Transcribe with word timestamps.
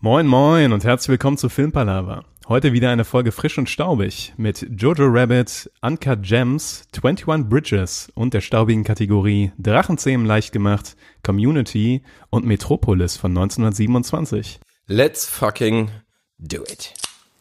Moin 0.00 0.28
moin 0.28 0.72
und 0.72 0.84
herzlich 0.84 1.08
willkommen 1.08 1.38
zu 1.38 1.48
Filmpalava. 1.48 2.22
Heute 2.46 2.72
wieder 2.72 2.90
eine 2.90 3.04
Folge 3.04 3.32
frisch 3.32 3.58
und 3.58 3.68
staubig 3.68 4.32
mit 4.36 4.64
Jojo 4.70 5.08
Rabbit, 5.08 5.68
Uncut 5.82 6.22
Gems, 6.22 6.86
21 7.02 7.48
Bridges 7.48 8.08
und 8.14 8.32
der 8.32 8.40
staubigen 8.40 8.84
Kategorie 8.84 9.50
Drachenzähmen 9.58 10.24
leicht 10.24 10.52
gemacht, 10.52 10.96
Community 11.24 12.04
und 12.30 12.46
Metropolis 12.46 13.16
von 13.16 13.32
1927. 13.36 14.60
Let's 14.86 15.26
fucking 15.26 15.90
do 16.38 16.62
it. 16.62 16.94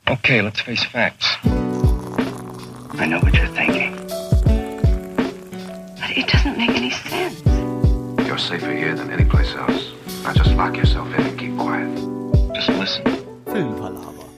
Okay, 0.10 0.42
let's 0.42 0.60
face 0.60 0.84
facts. 0.84 1.38
I 3.00 3.06
know 3.06 3.22
what 3.22 3.36
you're 3.36 3.54
thinking. 3.54 3.94
But 5.96 6.18
it 6.18 6.26
doesn't 6.26 6.58
make 6.58 6.76
any 6.76 6.90
sense. 6.90 7.44
You're 8.26 8.40
safer 8.40 8.72
here 8.72 8.96
than 8.96 9.12
any 9.12 9.26
place 9.26 9.54
else. 9.56 9.94
Now 10.24 10.34
just 10.34 10.56
lock 10.56 10.76
yourself 10.76 11.08
in 11.20 11.24
and 11.24 11.38
keep 11.38 11.56
quiet. 11.56 12.17
Just 12.58 12.70
listen. 12.70 13.04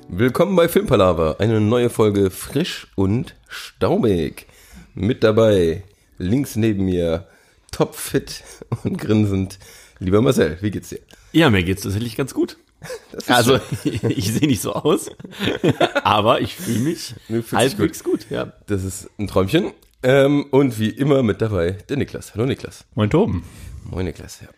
Willkommen 0.09 0.53
bei 0.57 0.67
Filmpalava, 0.67 1.37
eine 1.39 1.61
neue 1.61 1.89
Folge 1.89 2.29
frisch 2.29 2.87
und 2.95 3.33
staubig. 3.47 4.45
Mit 4.93 5.23
dabei, 5.23 5.83
links 6.17 6.57
neben 6.57 6.83
mir, 6.83 7.29
topfit 7.71 8.43
und 8.83 8.97
grinsend, 8.97 9.57
lieber 9.99 10.21
Marcel, 10.21 10.57
wie 10.59 10.69
geht's 10.69 10.89
dir? 10.89 10.99
Ja, 11.31 11.49
mir 11.49 11.63
geht's 11.63 11.83
tatsächlich 11.83 12.17
ganz 12.17 12.33
gut. 12.33 12.57
Also, 13.27 13.57
ich 13.85 14.33
sehe 14.33 14.47
nicht 14.49 14.61
so 14.61 14.73
aus, 14.73 15.11
aber 16.03 16.41
ich 16.41 16.55
fühle 16.57 16.79
mich 16.79 17.15
halbwegs 17.53 18.03
gut. 18.03 18.29
ja. 18.29 18.51
Das 18.67 18.83
ist 18.83 19.09
ein 19.17 19.27
Träumchen. 19.27 19.71
Ähm, 20.03 20.45
und 20.51 20.77
wie 20.77 20.89
immer 20.89 21.23
mit 21.23 21.41
dabei, 21.41 21.77
der 21.88 21.95
Niklas. 21.95 22.33
Hallo 22.33 22.45
Niklas. 22.45 22.83
Moin 22.95 23.09
Toben. 23.09 23.45
Moin 23.85 24.03
Niklas, 24.05 24.41
ja. 24.41 24.49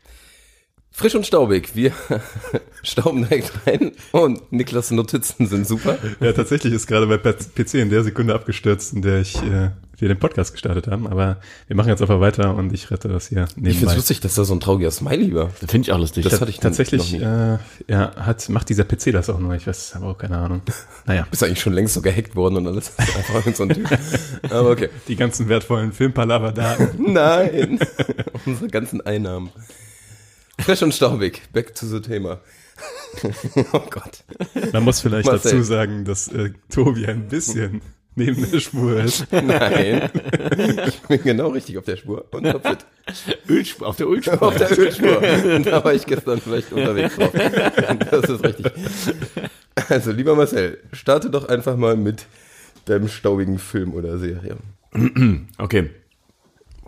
Frisch 0.94 1.16
und 1.16 1.26
staubig, 1.26 1.76
wir 1.76 1.94
stauben 2.84 3.28
direkt 3.28 3.52
rein 3.66 3.94
und 4.12 4.52
Niklas 4.52 4.92
Notizen 4.92 5.48
sind 5.48 5.66
super. 5.66 5.98
Ja, 6.20 6.34
tatsächlich 6.34 6.74
ist 6.74 6.86
gerade 6.88 7.06
mein 7.06 7.20
PC 7.22 7.76
in 7.76 7.90
der 7.90 8.04
Sekunde 8.04 8.36
abgestürzt, 8.36 8.94
in 8.94 9.02
der 9.02 9.22
ich 9.22 9.36
äh, 9.42 9.72
wir 10.02 10.08
den 10.08 10.20
Podcast 10.20 10.52
gestartet 10.52 10.88
haben, 10.88 11.08
aber 11.08 11.38
wir 11.68 11.76
machen 11.76 11.90
jetzt 11.90 12.02
einfach 12.02 12.20
weiter 12.20 12.56
und 12.56 12.74
ich 12.74 12.90
rette 12.90 13.08
das 13.08 13.28
hier 13.28 13.44
Ich 13.44 13.54
find's 13.54 13.80
nebenbei. 13.80 13.96
lustig, 13.96 14.20
dass 14.20 14.34
da 14.36 14.44
so 14.44 14.54
ein 14.54 14.60
trauriger 14.60 14.90
Smiley 14.90 15.34
war. 15.34 15.52
Das 15.62 15.70
finde 15.70 15.88
ich 15.88 15.92
auch 15.94 16.00
lustig. 16.00 16.24
Das 16.24 16.42
hatte 16.42 16.50
ich 16.50 16.58
noch 16.58 16.64
Tatsächlich, 16.64 17.14
nie. 17.14 17.20
äh, 17.20 17.58
ja, 17.88 18.16
hat, 18.16 18.50
macht 18.50 18.70
dieser 18.70 18.84
PC 18.84 19.12
das 19.12 19.30
auch 19.30 19.40
nur, 19.40 19.54
ich 19.54 19.68
weiß, 19.68 19.96
aber 19.96 20.08
auch 20.08 20.18
keine 20.18 20.38
Ahnung. 20.40 20.62
Naja, 21.06 21.28
Bist 21.30 21.44
eigentlich 21.44 21.62
schon 21.62 21.74
längst 21.74 21.94
so 21.94 22.02
gehackt 22.02 22.36
worden 22.36 22.58
und 22.58 22.68
alles. 22.68 22.96
Das 22.96 23.10
ist 23.10 23.16
einfach 23.16 23.56
so 23.56 23.64
ein 23.64 23.70
Typ. 23.70 23.88
Aber 24.50 24.72
okay. 24.72 24.90
die 25.08 25.16
ganzen 25.16 25.48
wertvollen 25.50 25.94
Filmpalava-Daten. 25.94 27.14
Nein. 27.14 27.80
Unsere 28.46 28.70
ganzen 28.70 29.02
Einnahmen. 29.02 29.52
Frisch 30.62 30.82
und 30.84 30.94
staubig. 30.94 31.42
Back 31.54 31.76
to 31.76 31.86
the 31.86 32.02
Thema. 32.02 32.40
oh 33.74 33.82
Gott. 33.90 34.24
Man 34.74 34.84
muss 34.84 35.02
vielleicht 35.02 35.28
Marcel. 35.28 35.52
dazu 35.52 35.64
sagen, 35.64 36.06
dass 36.06 36.28
äh, 36.30 36.52
Tobi 36.70 37.06
ein 37.06 37.28
bisschen 37.28 37.82
neben 38.16 38.50
der 38.52 38.60
Spur 38.60 39.02
ist. 39.02 39.28
Nein. 39.32 40.10
Ich 40.88 41.00
bin 41.02 41.24
genau 41.24 41.50
richtig 41.50 41.78
auf 41.78 41.86
der 41.86 41.98
Spur. 41.98 42.26
Und 42.32 42.44
topfit. 42.44 42.86
Ölspur, 43.50 43.88
auf 43.88 43.98
der 43.98 44.08
Ölspur. 44.08 44.42
Auf 44.42 44.58
der 44.58 44.78
Ölspur. 44.78 45.22
Und 45.56 45.68
da 45.68 45.84
war 45.84 45.94
ich 45.94 46.06
gestern 46.06 46.40
vielleicht 46.42 46.72
unterwegs 46.72 47.16
drauf. 47.16 47.32
Das 48.12 48.30
ist 48.30 48.44
richtig. 48.44 48.72
Also, 49.90 50.12
lieber 50.12 50.36
Marcel, 50.36 50.80
starte 50.94 51.30
doch 51.30 51.48
einfach 51.48 51.76
mal 51.78 51.96
mit 51.96 52.26
deinem 52.86 53.08
staubigen 53.08 53.60
Film 53.60 53.94
oder 53.94 54.18
Serie. 54.18 54.58
Okay. 55.58 55.90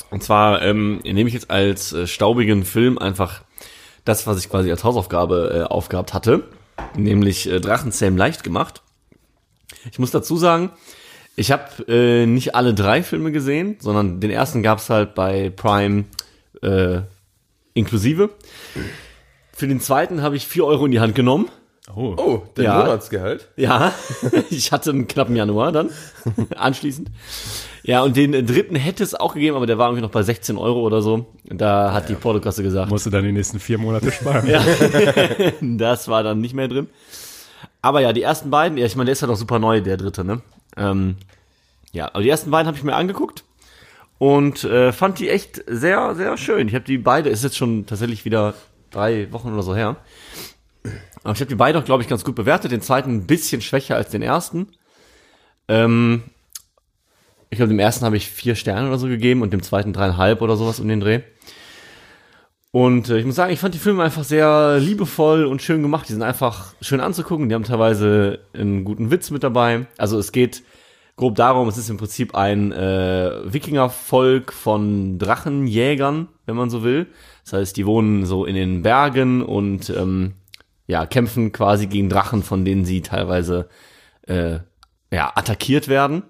Und 0.09 0.23
zwar 0.23 0.61
ähm, 0.61 0.99
nehme 1.03 1.27
ich 1.27 1.33
jetzt 1.33 1.49
als 1.49 1.93
äh, 1.93 2.05
staubigen 2.07 2.65
Film 2.65 2.97
einfach 2.97 3.43
das, 4.05 4.27
was 4.27 4.37
ich 4.39 4.49
quasi 4.49 4.69
als 4.71 4.83
Hausaufgabe 4.83 5.51
äh, 5.53 5.71
aufgehabt 5.71 6.13
hatte, 6.13 6.43
nämlich 6.95 7.49
äh, 7.49 7.59
Drachenzähmen 7.59 8.17
leicht 8.17 8.43
gemacht. 8.43 8.81
Ich 9.91 9.99
muss 9.99 10.11
dazu 10.11 10.37
sagen, 10.37 10.71
ich 11.35 11.51
habe 11.51 11.63
äh, 11.87 12.25
nicht 12.25 12.55
alle 12.55 12.73
drei 12.73 13.01
Filme 13.03 13.31
gesehen, 13.31 13.77
sondern 13.79 14.19
den 14.19 14.29
ersten 14.31 14.61
gab's 14.63 14.89
halt 14.89 15.15
bei 15.15 15.49
Prime 15.49 16.05
äh, 16.61 17.01
inklusive. 17.73 18.29
Für 19.51 19.67
den 19.67 19.79
zweiten 19.81 20.21
habe 20.21 20.35
ich 20.35 20.47
vier 20.47 20.65
Euro 20.65 20.85
in 20.85 20.91
die 20.91 20.99
Hand 20.99 21.15
genommen. 21.15 21.49
Oh, 21.95 22.15
Oh, 22.17 22.43
dein 22.55 22.65
Ja. 22.65 22.77
Monatsgehalt. 22.79 23.49
Ja, 23.55 23.93
ich 24.49 24.71
hatte 24.71 24.91
einen 24.91 25.07
knappen 25.07 25.35
Januar 25.35 25.71
dann, 25.71 25.89
anschließend. 26.55 27.09
Ja, 27.83 28.01
und 28.01 28.15
den 28.15 28.33
äh, 28.33 28.43
dritten 28.43 28.75
hätte 28.75 29.03
es 29.03 29.13
auch 29.13 29.33
gegeben, 29.33 29.57
aber 29.57 29.65
der 29.65 29.77
war 29.77 29.87
irgendwie 29.87 30.03
noch 30.03 30.11
bei 30.11 30.23
16 30.23 30.57
Euro 30.57 30.81
oder 30.81 31.01
so. 31.01 31.27
Da 31.43 31.93
hat 31.93 32.09
die 32.09 32.15
Portokasse 32.15 32.63
gesagt, 32.63 32.89
musst 32.89 33.05
du 33.05 33.09
dann 33.09 33.23
die 33.23 33.31
nächsten 33.31 33.59
vier 33.59 33.77
Monate 33.77 34.11
sparen. 34.11 34.47
ja, 34.47 34.63
das 35.61 36.07
war 36.07 36.23
dann 36.23 36.39
nicht 36.39 36.53
mehr 36.53 36.69
drin. 36.69 36.87
Aber 37.81 37.99
ja, 37.99 38.13
die 38.13 38.21
ersten 38.21 38.49
beiden, 38.49 38.77
ja, 38.77 38.85
ich 38.85 38.95
meine, 38.95 39.07
der 39.07 39.13
ist 39.13 39.21
ja 39.21 39.27
doch 39.27 39.35
super 39.35 39.59
neu, 39.59 39.81
der 39.81 39.97
dritte, 39.97 40.23
ne? 40.23 40.41
Ähm, 40.77 41.17
ja, 41.91 42.07
aber 42.07 42.23
die 42.23 42.29
ersten 42.29 42.49
beiden 42.49 42.67
habe 42.67 42.77
ich 42.77 42.83
mir 42.83 42.95
angeguckt 42.95 43.43
und 44.17 44.63
äh, 44.63 44.93
fand 44.93 45.19
die 45.19 45.29
echt 45.29 45.61
sehr, 45.67 46.15
sehr 46.15 46.37
schön. 46.37 46.69
Ich 46.69 46.75
habe 46.75 46.85
die 46.85 46.97
beide, 46.97 47.29
ist 47.29 47.43
jetzt 47.43 47.57
schon 47.57 47.85
tatsächlich 47.85 48.23
wieder 48.23 48.53
drei 48.89 49.29
Wochen 49.33 49.51
oder 49.51 49.63
so 49.63 49.75
her. 49.75 49.97
Aber 51.23 51.33
ich 51.33 51.39
habe 51.39 51.49
die 51.49 51.55
beide 51.55 51.79
auch, 51.79 51.85
glaube 51.85 52.03
ich, 52.03 52.09
ganz 52.09 52.23
gut 52.23 52.35
bewertet. 52.35 52.71
Den 52.71 52.81
zweiten 52.81 53.11
ein 53.11 53.27
bisschen 53.27 53.61
schwächer 53.61 53.95
als 53.95 54.09
den 54.09 54.21
ersten. 54.21 54.69
Ähm, 55.67 56.23
ich 57.53 57.57
glaube, 57.57 57.69
dem 57.69 57.79
ersten 57.79 58.05
habe 58.05 58.17
ich 58.17 58.29
vier 58.29 58.55
Sterne 58.55 58.87
oder 58.87 58.97
so 58.97 59.07
gegeben 59.07 59.41
und 59.41 59.53
dem 59.53 59.63
zweiten 59.63 59.93
dreieinhalb 59.93 60.41
oder 60.41 60.57
sowas 60.57 60.79
um 60.79 60.87
den 60.87 60.99
Dreh. 60.99 61.21
Und 62.71 63.09
äh, 63.09 63.19
ich 63.19 63.25
muss 63.25 63.35
sagen, 63.35 63.53
ich 63.53 63.59
fand 63.59 63.75
die 63.75 63.79
Filme 63.79 64.03
einfach 64.03 64.23
sehr 64.23 64.79
liebevoll 64.79 65.45
und 65.45 65.61
schön 65.61 65.83
gemacht. 65.83 66.09
Die 66.09 66.13
sind 66.13 66.23
einfach 66.23 66.73
schön 66.81 66.99
anzugucken. 66.99 67.47
Die 67.47 67.53
haben 67.53 67.63
teilweise 67.63 68.39
einen 68.53 68.83
guten 68.83 69.11
Witz 69.11 69.29
mit 69.29 69.43
dabei. 69.43 69.85
Also 69.99 70.17
es 70.17 70.31
geht 70.31 70.63
grob 71.15 71.35
darum, 71.35 71.67
es 71.67 71.77
ist 71.77 71.91
im 71.91 71.97
Prinzip 71.97 72.33
ein 72.33 72.71
äh, 72.71 73.31
Wikingervolk 73.45 74.51
von 74.51 75.19
Drachenjägern, 75.19 76.29
wenn 76.47 76.55
man 76.55 76.71
so 76.71 76.83
will. 76.83 77.05
Das 77.43 77.53
heißt, 77.53 77.77
die 77.77 77.85
wohnen 77.85 78.25
so 78.25 78.45
in 78.45 78.55
den 78.55 78.81
Bergen 78.81 79.43
und 79.43 79.91
ähm, 79.91 80.33
ja, 80.87 81.05
kämpfen 81.05 81.51
quasi 81.51 81.85
gegen 81.85 82.09
Drachen, 82.09 82.41
von 82.41 82.65
denen 82.65 82.85
sie 82.85 83.01
teilweise 83.01 83.69
äh, 84.27 84.59
ja, 85.11 85.31
attackiert 85.35 85.87
werden. 85.87 86.23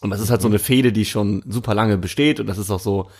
Und 0.00 0.10
das 0.10 0.20
ist 0.20 0.30
halt 0.30 0.42
so 0.42 0.48
eine 0.48 0.58
Fehde, 0.58 0.92
die 0.92 1.04
schon 1.04 1.42
super 1.48 1.74
lange 1.74 1.98
besteht 1.98 2.38
und 2.40 2.46
das 2.46 2.58
ist 2.58 2.70
auch 2.70 2.80
so 2.80 3.10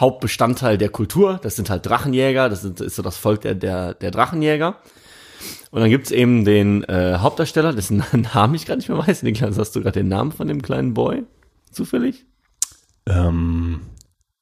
Hauptbestandteil 0.00 0.78
der 0.78 0.88
Kultur. 0.88 1.38
Das 1.42 1.56
sind 1.56 1.70
halt 1.70 1.86
Drachenjäger, 1.86 2.48
das 2.48 2.62
sind, 2.62 2.80
ist 2.80 2.96
so 2.96 3.02
das 3.02 3.16
Volk 3.16 3.42
der, 3.42 3.54
der, 3.54 3.94
der 3.94 4.10
Drachenjäger. 4.10 4.76
Und 5.70 5.80
dann 5.80 5.90
gibt's 5.90 6.10
eben 6.10 6.44
den 6.44 6.84
äh, 6.84 7.18
Hauptdarsteller, 7.18 7.72
dessen 7.72 8.04
Namen 8.34 8.54
ich 8.54 8.66
gerade 8.66 8.78
nicht 8.78 8.88
mehr 8.88 8.98
weiß. 8.98 9.22
Niklas, 9.22 9.58
hast 9.58 9.74
du 9.76 9.80
gerade 9.80 10.00
den 10.00 10.08
Namen 10.08 10.32
von 10.32 10.48
dem 10.48 10.62
kleinen 10.62 10.94
Boy? 10.94 11.24
Zufällig? 11.70 12.26
Ähm, 13.06 13.80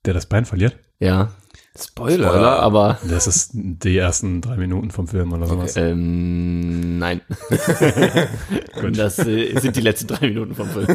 der 0.04 0.14
das 0.14 0.26
Bein 0.26 0.44
verliert? 0.44 0.76
Ja. 0.98 1.32
Spoiler. 1.78 2.28
Spoiler, 2.28 2.58
aber 2.60 2.98
Das 3.08 3.26
ist 3.26 3.50
die 3.54 3.96
ersten 3.96 4.40
drei 4.40 4.56
Minuten 4.56 4.90
vom 4.90 5.06
Film 5.06 5.32
oder 5.32 5.46
sowas. 5.46 5.76
ähm, 5.76 6.98
nein. 6.98 7.20
das 8.92 9.18
äh, 9.20 9.58
sind 9.58 9.76
die 9.76 9.80
letzten 9.80 10.08
drei 10.08 10.28
Minuten 10.28 10.54
vom 10.54 10.68
Film. 10.68 10.86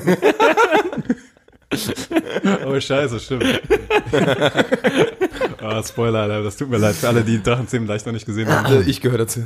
Oh, 2.66 2.79
scheiße, 2.79 3.19
stimmt. 3.19 3.44
oh, 5.61 5.83
Spoiler, 5.83 6.19
Alter, 6.19 6.44
das 6.44 6.57
tut 6.57 6.69
mir 6.69 6.78
leid 6.78 6.95
für 6.95 7.07
alle, 7.07 7.23
die 7.23 7.41
Drachenzähmen 7.41 7.88
leicht 7.88 8.06
noch 8.06 8.13
nicht 8.13 8.25
gesehen 8.25 8.47
haben. 8.50 8.73
Äh, 8.73 8.81
Ich 8.89 9.01
gehöre 9.01 9.17
dazu. 9.19 9.41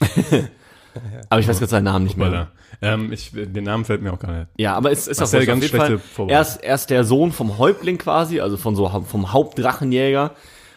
Aber 1.28 1.40
ich 1.40 1.48
weiß 1.48 1.58
gerade 1.58 1.70
seinen 1.70 1.84
Namen 1.84 2.04
nicht 2.04 2.16
mehr. 2.16 2.26
Spoiler. 2.28 2.48
Ähm, 2.80 3.12
ich, 3.12 3.32
den 3.32 3.64
Namen 3.64 3.84
fällt 3.84 4.02
mir 4.02 4.12
auch 4.12 4.18
gar 4.18 4.32
nicht. 4.32 4.46
Ja, 4.56 4.74
aber 4.76 4.90
es 4.92 5.08
ist 5.08 5.18
auch 5.18 5.22
Marcel, 5.22 5.46
ganz 5.46 5.64
auf 5.64 5.70
jeden 5.70 5.76
schlechte 5.86 5.98
Fall. 5.98 6.30
Er 6.30 6.40
ist, 6.40 6.56
er 6.56 6.74
ist 6.76 6.90
der 6.90 7.04
Sohn 7.04 7.32
vom 7.32 7.58
Häuptling 7.58 7.98
quasi, 7.98 8.40
also 8.40 8.56
von 8.56 8.76
so 8.76 8.88
vom 9.06 9.32
Hauptdrachenjäger 9.32 10.32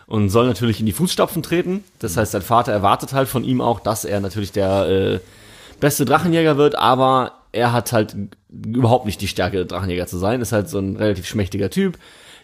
und 0.07 0.29
soll 0.29 0.47
natürlich 0.47 0.79
in 0.79 0.85
die 0.88 0.91
Fußstapfen 0.93 1.43
treten. 1.43 1.83
Das 1.99 2.17
heißt, 2.17 2.31
sein 2.31 2.41
Vater 2.41 2.71
erwartet 2.71 3.13
halt 3.13 3.29
von 3.29 3.43
ihm 3.43 3.61
auch, 3.61 3.79
dass 3.79 4.03
er 4.03 4.19
natürlich 4.19 4.51
der 4.51 4.88
äh, 4.89 5.19
beste 5.79 6.06
Drachenjäger 6.06 6.57
wird, 6.57 6.75
aber 6.75 7.33
er 7.51 7.74
hat 7.74 7.92
halt 7.92 8.15
überhaupt 8.50 9.06
nicht 9.06 9.21
die 9.21 9.27
Stärke, 9.27 9.65
Drachenjäger 9.65 10.07
zu 10.07 10.18
sein. 10.18 10.42
Ist 10.42 10.51
halt 10.51 10.69
so 10.69 10.80
ein 10.80 10.95
relativ 10.95 11.27
schmächtiger 11.27 11.69
Typ, 11.69 11.98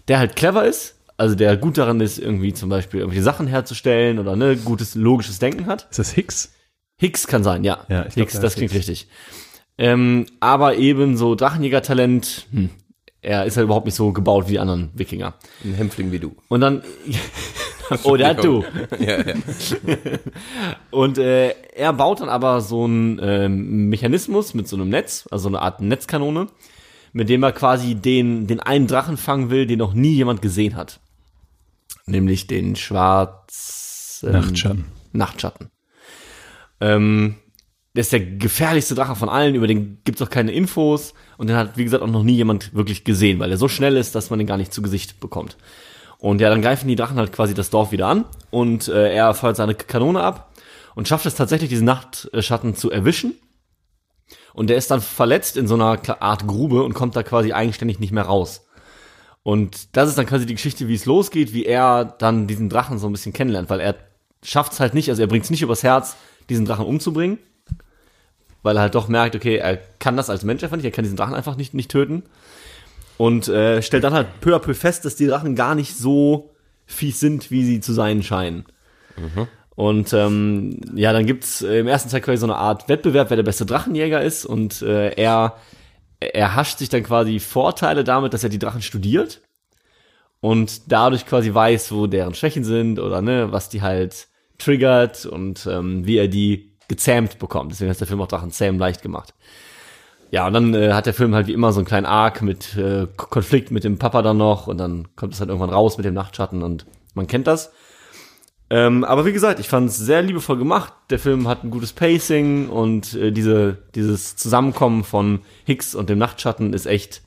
der 0.08 0.20
halt 0.20 0.36
clever 0.36 0.66
ist. 0.66 0.96
Also 1.18 1.36
der 1.36 1.58
gut 1.58 1.78
daran 1.78 2.00
ist, 2.00 2.20
irgendwie 2.20 2.54
zum 2.54 2.70
Beispiel 2.70 3.00
irgendwelche 3.00 3.24
Sachen 3.24 3.48
herzustellen 3.48 4.20
oder 4.20 4.36
ne, 4.36 4.56
gutes 4.56 4.96
logisches 4.96 5.40
Denken 5.40 5.66
hat. 5.66 5.88
Ist 5.90 6.00
das 6.00 6.12
Hicks? 6.12 6.54
Hicks 7.00 7.26
kann 7.28 7.44
sein, 7.44 7.64
ja. 7.64 7.86
Ja, 7.90 8.06
ich 8.06 8.14
glaub, 8.14 8.26
Hicks, 8.28 8.34
der 8.34 8.42
das 8.42 8.56
klingt 8.56 8.72
Hicks. 8.72 8.88
richtig. 8.88 9.08
Ähm, 9.80 10.26
aber 10.40 10.76
eben 10.76 11.18
so 11.18 11.36
Drachenjäger-Talent, 11.36 12.48
hm, 12.52 12.70
er 13.22 13.46
ist 13.46 13.58
halt 13.58 13.66
überhaupt 13.66 13.86
nicht 13.86 13.96
so 13.96 14.12
gebaut 14.14 14.48
wie 14.48 14.54
die 14.54 14.60
anderen 14.60 14.92
Wikinger. 14.94 15.34
Ein 15.64 15.74
Hämpfling 15.74 16.12
wie 16.12 16.20
du. 16.20 16.36
Und 16.50 16.62
dann, 16.62 16.84
oh, 18.04 18.16
der 18.16 18.30
hat 18.30 18.44
du. 18.44 18.64
Ja, 19.00 19.18
ja. 19.18 19.34
Und 20.92 21.18
äh, 21.18 21.54
er 21.76 21.94
baut 21.94 22.22
dann 22.22 22.30
aber 22.30 22.62
so 22.62 22.84
einen 22.84 23.20
ähm, 23.22 23.90
Mechanismus 23.90 24.54
mit 24.54 24.68
so 24.68 24.76
einem 24.76 24.90
Netz, 24.90 25.28
also 25.32 25.48
eine 25.48 25.62
Art 25.62 25.82
Netzkanone, 25.82 26.48
mit 27.14 27.30
dem 27.30 27.44
er 27.44 27.52
quasi 27.52 27.96
den, 27.96 28.48
den 28.48 28.60
einen 28.60 28.88
Drachen 28.88 29.18
fangen 29.18 29.50
will, 29.50 29.66
den 29.66 29.80
noch 29.80 29.94
nie 29.94 30.14
jemand 30.14 30.42
gesehen 30.42 30.76
hat. 30.76 31.00
Nämlich 32.06 32.48
den 32.48 32.76
Schwarz... 32.76 34.24
ähm, 34.26 34.34
Nachtschatten. 34.34 34.86
Nachtschatten. 35.14 35.70
Ähm, 36.80 37.36
der 37.98 38.02
ist 38.02 38.14
der 38.14 38.20
gefährlichste 38.20 38.94
Drache 38.94 39.16
von 39.16 39.28
allen, 39.28 39.56
über 39.56 39.66
den 39.66 40.04
gibt's 40.04 40.22
auch 40.22 40.30
keine 40.30 40.52
Infos 40.52 41.16
und 41.38 41.48
den 41.48 41.56
hat, 41.56 41.78
wie 41.78 41.84
gesagt, 41.84 42.04
auch 42.04 42.08
noch 42.08 42.22
nie 42.22 42.36
jemand 42.36 42.76
wirklich 42.76 43.04
gesehen, 43.04 43.40
weil 43.40 43.50
er 43.50 43.58
so 43.58 43.68
schnell 43.68 43.98
ist, 43.98 44.14
dass 44.14 44.30
man 44.30 44.38
den 44.38 44.48
gar 44.48 44.58
nicht 44.58 44.72
zu 44.72 44.84
Gesicht 44.84 45.20
bekommt. 45.20 45.58
Und 46.20 46.42
ja, 46.42 46.50
dann 46.50 46.62
greifen 46.62 46.88
die 46.88 46.96
Drachen 46.96 47.18
halt 47.18 47.32
quasi 47.32 47.54
das 47.54 47.70
Dorf 47.70 47.92
wieder 47.92 48.08
an 48.08 48.26
und 48.50 48.88
äh, 48.88 49.14
er 49.14 49.34
feuert 49.34 49.56
seine 49.56 49.76
Kanone 49.76 50.22
ab 50.22 50.52
und 50.96 51.08
schafft 51.08 51.26
es 51.26 51.36
tatsächlich, 51.36 51.70
diesen 51.70 51.86
Nachtschatten 51.86 52.76
zu 52.76 52.90
erwischen. 52.90 53.36
Und 54.54 54.72
der 54.72 54.78
ist 54.78 54.90
dann 54.90 55.02
verletzt 55.02 55.56
in 55.56 55.68
so 55.68 55.76
einer 55.76 56.00
Art 56.22 56.48
Grube 56.48 56.82
und 56.84 56.96
kommt 56.96 57.16
da 57.16 57.22
quasi 57.22 57.54
eigenständig 57.54 58.00
nicht 58.00 58.12
mehr 58.12 58.24
raus. 58.24 58.68
Und 59.44 59.96
das 59.96 60.10
ist 60.10 60.18
dann 60.18 60.26
quasi 60.26 60.46
die 60.46 60.56
Geschichte, 60.56 60.88
wie 60.88 60.96
es 60.96 61.06
losgeht, 61.06 61.54
wie 61.54 61.66
er 61.66 62.04
dann 62.04 62.48
diesen 62.48 62.68
Drachen 62.68 62.98
so 62.98 63.08
ein 63.08 63.12
bisschen 63.12 63.32
kennenlernt, 63.32 63.70
weil 63.70 63.80
er 63.80 63.96
schafft 64.44 64.74
es 64.74 64.80
halt 64.80 64.94
nicht, 64.94 65.10
also 65.10 65.22
er 65.22 65.28
bringt 65.28 65.46
es 65.46 65.52
nicht 65.52 65.62
übers 65.62 65.84
Herz, 65.84 66.18
diesen 66.50 66.66
Drachen 66.66 66.86
umzubringen, 66.86 67.38
weil 68.64 68.76
er 68.76 68.82
halt 68.82 68.96
doch 68.96 69.08
merkt, 69.08 69.36
okay, 69.36 69.58
er 69.58 69.78
kann 69.78 70.18
das 70.18 70.30
als 70.30 70.44
Mensch 70.44 70.64
einfach 70.64 70.76
nicht, 70.78 70.86
er 70.86 70.92
kann 70.92 71.04
diesen 71.04 71.16
Drachen 71.16 71.36
einfach 71.36 71.56
nicht, 71.56 71.74
nicht 71.74 71.92
töten. 71.92 72.24
Und 73.18 73.48
äh, 73.48 73.82
stellt 73.82 74.04
dann 74.04 74.14
halt 74.14 74.28
peu 74.42 74.56
à 74.56 74.60
peu 74.60 74.74
fest, 74.74 75.06
dass 75.06 75.16
die 75.16 75.28
Drachen 75.28 75.56
gar 75.56 75.76
nicht 75.76 75.96
so 75.98 76.54
fies 76.86 77.20
sind, 77.20 77.52
wie 77.52 77.64
sie 77.64 77.80
zu 77.80 77.94
sein 77.94 78.24
scheinen. 78.24 78.66
Und 79.76 80.14
ähm, 80.14 80.80
ja, 80.96 81.14
dann 81.14 81.26
gibt's 81.26 81.62
äh, 81.62 81.80
im 81.80 81.88
ersten 81.88 82.10
Teil 82.10 82.22
quasi 82.22 82.38
so 82.38 82.46
eine 82.46 82.56
Art 82.56 82.90
Wettbewerb, 82.90 83.30
wer 83.30 83.38
der 83.38 83.44
beste 83.44 83.66
Drachenjäger 83.66 84.22
ist. 84.22 84.46
Und 84.46 84.82
äh, 84.82 85.10
er, 85.14 85.58
er 86.20 86.56
hascht 86.56 86.80
sich 86.80 86.90
dann 86.90 87.04
quasi 87.04 87.40
Vorteile 87.40 88.04
damit, 88.04 88.34
dass 88.34 88.44
er 88.44 88.50
die 88.50 88.60
Drachen 88.60 88.82
studiert 88.82 89.42
und 90.40 90.92
dadurch 90.92 91.26
quasi 91.26 91.54
weiß, 91.54 91.92
wo 91.92 92.08
deren 92.08 92.34
Schwächen 92.34 92.64
sind 92.64 93.00
oder 93.00 93.22
ne, 93.22 93.52
was 93.52 93.70
die 93.70 93.82
halt 93.82 94.28
triggert 94.58 95.26
und 95.26 95.68
ähm, 95.68 96.06
wie 96.06 96.18
er 96.18 96.28
die 96.28 96.76
gezähmt 96.88 97.40
bekommt. 97.40 97.72
Deswegen 97.72 97.90
heißt 97.90 98.02
der 98.02 98.08
Film 98.08 98.22
auch 98.22 98.28
Drachen 98.28 98.52
zähmen 98.52 98.80
leicht 98.80 99.02
gemacht. 99.02 99.34
Ja, 100.30 100.48
und 100.48 100.54
dann 100.54 100.74
äh, 100.74 100.94
hat 100.94 101.06
der 101.06 101.14
Film 101.14 101.34
halt 101.34 101.48
wie 101.48 101.54
immer 101.54 101.72
so 101.72 101.80
einen 101.80 101.88
kleinen 101.88 102.06
Arc 102.06 102.42
mit 102.42 102.76
äh, 102.76 103.08
Konflikt 103.16 103.72
mit 103.72 103.84
dem 103.84 103.98
Papa 103.98 104.22
dann 104.22 104.38
noch 104.38 104.68
und 104.68 104.78
dann 104.78 105.08
kommt 105.16 105.34
es 105.34 105.40
halt 105.40 105.50
irgendwann 105.50 105.70
raus 105.70 105.98
mit 105.98 106.06
dem 106.06 106.14
Nachtschatten 106.14 106.64
und 106.64 106.86
man 107.14 107.28
kennt 107.28 107.48
das. 107.48 107.72
Ähm, 108.70 109.06
aber 109.06 109.26
wie 109.26 109.32
gesagt, 109.32 109.60
ich 109.60 109.70
fand 109.70 109.90
es 109.90 109.98
sehr 109.98 110.22
liebevoll 110.22 110.58
gemacht. 110.58 110.92
Der 111.10 111.20
Film 111.20 111.48
hat 111.48 111.64
ein 111.64 111.72
gutes 111.72 111.94
Pacing 111.94 112.68
und 112.68 113.14
äh, 113.14 113.32
diese, 113.32 113.78
dieses 113.96 114.36
Zusammenkommen 114.36 115.06
von 115.06 115.40
Hicks 115.64 115.96
und 115.96 116.10
dem 116.10 116.18
Nachtschatten 116.18 116.74
ist 116.74 116.86
echt 116.86 117.22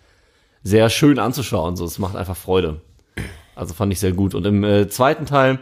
sehr 0.62 0.90
schön 0.90 1.18
anzuschauen. 1.18 1.76
So, 1.76 1.86
es 1.86 1.98
macht 1.98 2.16
einfach 2.16 2.36
Freude. 2.36 2.82
Also 3.54 3.72
fand 3.72 3.92
ich 3.92 4.00
sehr 4.00 4.12
gut. 4.12 4.34
Und 4.34 4.46
im 4.46 4.62
äh, 4.64 4.88
zweiten 4.88 5.24
Teil, 5.24 5.60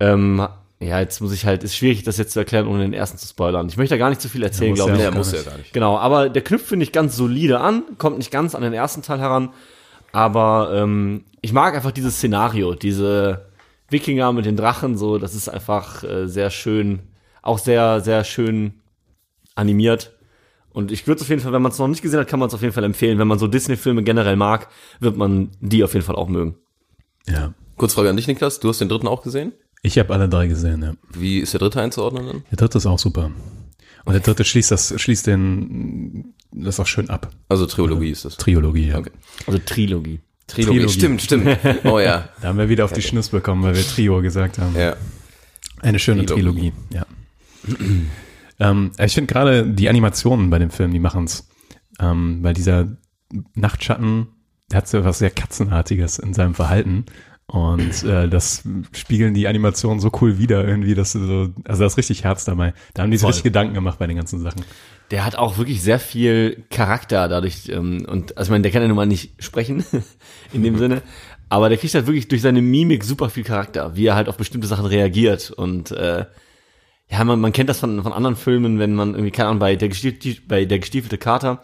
ähm, 0.00 0.46
ja, 0.78 1.00
jetzt 1.00 1.20
muss 1.20 1.32
ich 1.32 1.46
halt, 1.46 1.64
ist 1.64 1.74
schwierig, 1.74 2.02
das 2.02 2.18
jetzt 2.18 2.32
zu 2.32 2.38
erklären, 2.38 2.66
ohne 2.66 2.82
den 2.82 2.92
ersten 2.92 3.16
zu 3.16 3.26
spoilern. 3.26 3.68
Ich 3.68 3.78
möchte 3.78 3.94
da 3.94 3.98
gar 3.98 4.10
nicht 4.10 4.20
zu 4.20 4.28
viel 4.28 4.42
erzählen, 4.42 4.74
glaube 4.74 4.92
ja 4.92 4.96
ich. 4.96 5.02
gar 5.04 5.14
muss 5.14 5.32
ja 5.32 5.38
nicht. 5.38 5.48
gar 5.48 5.58
nicht. 5.58 5.72
Genau, 5.72 5.96
aber 5.96 6.28
der 6.28 6.42
knüpft, 6.42 6.66
finde 6.66 6.84
ich, 6.84 6.92
ganz 6.92 7.16
solide 7.16 7.60
an, 7.60 7.82
kommt 7.96 8.18
nicht 8.18 8.30
ganz 8.30 8.54
an 8.54 8.62
den 8.62 8.74
ersten 8.74 9.00
Teil 9.02 9.18
heran, 9.18 9.50
aber 10.12 10.70
ähm, 10.74 11.24
ich 11.40 11.52
mag 11.52 11.74
einfach 11.74 11.92
dieses 11.92 12.16
Szenario, 12.16 12.74
diese 12.74 13.46
Wikinger 13.88 14.32
mit 14.32 14.44
den 14.44 14.56
Drachen, 14.56 14.98
so, 14.98 15.16
das 15.16 15.34
ist 15.34 15.48
einfach 15.48 16.04
äh, 16.04 16.26
sehr 16.26 16.50
schön, 16.50 17.00
auch 17.40 17.58
sehr, 17.58 18.00
sehr 18.00 18.24
schön 18.24 18.74
animiert. 19.54 20.12
Und 20.72 20.92
ich 20.92 21.06
würde 21.06 21.16
es 21.16 21.22
auf 21.22 21.30
jeden 21.30 21.40
Fall, 21.40 21.52
wenn 21.52 21.62
man 21.62 21.72
es 21.72 21.78
noch 21.78 21.88
nicht 21.88 22.02
gesehen 22.02 22.20
hat, 22.20 22.28
kann 22.28 22.38
man 22.38 22.48
es 22.48 22.54
auf 22.54 22.60
jeden 22.60 22.74
Fall 22.74 22.84
empfehlen. 22.84 23.18
Wenn 23.18 23.28
man 23.28 23.38
so 23.38 23.46
Disney-Filme 23.46 24.02
generell 24.02 24.36
mag, 24.36 24.68
wird 25.00 25.16
man 25.16 25.50
die 25.60 25.82
auf 25.82 25.94
jeden 25.94 26.04
Fall 26.04 26.16
auch 26.16 26.28
mögen. 26.28 26.56
Ja. 27.26 27.54
Kurzfrage 27.76 28.10
an 28.10 28.16
dich, 28.16 28.26
Niklas. 28.26 28.60
Du 28.60 28.68
hast 28.68 28.80
den 28.82 28.90
dritten 28.90 29.08
auch 29.08 29.22
gesehen. 29.22 29.52
Ich 29.86 30.00
habe 30.00 30.12
alle 30.12 30.28
drei 30.28 30.48
gesehen, 30.48 30.82
ja. 30.82 30.94
Wie 31.16 31.38
ist 31.38 31.52
der 31.52 31.60
dritte 31.60 31.80
einzuordnen 31.80 32.26
dann? 32.26 32.42
Der 32.50 32.56
dritte 32.56 32.78
ist 32.78 32.86
auch 32.86 32.98
super. 32.98 33.30
Und 34.04 34.12
der 34.12 34.20
dritte 34.20 34.44
schließt 34.44 34.72
das, 34.72 34.92
schließt 35.00 35.28
den, 35.28 36.34
das 36.50 36.80
auch 36.80 36.88
schön 36.88 37.08
ab. 37.08 37.30
Also 37.48 37.66
Trilogie 37.66 38.10
ist 38.10 38.24
das. 38.24 38.36
Trilogie, 38.36 38.88
ja. 38.88 38.98
Okay. 38.98 39.12
Also 39.46 39.60
Trilogie. 39.64 40.18
Trilogie. 40.48 40.78
Trilogie. 40.78 40.92
Stimmt, 40.92 41.22
stimmt. 41.22 41.58
Oh 41.84 42.00
ja. 42.00 42.28
Da 42.42 42.48
haben 42.48 42.58
wir 42.58 42.68
wieder 42.68 42.84
auf 42.84 42.92
die 42.92 43.02
Schnuss 43.02 43.28
bekommen, 43.28 43.62
weil 43.62 43.76
wir 43.76 43.86
Trio 43.86 44.20
gesagt 44.22 44.58
haben. 44.58 44.74
Ja. 44.74 44.96
Eine 45.82 46.00
schöne 46.00 46.26
Trilogie. 46.26 46.72
Trilogie, 46.90 47.06
ja. 48.58 48.70
ähm, 48.70 48.90
ich 48.98 49.14
finde 49.14 49.32
gerade 49.32 49.68
die 49.68 49.88
Animationen 49.88 50.50
bei 50.50 50.58
dem 50.58 50.70
Film, 50.70 50.92
die 50.92 50.98
machen's. 50.98 51.48
Ähm, 52.00 52.40
weil 52.42 52.54
dieser 52.54 52.88
Nachtschatten, 53.54 54.26
der 54.72 54.78
hat 54.78 54.88
so 54.88 55.04
was 55.04 55.20
sehr 55.20 55.30
Katzenartiges 55.30 56.18
in 56.18 56.34
seinem 56.34 56.54
Verhalten. 56.54 57.06
Und 57.48 58.02
äh, 58.02 58.28
das 58.28 58.64
spiegeln 58.92 59.32
die 59.32 59.46
Animationen 59.46 60.00
so 60.00 60.10
cool 60.20 60.38
wieder 60.38 60.66
irgendwie, 60.66 60.94
dass 60.96 61.12
du 61.12 61.24
so, 61.24 61.52
also 61.64 61.80
da 61.80 61.86
ist 61.86 61.96
richtig 61.96 62.24
Herz 62.24 62.44
dabei. 62.44 62.74
Da 62.94 63.02
haben 63.02 63.10
die 63.12 63.16
sich 63.16 63.26
richtig 63.28 63.44
Gedanken 63.44 63.74
gemacht 63.74 63.98
bei 64.00 64.08
den 64.08 64.16
ganzen 64.16 64.40
Sachen. 64.40 64.64
Der 65.12 65.24
hat 65.24 65.36
auch 65.36 65.56
wirklich 65.56 65.80
sehr 65.80 66.00
viel 66.00 66.64
Charakter 66.70 67.28
dadurch 67.28 67.68
ähm, 67.68 68.04
und 68.08 68.36
also 68.36 68.48
ich 68.48 68.50
meine, 68.50 68.62
der 68.62 68.72
kann 68.72 68.82
ja 68.82 68.88
nun 68.88 68.96
mal 68.96 69.06
nicht 69.06 69.40
sprechen 69.42 69.84
in 70.52 70.64
dem 70.64 70.76
Sinne, 70.78 71.02
aber 71.48 71.68
der 71.68 71.78
kriegt 71.78 71.94
halt 71.94 72.08
wirklich 72.08 72.26
durch 72.26 72.42
seine 72.42 72.60
Mimik 72.60 73.04
super 73.04 73.30
viel 73.30 73.44
Charakter, 73.44 73.94
wie 73.94 74.06
er 74.06 74.16
halt 74.16 74.28
auf 74.28 74.36
bestimmte 74.36 74.66
Sachen 74.66 74.84
reagiert 74.86 75.52
und 75.52 75.92
äh, 75.92 76.24
ja, 77.08 77.22
man, 77.22 77.38
man 77.38 77.52
kennt 77.52 77.70
das 77.70 77.78
von, 77.78 78.02
von 78.02 78.12
anderen 78.12 78.34
Filmen, 78.34 78.80
wenn 78.80 78.94
man 78.96 79.10
irgendwie, 79.10 79.30
keine 79.30 79.50
Ahnung, 79.50 79.60
bei 79.60 79.76
der, 79.76 79.88
gestiefelte, 79.88 80.40
bei 80.48 80.64
der 80.64 80.80
gestiefelte 80.80 81.18
Kater, 81.18 81.62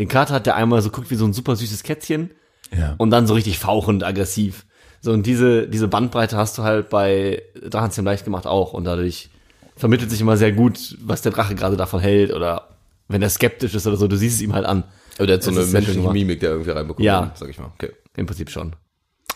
den 0.00 0.08
Kater 0.08 0.34
hat 0.34 0.46
der 0.46 0.56
einmal 0.56 0.82
so 0.82 0.90
guckt 0.90 1.08
wie 1.12 1.14
so 1.14 1.24
ein 1.24 1.32
super 1.32 1.54
süßes 1.54 1.84
Kätzchen 1.84 2.32
Ja. 2.76 2.96
und 2.98 3.10
dann 3.10 3.28
so 3.28 3.34
richtig 3.34 3.60
fauchend 3.60 4.02
aggressiv. 4.02 4.66
So, 5.04 5.12
und 5.12 5.26
diese, 5.26 5.68
diese 5.68 5.88
Bandbreite 5.88 6.36
hast 6.36 6.56
du 6.56 6.62
halt 6.62 6.88
bei 6.88 7.42
Drachenzähm 7.60 8.04
leicht 8.04 8.24
gemacht 8.24 8.46
auch. 8.46 8.72
Und 8.72 8.84
dadurch 8.84 9.30
vermittelt 9.76 10.10
sich 10.10 10.20
immer 10.20 10.36
sehr 10.36 10.52
gut, 10.52 10.96
was 11.02 11.22
der 11.22 11.32
Drache 11.32 11.56
gerade 11.56 11.76
davon 11.76 12.00
hält 12.00 12.32
oder 12.32 12.68
wenn 13.08 13.20
er 13.20 13.28
skeptisch 13.28 13.74
ist 13.74 13.86
oder 13.86 13.96
so, 13.96 14.06
du 14.06 14.16
siehst 14.16 14.36
es 14.36 14.42
ihm 14.42 14.54
halt 14.54 14.64
an. 14.64 14.84
Aber 15.18 15.26
der 15.26 15.36
hat 15.36 15.42
so 15.42 15.50
Das 15.50 15.64
eine 15.64 15.72
menschliche. 15.72 16.08
Mimik, 16.08 16.40
der 16.40 16.52
irgendwie 16.52 16.70
reinbekommt. 16.70 17.04
Ja. 17.04 17.32
Sag 17.34 17.50
ich 17.50 17.58
mal. 17.58 17.72
Okay. 17.74 17.90
Im 18.16 18.26
Prinzip 18.26 18.48
schon. 18.48 18.76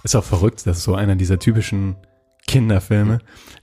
Ist 0.04 0.14
auch 0.14 0.24
verrückt, 0.24 0.66
das 0.66 0.78
ist 0.78 0.84
so 0.84 0.94
einer 0.94 1.16
dieser 1.16 1.38
typischen 1.40 1.96
Kinderfilme, 2.46 3.18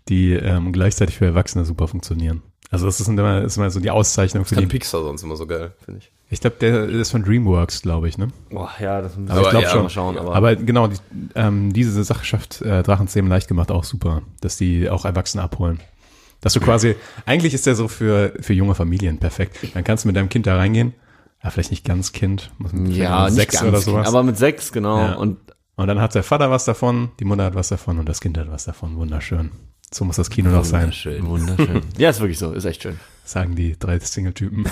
die 0.09 0.33
ähm, 0.33 0.73
gleichzeitig 0.73 1.17
für 1.17 1.25
Erwachsene 1.25 1.63
super 1.63 1.88
funktionieren. 1.88 2.44
Also 2.69 2.85
das 2.85 3.00
ist 3.00 3.07
immer, 3.07 3.44
ist 3.44 3.55
immer 3.55 3.69
so 3.69 3.79
die 3.79 3.91
Auszeichnung 3.91 4.44
für 4.44 4.55
Kann 4.55 4.65
die. 4.65 4.69
Pixar 4.69 5.03
sonst 5.03 5.23
immer 5.23 5.38
so 5.38 5.47
geil, 5.47 5.73
finde 5.85 6.01
ich. 6.01 6.11
Ich 6.33 6.41
glaube, 6.41 6.56
der 6.59 6.89
ist 6.89 7.12
von 7.12 7.24
DreamWorks, 7.24 7.83
glaube 7.83 8.09
ich, 8.09 8.18
ne? 8.18 8.30
Boah, 8.50 8.71
ja, 8.80 9.01
das 9.01 9.13
ich 9.18 9.25
glaube 9.25 9.62
ja, 9.62 9.69
schon. 9.69 9.83
mal 9.83 9.89
schauen. 9.89 10.18
Aber, 10.18 10.35
Aber 10.35 10.56
genau, 10.56 10.88
die, 10.88 10.97
ähm, 11.35 11.71
diese 11.74 12.03
Sache 12.03 12.25
schafft 12.25 12.62
äh, 12.62 12.81
Drachenzähmen 12.81 13.30
leicht 13.30 13.47
gemacht 13.47 13.71
auch 13.71 13.83
super, 13.83 14.24
dass 14.41 14.57
die 14.57 14.89
auch 14.89 15.06
Erwachsene 15.06 15.44
abholen. 15.44 15.80
Dass 16.41 16.53
du 16.53 16.59
quasi, 16.59 16.95
eigentlich 17.25 17.53
ist 17.53 17.68
der 17.68 17.75
so 17.75 17.88
für, 17.88 18.33
für 18.41 18.53
junge 18.53 18.75
Familien 18.75 19.19
perfekt. 19.19 19.59
Dann 19.74 19.84
kannst 19.84 20.03
du 20.03 20.10
mit 20.10 20.17
deinem 20.17 20.27
Kind 20.27 20.46
da 20.46 20.58
reingehen. 20.58 20.93
Ja, 21.43 21.51
vielleicht 21.51 21.72
nicht 21.72 21.86
ganz 21.86 22.12
Kind, 22.12 22.51
ja, 22.88 23.25
mit 23.25 23.34
nicht 23.34 23.36
sechs 23.36 23.60
ganz, 23.60 23.67
oder 23.67 23.79
sowas. 23.79 24.08
aber 24.08 24.24
mit 24.24 24.38
sechs, 24.38 24.72
genau. 24.72 24.98
Ja. 24.98 25.13
Und 25.13 25.38
und 25.75 25.88
dann 25.88 26.00
hat 26.00 26.13
der 26.15 26.24
Vater 26.24 26.51
was 26.51 26.65
davon, 26.65 27.12
die 27.19 27.25
Mutter 27.25 27.46
hat 27.46 27.55
was 27.55 27.69
davon 27.69 27.98
und 28.00 28.08
das 28.08 28.22
Kind 28.22 28.38
hat 28.38 28.51
was 28.51 28.65
davon. 28.65 28.96
Wunderschön. 28.96 29.51
So 29.93 30.05
muss 30.05 30.15
das 30.15 30.29
Kino 30.29 30.50
noch 30.50 30.65
sein, 30.65 30.91
Schön. 30.91 31.25
wunderschön. 31.27 31.81
ja, 31.97 32.09
ist 32.09 32.19
wirklich 32.19 32.39
so, 32.39 32.51
ist 32.51 32.65
echt 32.65 32.81
schön. 32.81 33.00
sagen 33.23 33.55
die 33.55 33.77
drei 33.77 34.00
Single-Typen. 34.00 34.65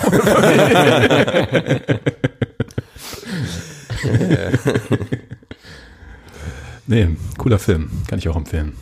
nee, 6.86 7.08
cooler 7.38 7.58
Film. 7.58 7.90
Kann 8.08 8.18
ich 8.18 8.28
auch 8.28 8.36
empfehlen. 8.36 8.74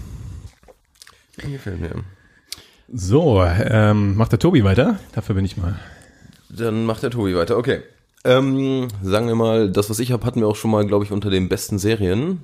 Gefällt 1.36 1.80
mir. 1.80 1.90
So, 2.92 3.42
ähm, 3.44 4.16
macht 4.16 4.32
der 4.32 4.38
Tobi 4.38 4.64
weiter? 4.64 4.98
Dafür 5.12 5.34
bin 5.34 5.44
ich 5.44 5.56
mal. 5.56 5.78
Dann 6.48 6.84
macht 6.84 7.02
der 7.02 7.10
Tobi 7.10 7.36
weiter. 7.36 7.56
Okay. 7.56 7.80
Ähm, 8.24 8.88
sagen 9.02 9.28
wir 9.28 9.34
mal, 9.34 9.70
das, 9.70 9.88
was 9.88 9.98
ich 9.98 10.12
habe, 10.12 10.26
hatten 10.26 10.40
wir 10.40 10.48
auch 10.48 10.56
schon 10.56 10.70
mal, 10.70 10.86
glaube 10.86 11.04
ich, 11.04 11.12
unter 11.12 11.30
den 11.30 11.48
besten 11.48 11.78
Serien. 11.78 12.40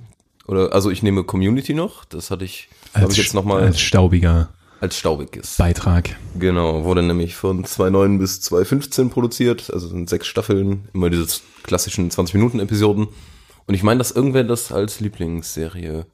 Oder, 0.46 0.72
also 0.72 0.90
ich 0.90 1.02
nehme 1.02 1.24
Community 1.24 1.74
noch. 1.74 2.04
Das 2.04 2.30
hatte 2.30 2.44
ich, 2.44 2.68
habe 3.02 3.12
ich 3.12 3.18
jetzt 3.18 3.34
nochmal 3.34 3.62
als 3.62 3.76
als, 3.76 3.80
staubiger 3.80 4.48
staubiges. 4.90 5.56
Beitrag. 5.56 6.16
Genau, 6.38 6.84
wurde 6.84 7.02
nämlich 7.02 7.34
von 7.34 7.64
2009 7.64 8.18
bis 8.18 8.40
2015 8.42 9.10
produziert. 9.10 9.70
Also 9.72 9.88
sind 9.88 10.08
sechs 10.08 10.26
Staffeln, 10.26 10.88
immer 10.92 11.10
diese 11.10 11.26
klassischen 11.62 12.10
20-Minuten-Episoden. 12.10 13.08
Und 13.66 13.74
ich 13.74 13.82
meine, 13.82 13.98
dass 13.98 14.10
irgendwer 14.10 14.44
das 14.44 14.72
als 14.72 15.00
Lieblingsserie. 15.00 16.06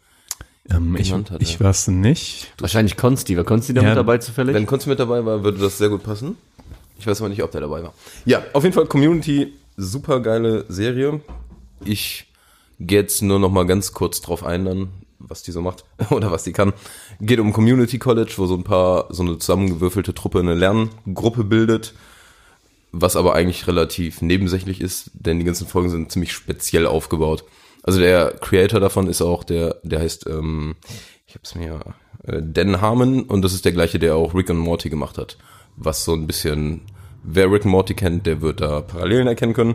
Ähm, 0.71 0.97
ich 0.97 1.13
hatte. 1.13 1.37
ich 1.41 1.61
war's 1.61 1.89
nicht. 1.89 2.53
Wahrscheinlich 2.59 2.97
Konsti. 2.97 3.37
War 3.37 3.45
Konsti 3.45 3.75
da 3.75 3.83
Ja, 3.83 3.89
mit 3.89 3.97
dabei 3.97 4.19
zufällig? 4.19 4.55
Wenn 4.55 4.67
Konzi 4.67 4.89
mit 4.89 4.99
dabei 4.99 5.25
war, 5.25 5.43
würde 5.43 5.59
das 5.59 5.79
sehr 5.79 5.89
gut 5.89 6.03
passen. 6.03 6.37
Ich 6.99 7.07
weiß 7.07 7.21
aber 7.21 7.31
nicht, 7.31 7.43
ob 7.43 7.51
der 7.51 7.63
dabei 7.63 7.83
war. 7.83 7.95
Ja, 8.25 8.43
auf 8.53 8.63
jeden 8.63 8.75
Fall 8.75 8.87
Community, 8.87 9.53
super 9.77 10.21
geile 10.21 10.65
Serie. 10.69 11.21
Ich 11.85 12.27
gehe 12.79 13.01
jetzt 13.01 13.23
nur 13.23 13.41
noch 13.41 13.51
mal 13.51 13.67
ganz 13.67 13.93
kurz 13.93 14.21
drauf 14.21 14.45
ein, 14.45 14.65
dann, 14.65 14.89
was 15.29 15.43
die 15.43 15.53
so 15.53 15.61
macht 15.61 15.85
oder 16.11 16.31
was 16.31 16.45
die 16.45 16.53
kann. 16.53 16.73
Geht 17.21 17.41
um 17.41 17.53
Community 17.53 17.99
College, 17.99 18.35
wo 18.37 18.47
so 18.47 18.55
ein 18.55 18.65
paar, 18.65 19.07
so 19.11 19.23
eine 19.23 19.39
zusammengewürfelte 19.39 20.15
Truppe 20.15 20.41
eine 20.41 20.55
Lerngruppe 20.55 21.45
bildet, 21.45 21.95
was 22.93 23.17
aber 23.17 23.35
eigentlich 23.35 23.67
relativ 23.67 24.23
nebensächlich 24.23 24.81
ist, 24.81 25.11
denn 25.15 25.39
die 25.39 25.45
ganzen 25.45 25.67
Folgen 25.67 25.91
sind 25.91 26.13
ziemlich 26.13 26.33
speziell 26.33 26.87
aufgebaut. 26.87 27.45
Also 27.83 27.99
der 27.99 28.35
Creator 28.41 28.81
davon 28.81 29.09
ist 29.09 29.23
auch 29.23 29.45
der, 29.45 29.77
der 29.83 30.01
heißt, 30.01 30.27
ähm, 30.29 30.77
ich 31.27 31.35
habe 31.35 31.43
es 31.45 31.55
mir 31.55 31.81
äh, 32.25 32.41
Dan 32.43 32.81
Harmon 32.81 33.23
und 33.23 33.43
das 33.43 33.55
ist 33.55 33.65
der 33.65 33.73
gleiche, 33.73 33.99
der 33.99 34.17
auch 34.17 34.35
Rick 34.35 34.51
und 34.51 34.59
Morty 34.59 34.91
gemacht 34.91 35.19
hat. 35.19 35.39
Was 35.77 36.05
so 36.05 36.13
ein 36.13 36.27
bisschen, 36.27 36.83
wer 37.25 37.51
Rick 37.51 37.65
und 37.65 37.71
Morty 37.73 37.95
kennt, 37.95 38.27
der 38.27 38.41
wird 38.41 38.61
da 38.61 38.83
Parallelen 38.83 39.27
erkennen 39.27 39.55
können. 39.55 39.75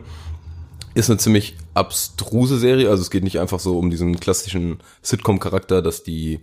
Ist 0.98 1.12
eine 1.12 1.20
ziemlich 1.20 1.56
abstruse 1.76 2.58
Serie, 2.58 2.90
also 2.90 3.04
es 3.04 3.12
geht 3.12 3.24
nicht 3.24 3.40
einfach 3.40 3.60
so 3.60 3.78
um 3.78 3.92
diesen 3.92 4.20
klassischen 4.20 4.80
Sitcom-Charakter, 5.04 5.84
dass 5.84 6.02
die 6.02 6.40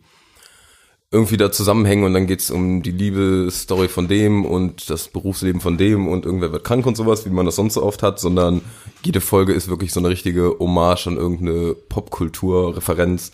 irgendwie 1.11 1.37
da 1.37 1.51
zusammenhängen 1.51 2.05
und 2.05 2.15
dann 2.15 2.29
geht's 2.29 2.53
um 2.53 2.81
die 2.81 2.93
Liebe-Story 2.93 3.89
von 3.89 4.07
dem 4.07 4.45
und 4.45 4.89
das 4.91 5.09
Berufsleben 5.09 5.61
von 5.61 5.77
dem 5.77 6.07
und 6.07 6.25
irgendwer 6.25 6.53
wird 6.53 6.63
krank 6.63 6.87
und 6.87 6.97
sowas, 6.97 7.27
wie 7.27 7.31
man 7.31 7.47
das 7.47 7.57
sonst 7.57 7.75
so 7.75 7.83
oft 7.83 8.05
hat, 8.05 8.21
sondern 8.21 8.61
jede 9.05 9.21
Folge 9.21 9.53
ist 9.53 9.67
wirklich 9.67 9.93
so 9.93 9.99
eine 9.99 10.09
richtige 10.09 10.57
Hommage 10.61 11.09
an 11.09 11.17
irgendeine 11.17 11.75
Popkultur-Referenz. 11.75 13.33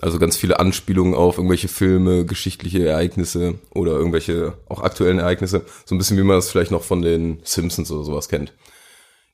Also 0.00 0.20
ganz 0.20 0.36
viele 0.36 0.60
Anspielungen 0.60 1.16
auf 1.16 1.38
irgendwelche 1.38 1.66
Filme, 1.66 2.26
geschichtliche 2.26 2.86
Ereignisse 2.86 3.56
oder 3.74 3.94
irgendwelche 3.94 4.52
auch 4.68 4.84
aktuellen 4.84 5.18
Ereignisse. 5.18 5.62
So 5.84 5.96
ein 5.96 5.98
bisschen 5.98 6.16
wie 6.16 6.22
man 6.22 6.36
das 6.36 6.48
vielleicht 6.48 6.70
noch 6.70 6.84
von 6.84 7.02
den 7.02 7.40
Simpsons 7.42 7.90
oder 7.90 8.04
sowas 8.04 8.28
kennt. 8.28 8.52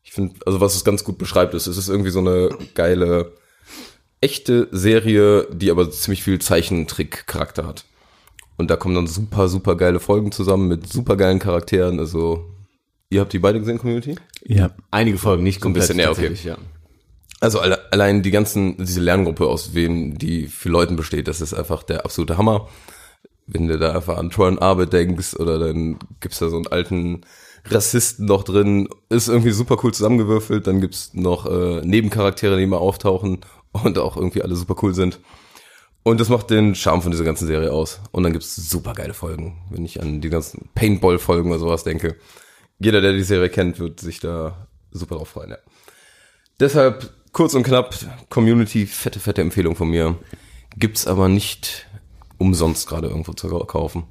Ich 0.02 0.12
finde, 0.12 0.34
also 0.46 0.60
was 0.60 0.74
es 0.74 0.84
ganz 0.84 1.04
gut 1.04 1.18
beschreibt, 1.18 1.54
ist, 1.54 1.66
es 1.66 1.76
ist 1.76 1.88
irgendwie 1.88 2.10
so 2.10 2.20
eine 2.20 2.50
geile, 2.74 3.32
echte 4.20 4.68
Serie, 4.72 5.46
die 5.52 5.70
aber 5.70 5.90
ziemlich 5.90 6.22
viel 6.22 6.40
Zeichentrick-Charakter 6.40 7.66
hat. 7.66 7.84
Und 8.56 8.70
da 8.70 8.76
kommen 8.76 8.94
dann 8.94 9.06
super, 9.06 9.48
super 9.48 9.76
geile 9.76 10.00
Folgen 10.00 10.32
zusammen 10.32 10.68
mit 10.68 10.92
super 10.92 11.16
geilen 11.16 11.38
Charakteren. 11.38 11.98
Also, 11.98 12.44
ihr 13.08 13.20
habt 13.20 13.32
die 13.32 13.38
beide 13.38 13.58
gesehen, 13.58 13.78
Community? 13.78 14.16
Ja. 14.44 14.72
Einige 14.90 15.16
Folgen, 15.18 15.42
nicht 15.42 15.60
komplett. 15.60 15.88
bisschen, 15.88 16.00
ja, 16.00 16.10
okay. 16.10 16.34
ja. 16.44 16.58
Also 17.40 17.60
alle, 17.60 17.90
allein 17.90 18.22
die 18.22 18.30
ganzen, 18.30 18.76
diese 18.76 19.00
Lerngruppe, 19.00 19.46
aus 19.46 19.72
wem 19.72 20.18
die 20.18 20.46
für 20.46 20.68
Leuten 20.68 20.96
besteht, 20.96 21.26
das 21.26 21.40
ist 21.40 21.54
einfach 21.54 21.82
der 21.82 22.04
absolute 22.04 22.36
Hammer. 22.36 22.68
Wenn 23.46 23.66
du 23.66 23.78
da 23.78 23.94
einfach 23.94 24.18
an 24.18 24.28
Troy 24.28 24.48
und 24.48 24.60
Arbeit 24.60 24.92
denkst 24.92 25.36
oder 25.36 25.58
dann 25.58 25.98
gibt's 26.20 26.38
da 26.38 26.50
so 26.50 26.56
einen 26.56 26.66
alten 26.66 27.22
Rassisten 27.64 28.26
noch 28.26 28.42
drin, 28.42 28.88
ist 29.08 29.28
irgendwie 29.28 29.52
super 29.52 29.78
cool 29.82 29.92
zusammengewürfelt. 29.92 30.66
Dann 30.66 30.80
gibt's 30.80 31.12
noch 31.14 31.46
äh, 31.46 31.84
Nebencharaktere, 31.84 32.56
die 32.56 32.64
immer 32.64 32.80
auftauchen 32.80 33.40
und 33.72 33.98
auch 33.98 34.16
irgendwie 34.16 34.42
alle 34.42 34.56
super 34.56 34.76
cool 34.82 34.94
sind. 34.94 35.20
Und 36.02 36.18
das 36.18 36.30
macht 36.30 36.50
den 36.50 36.74
Charme 36.74 37.02
von 37.02 37.10
dieser 37.10 37.24
ganzen 37.24 37.46
Serie 37.46 37.72
aus. 37.72 38.00
Und 38.10 38.22
dann 38.22 38.32
gibt's 38.32 38.56
super 38.56 38.94
geile 38.94 39.14
Folgen, 39.14 39.62
wenn 39.70 39.84
ich 39.84 40.00
an 40.00 40.20
die 40.20 40.30
ganzen 40.30 40.70
Paintball-Folgen 40.74 41.50
oder 41.50 41.58
sowas 41.58 41.84
denke. 41.84 42.16
Jeder, 42.78 43.00
der 43.00 43.12
die 43.12 43.22
Serie 43.22 43.50
kennt, 43.50 43.78
wird 43.78 44.00
sich 44.00 44.20
da 44.20 44.68
super 44.90 45.16
drauf 45.16 45.28
freuen, 45.28 45.50
ja. 45.50 45.58
Deshalb 46.58 47.10
kurz 47.32 47.54
und 47.54 47.62
knapp, 47.62 47.94
Community, 48.28 48.86
fette, 48.86 49.20
fette 49.20 49.42
Empfehlung 49.42 49.76
von 49.76 49.88
mir. 49.88 50.18
Gibt's 50.76 51.06
aber 51.06 51.28
nicht 51.28 51.86
umsonst 52.38 52.88
gerade 52.88 53.08
irgendwo 53.08 53.32
zu 53.34 53.48
kaufen 53.48 54.04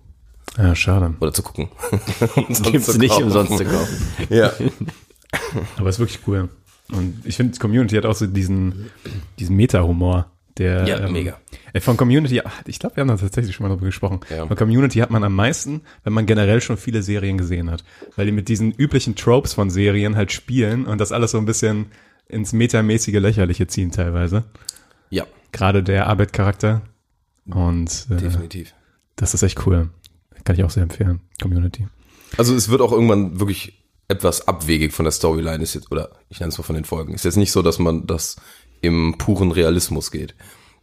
Ja, 0.57 0.75
schade. 0.75 1.13
oder 1.19 1.31
zu 1.33 1.43
gucken. 1.43 1.69
Gibt's 2.63 2.91
zu 2.91 2.97
nicht 2.97 3.13
umsonst 3.21 3.57
zu 3.57 3.63
kaufen. 3.65 3.97
Ja, 4.29 4.51
Aber 5.77 5.89
ist 5.89 5.99
wirklich 5.99 6.19
cool. 6.27 6.49
Und 6.91 7.21
ich 7.25 7.35
finde, 7.37 7.57
Community 7.59 7.95
hat 7.95 8.05
auch 8.05 8.15
so 8.15 8.25
diesen, 8.25 8.89
diesen 9.37 9.55
Meta-Humor. 9.55 10.31
Der, 10.57 10.85
Ja, 10.87 11.07
mega. 11.07 11.39
äh, 11.71 11.79
Von 11.79 11.95
Community, 11.95 12.41
ach, 12.43 12.61
ich 12.65 12.79
glaube, 12.79 12.97
wir 12.97 13.01
haben 13.01 13.07
da 13.07 13.15
tatsächlich 13.15 13.55
schon 13.55 13.65
mal 13.65 13.73
drüber 13.73 13.85
gesprochen. 13.85 14.19
Ja. 14.29 14.45
Von 14.45 14.57
Community 14.57 14.99
hat 14.99 15.09
man 15.11 15.23
am 15.23 15.33
meisten, 15.35 15.81
wenn 16.03 16.11
man 16.13 16.25
generell 16.25 16.59
schon 16.59 16.75
viele 16.77 17.01
Serien 17.03 17.37
gesehen 17.37 17.69
hat. 17.71 17.83
Weil 18.17 18.25
die 18.25 18.31
mit 18.33 18.49
diesen 18.49 18.71
üblichen 18.73 19.15
Tropes 19.15 19.53
von 19.53 19.69
Serien 19.69 20.15
halt 20.17 20.31
spielen 20.33 20.85
und 20.85 20.99
das 20.99 21.11
alles 21.13 21.31
so 21.31 21.37
ein 21.37 21.45
bisschen 21.45 21.85
ins 22.27 22.51
metamäßige 22.51 23.15
Lächerliche 23.19 23.67
ziehen 23.67 23.91
teilweise. 23.91 24.43
ja, 25.09 25.25
Gerade 25.53 25.81
der 25.83 26.07
Arbeit-Charakter. 26.07 26.81
Und 27.45 28.07
äh, 28.11 28.17
definitiv. 28.17 28.73
das 29.15 29.33
ist 29.33 29.43
echt 29.43 29.65
cool. 29.65 29.89
Kann 30.43 30.55
ich 30.55 30.63
auch 30.63 30.69
sehr 30.69 30.83
empfehlen. 30.83 31.21
Community. 31.41 31.87
Also 32.37 32.55
es 32.55 32.69
wird 32.69 32.81
auch 32.81 32.91
irgendwann 32.91 33.39
wirklich 33.39 33.83
etwas 34.07 34.47
abwegig 34.47 34.91
von 34.93 35.05
der 35.05 35.11
Storyline 35.11 35.63
ist 35.63 35.75
jetzt, 35.75 35.91
oder 35.91 36.09
ich 36.29 36.39
nenne 36.39 36.49
es 36.51 36.57
mal 36.57 36.63
von 36.63 36.75
den 36.75 36.85
Folgen. 36.85 37.13
Ist 37.13 37.25
jetzt 37.25 37.37
nicht 37.37 37.51
so, 37.51 37.61
dass 37.61 37.79
man 37.79 38.07
das 38.07 38.37
im 38.81 39.15
puren 39.17 39.51
Realismus 39.51 40.11
geht. 40.11 40.35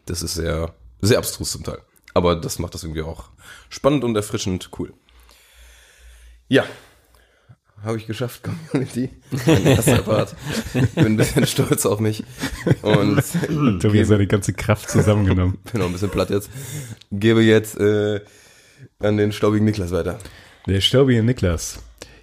Das 0.07 0.23
ist 0.23 0.35
sehr, 0.35 0.75
sehr 1.01 1.19
abstrus 1.19 1.53
zum 1.53 1.65
Teil. 1.65 1.79
Aber 2.15 2.37
das 2.37 2.59
macht 2.59 2.75
das 2.75 2.85
irgendwie 2.85 3.03
auch 3.03 3.31
spannend 3.69 4.05
und 4.05 4.17
erfrischend 4.17 4.71
cool. 4.79 4.95
Ja. 6.49 6.65
Habe 7.83 7.99
ich 7.99 8.07
geschafft, 8.07 8.43
Community. 8.43 9.11
Mein 9.47 9.67
erster 9.67 9.99
Part. 9.99 10.35
Bin 10.73 11.05
ein 11.05 11.17
bisschen 11.17 11.47
stolz 11.47 11.85
auf 11.85 12.01
mich. 12.01 12.25
Und 12.83 13.23
Tobi 13.81 14.01
hat 14.01 14.07
seine 14.07 14.27
ganze 14.27 14.55
Kraft 14.55 14.89
zusammengenommen. 14.89 15.59
bin 15.73 15.83
auch 15.83 15.87
ein 15.87 15.93
bisschen 15.93 16.11
platt 16.11 16.31
jetzt. 16.31 16.49
Gebe 17.13 17.43
jetzt 17.43 17.79
äh, 17.79 18.21
an 18.99 19.17
den 19.17 19.33
staubigen 19.33 19.65
Niklas 19.65 19.91
weiter. 19.91 20.19
Der 20.67 20.81
Staubige 20.81 21.23
Niklas. 21.23 21.79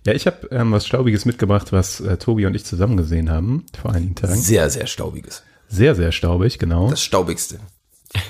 Ja, 0.06 0.14
ich 0.14 0.28
habe 0.28 0.48
ähm, 0.52 0.72
was 0.72 0.86
Staubiges 0.86 1.26
mitgebracht, 1.26 1.72
was 1.72 2.02
äh, 2.02 2.18
Tobi 2.18 2.46
und 2.46 2.56
ich 2.56 2.66
zusammen 2.66 2.98
gesehen 2.98 3.30
haben 3.30 3.66
vor 3.80 3.94
einigen 3.94 4.16
Tagen. 4.16 4.36
Sehr, 4.36 4.70
sehr 4.70 4.88
staubiges. 4.88 5.44
Sehr, 5.70 5.96
sehr 5.96 6.12
staubig, 6.12 6.60
genau. 6.60 6.90
Das 6.90 7.02
staubigste, 7.02 7.60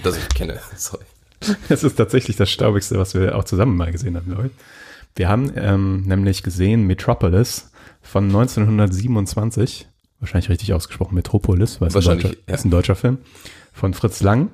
das 0.03 0.17
ich 0.17 0.29
kenne. 0.29 0.59
Sorry. 0.77 1.03
Das 1.67 1.83
ist 1.83 1.95
tatsächlich 1.95 2.38
das 2.38 2.50
Staubigste, 2.51 2.97
was 3.00 3.15
wir 3.15 3.35
auch 3.35 3.43
zusammen 3.43 3.75
mal 3.75 3.91
gesehen 3.91 4.15
haben, 4.15 4.27
glaube 4.27 4.47
ich. 4.47 4.51
Wir 5.15 5.29
haben 5.29 5.51
ähm, 5.55 6.01
nämlich 6.01 6.43
gesehen 6.43 6.85
Metropolis 6.85 7.71
von 8.01 8.25
1927, 8.25 9.88
wahrscheinlich 10.19 10.50
richtig 10.50 10.73
ausgesprochen 10.73 11.15
Metropolis, 11.15 11.81
weil 11.81 11.89
es 11.89 11.95
ein, 11.95 12.03
deutscher, 12.03 12.35
ja. 12.47 12.53
ist 12.53 12.65
ein 12.65 12.71
deutscher 12.71 12.95
Film, 12.95 13.17
von 13.73 13.93
Fritz 13.93 14.21
Lang 14.21 14.51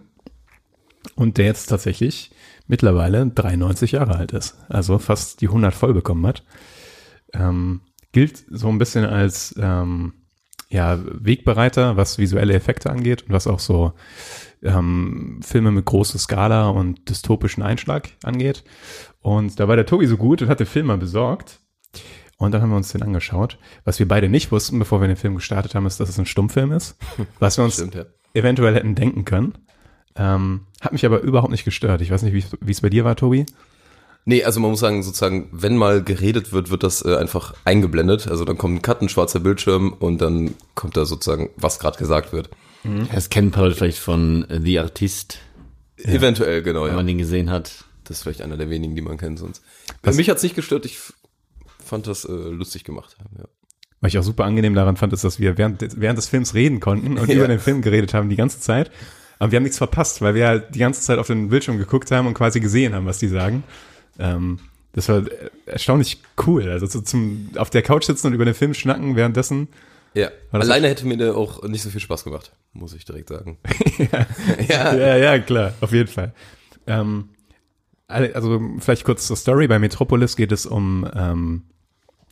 und 1.16 1.38
der 1.38 1.46
jetzt 1.46 1.68
tatsächlich 1.68 2.32
mittlerweile 2.70 3.28
93 3.28 3.94
Jahre 3.94 4.16
alt 4.16 4.32
ist, 4.32 4.56
also 4.70 5.00
fast 5.00 5.42
die 5.42 5.48
100 5.48 5.74
voll 5.74 5.94
bekommen 5.94 6.26
hat. 6.26 6.44
Ähm, 7.34 7.82
gilt 8.12 8.46
so 8.50 8.70
ein 8.70 8.78
bisschen 8.78 9.06
als 9.06 9.54
ähm, 9.60 10.14
ja, 10.70 11.00
Wegbereiter, 11.04 11.98
was 11.98 12.20
visuelle 12.20 12.54
Effekte 12.54 12.90
angeht 12.90 13.24
und 13.24 13.34
was 13.34 13.48
auch 13.48 13.60
so 13.60 13.94
ähm, 14.62 15.40
Filme 15.44 15.72
mit 15.72 15.86
großer 15.86 16.20
Skala 16.20 16.70
und 16.70 17.10
dystopischen 17.10 17.64
Einschlag 17.64 18.10
angeht. 18.24 18.64
Und 19.20 19.60
da 19.60 19.68
war 19.68 19.76
der 19.76 19.88
Tobi 19.88 20.06
so 20.06 20.18
gut 20.18 20.42
und 20.42 20.48
hat 20.48 20.60
den 20.60 20.68
Film 20.68 20.88
mal 20.88 20.98
besorgt. 20.98 21.60
Und 22.38 22.54
dann 22.54 22.62
haben 22.62 22.70
wir 22.70 22.78
uns 22.78 22.92
den 22.92 23.02
angeschaut. 23.02 23.58
Was 23.84 24.00
wir 24.00 24.08
beide 24.08 24.30
nicht 24.30 24.52
wussten, 24.52 24.80
bevor 24.80 25.02
wir 25.02 25.08
den 25.08 25.18
Film 25.18 25.36
gestartet 25.36 25.76
haben, 25.76 25.88
ist, 25.88 26.00
dass 26.00 26.08
es 26.08 26.20
ein 26.20 26.26
Stummfilm 26.26 26.72
ist. 26.72 26.98
Was 27.40 27.58
wir 27.58 27.66
uns 27.66 27.74
Stimmt, 27.74 27.96
ja. 27.96 28.06
eventuell 28.34 28.76
hätten 28.76 28.96
denken 28.96 29.26
können. 29.26 29.58
Ähm, 30.20 30.62
hat 30.82 30.92
mich 30.92 31.06
aber 31.06 31.22
überhaupt 31.22 31.52
nicht 31.52 31.66
gestört. 31.66 32.02
Ich 32.02 32.12
weiß 32.12 32.22
nicht, 32.24 32.34
wie 32.62 32.72
es 32.72 32.82
bei 32.82 32.90
dir 32.90 33.06
war, 33.06 33.16
Tobi. 33.16 33.46
Nee, 34.26 34.44
also 34.44 34.60
man 34.60 34.72
muss 34.72 34.82
sagen, 34.82 35.02
sozusagen, 35.02 35.48
wenn 35.52 35.78
mal 35.78 36.04
geredet 36.04 36.52
wird, 36.52 36.70
wird 36.70 36.84
das 36.84 37.04
äh, 37.04 37.16
einfach 37.16 37.54
eingeblendet. 37.64 38.28
Also 38.28 38.44
dann 38.46 38.58
kommt 38.58 38.76
ein 38.76 38.82
Cut, 38.82 39.02
ein 39.02 39.10
schwarzer 39.10 39.40
Bildschirm 39.40 39.94
und 39.94 40.20
dann 40.22 40.56
kommt 40.76 40.98
da 40.98 41.06
sozusagen, 41.06 41.50
was 41.56 41.80
gerade 41.80 41.98
gesagt 41.98 42.34
wird. 42.34 42.50
Das 43.14 43.30
kennen 43.30 43.48
ein 43.48 43.52
paar 43.52 43.64
Leute 43.64 43.76
vielleicht 43.76 43.98
von 44.00 44.48
äh, 44.50 44.60
The 44.62 44.80
Artist, 44.80 45.40
Eventuell, 45.98 46.62
genau, 46.64 46.84
wenn 46.84 46.90
ja. 46.92 46.96
man 46.96 47.08
den 47.08 47.18
gesehen 47.18 47.50
hat. 47.50 47.84
Das 48.06 48.18
ist 48.18 48.24
vielleicht 48.24 48.42
einer 48.42 48.56
der 48.58 48.70
wenigen, 48.70 48.96
die 48.96 49.02
man 49.02 49.18
kennt 49.18 49.38
sonst. 49.40 49.62
Bei 50.02 50.14
mich 50.14 50.30
hat's 50.30 50.44
nicht 50.44 50.56
gestört, 50.56 50.86
ich 50.86 50.98
fand 51.84 52.08
das 52.08 52.24
äh, 52.26 52.32
lustig 52.32 52.84
gemacht. 52.86 53.18
Ja. 53.38 53.46
Was 54.02 54.10
ich 54.14 54.18
auch 54.20 54.24
super 54.24 54.46
angenehm 54.46 54.76
daran 54.76 54.96
fand, 54.96 55.12
ist, 55.12 55.24
dass 55.26 55.40
wir 55.40 55.58
während, 55.58 55.82
des- 55.82 56.00
während 56.00 56.18
des 56.18 56.28
Films 56.30 56.54
reden 56.54 56.80
konnten 56.80 57.18
und 57.18 57.28
Ja. 57.30 57.36
über 57.36 57.48
den 57.50 57.60
Film 57.60 57.82
geredet 57.82 58.14
haben 58.14 58.30
die 58.30 58.38
ganze 58.38 58.60
Zeit. 58.62 58.92
Aber 59.40 59.52
wir 59.52 59.56
haben 59.56 59.64
nichts 59.64 59.78
verpasst, 59.78 60.22
weil 60.22 60.36
wir 60.36 60.48
halt 60.48 60.76
die 60.76 60.80
ganze 60.80 61.02
Zeit 61.02 61.18
auf 61.18 61.28
den 61.28 61.50
Bildschirm 61.50 61.78
geguckt 61.78 62.12
haben 62.12 62.28
und 62.28 62.34
quasi 62.34 62.60
gesehen 62.60 62.94
haben, 62.94 63.06
was 63.06 63.20
die 63.20 63.30
sagen. 63.30 63.64
Ähm, 64.20 64.60
das 64.92 65.08
war 65.08 65.24
erstaunlich 65.66 66.22
cool. 66.46 66.70
Also 66.70 66.86
so 66.86 67.00
zum 67.02 67.52
auf 67.56 67.70
der 67.70 67.82
Couch 67.82 68.04
sitzen 68.04 68.28
und 68.28 68.34
über 68.34 68.46
den 68.46 68.54
Film 68.54 68.74
schnacken 68.74 69.16
währenddessen. 69.16 69.70
ja. 70.14 70.30
Alleine 70.52 70.90
hätte 70.90 71.08
mir 71.08 71.36
auch 71.36 71.64
nicht 71.64 71.84
so 71.84 71.90
viel 71.90 72.02
Spaß 72.02 72.26
gemacht, 72.26 72.52
muss 72.74 72.94
ich 72.94 73.06
direkt 73.06 73.30
sagen. 73.30 73.58
ja. 74.68 74.94
Ja, 74.94 75.16
ja, 75.16 75.40
klar, 75.40 75.74
auf 75.80 75.94
jeden 75.94 76.10
Fall. 76.10 76.34
Ähm, 76.86 77.30
also 78.08 78.60
vielleicht 78.80 79.06
kurz 79.06 79.28
zur 79.28 79.38
Story. 79.38 79.68
Bei 79.68 79.80
Metropolis 79.80 80.36
geht 80.36 80.52
es 80.52 80.66
um 80.66 81.08
ähm, 81.14 81.64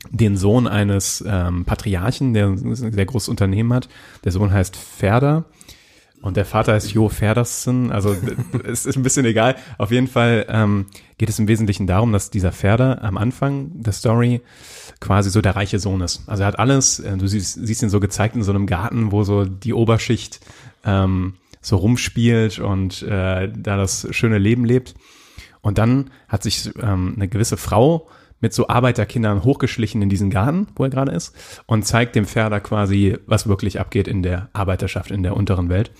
den 0.09 0.35
Sohn 0.35 0.67
eines 0.67 1.23
ähm, 1.25 1.63
Patriarchen, 1.63 2.33
der 2.33 2.47
ein 2.47 2.75
sehr 2.75 3.05
großes 3.05 3.29
Unternehmen 3.29 3.71
hat. 3.73 3.87
Der 4.23 4.31
Sohn 4.31 4.51
heißt 4.51 4.75
Ferder 4.75 5.45
und 6.21 6.35
der 6.35 6.45
Vater 6.45 6.73
heißt 6.73 6.91
Jo 6.91 7.09
Ferdersen. 7.09 7.91
Also 7.91 8.15
es 8.63 8.85
ist 8.85 8.95
ein 8.95 9.03
bisschen 9.03 9.25
egal. 9.25 9.55
Auf 9.77 9.91
jeden 9.91 10.07
Fall 10.07 10.45
ähm, 10.49 10.87
geht 11.17 11.29
es 11.29 11.39
im 11.39 11.47
Wesentlichen 11.47 11.87
darum, 11.87 12.11
dass 12.11 12.29
dieser 12.29 12.51
Ferder 12.51 13.03
am 13.03 13.17
Anfang 13.17 13.69
der 13.73 13.93
Story 13.93 14.41
quasi 14.99 15.29
so 15.29 15.41
der 15.41 15.55
reiche 15.55 15.79
Sohn 15.79 16.01
ist. 16.01 16.23
Also 16.27 16.43
er 16.43 16.47
hat 16.47 16.59
alles, 16.59 16.99
äh, 16.99 17.17
du 17.17 17.27
siehst, 17.27 17.53
siehst 17.65 17.83
ihn 17.83 17.89
so 17.89 17.99
gezeigt 17.99 18.35
in 18.35 18.43
so 18.43 18.51
einem 18.51 18.65
Garten, 18.65 19.11
wo 19.11 19.23
so 19.23 19.45
die 19.45 19.73
Oberschicht 19.73 20.39
ähm, 20.83 21.35
so 21.61 21.75
rumspielt 21.77 22.59
und 22.59 23.03
äh, 23.03 23.51
da 23.55 23.77
das 23.77 24.07
schöne 24.11 24.37
Leben 24.37 24.65
lebt. 24.65 24.95
Und 25.61 25.77
dann 25.77 26.11
hat 26.27 26.43
sich 26.43 26.71
ähm, 26.81 27.13
eine 27.15 27.27
gewisse 27.27 27.57
Frau 27.57 28.07
mit 28.39 28.53
so 28.53 28.67
Arbeiterkindern 28.67 29.43
hochgeschlichen 29.43 30.01
in 30.01 30.09
diesen 30.09 30.29
Garten, 30.29 30.67
wo 30.75 30.83
er 30.83 30.89
gerade 30.89 31.11
ist, 31.11 31.35
und 31.65 31.85
zeigt 31.85 32.15
dem 32.15 32.25
Ferder 32.25 32.59
quasi, 32.59 33.17
was 33.25 33.47
wirklich 33.47 33.79
abgeht 33.79 34.07
in 34.07 34.23
der 34.23 34.49
Arbeiterschaft, 34.53 35.11
in 35.11 35.23
der 35.23 35.35
unteren 35.35 35.69
Welt. 35.69 35.91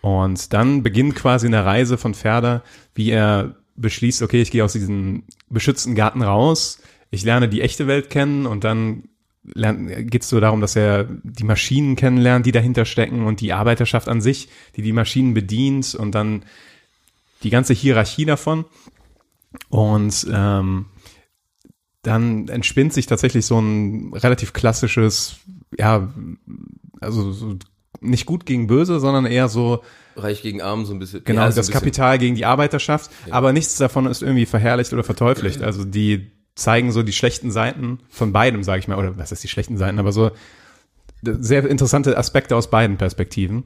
Und 0.00 0.52
dann 0.52 0.82
beginnt 0.82 1.14
quasi 1.14 1.46
eine 1.46 1.64
Reise 1.64 1.98
von 1.98 2.14
Ferda, 2.14 2.62
wie 2.94 3.10
er 3.10 3.56
beschließt, 3.76 4.22
okay, 4.22 4.42
ich 4.42 4.50
gehe 4.50 4.64
aus 4.64 4.72
diesem 4.72 5.24
beschützten 5.48 5.94
Garten 5.94 6.22
raus, 6.22 6.80
ich 7.10 7.24
lerne 7.24 7.48
die 7.48 7.60
echte 7.60 7.86
Welt 7.86 8.10
kennen 8.10 8.46
und 8.46 8.64
dann 8.64 9.04
geht 9.44 10.22
es 10.22 10.28
so 10.28 10.38
darum, 10.38 10.60
dass 10.60 10.76
er 10.76 11.04
die 11.04 11.44
Maschinen 11.44 11.96
kennenlernt, 11.96 12.46
die 12.46 12.52
dahinter 12.52 12.84
stecken 12.84 13.26
und 13.26 13.40
die 13.40 13.52
Arbeiterschaft 13.52 14.08
an 14.08 14.20
sich, 14.20 14.48
die 14.76 14.82
die 14.82 14.92
Maschinen 14.92 15.34
bedient 15.34 15.94
und 15.94 16.14
dann 16.14 16.44
die 17.42 17.50
ganze 17.50 17.74
Hierarchie 17.74 18.24
davon. 18.24 18.64
Und 19.68 20.26
ähm, 20.32 20.86
dann 22.02 22.48
entspinnt 22.48 22.92
sich 22.92 23.06
tatsächlich 23.06 23.46
so 23.46 23.58
ein 23.58 24.12
relativ 24.14 24.52
klassisches, 24.52 25.36
ja, 25.78 26.12
also 27.00 27.32
so 27.32 27.56
nicht 28.00 28.26
gut 28.26 28.46
gegen 28.46 28.66
böse, 28.66 29.00
sondern 29.00 29.26
eher 29.26 29.48
so 29.48 29.82
Reich 30.16 30.42
gegen 30.42 30.60
Arm 30.60 30.84
so 30.84 30.92
ein 30.92 30.98
bisschen. 30.98 31.24
genau 31.24 31.42
Ja, 31.42 31.46
das 31.46 31.56
bisschen. 31.56 31.74
Kapital 31.74 32.18
gegen 32.18 32.34
die 32.34 32.44
Arbeiterschaft, 32.44 33.10
aber 33.30 33.52
nichts 33.52 33.76
davon 33.76 34.06
ist 34.06 34.22
irgendwie 34.22 34.46
verherrlicht 34.46 34.92
oder 34.92 35.04
verteuflicht. 35.04 35.62
Also 35.62 35.84
die 35.84 36.32
zeigen 36.54 36.92
so 36.92 37.02
die 37.02 37.12
schlechten 37.12 37.50
Seiten 37.50 38.00
von 38.10 38.32
beidem, 38.32 38.62
sage 38.62 38.80
ich 38.80 38.88
mal, 38.88 38.98
oder 38.98 39.16
was 39.16 39.32
ist 39.32 39.42
die 39.42 39.48
schlechten 39.48 39.78
Seiten, 39.78 39.98
aber 39.98 40.12
so 40.12 40.32
sehr 41.22 41.64
interessante 41.66 42.18
Aspekte 42.18 42.56
aus 42.56 42.68
beiden 42.68 42.98
Perspektiven. 42.98 43.64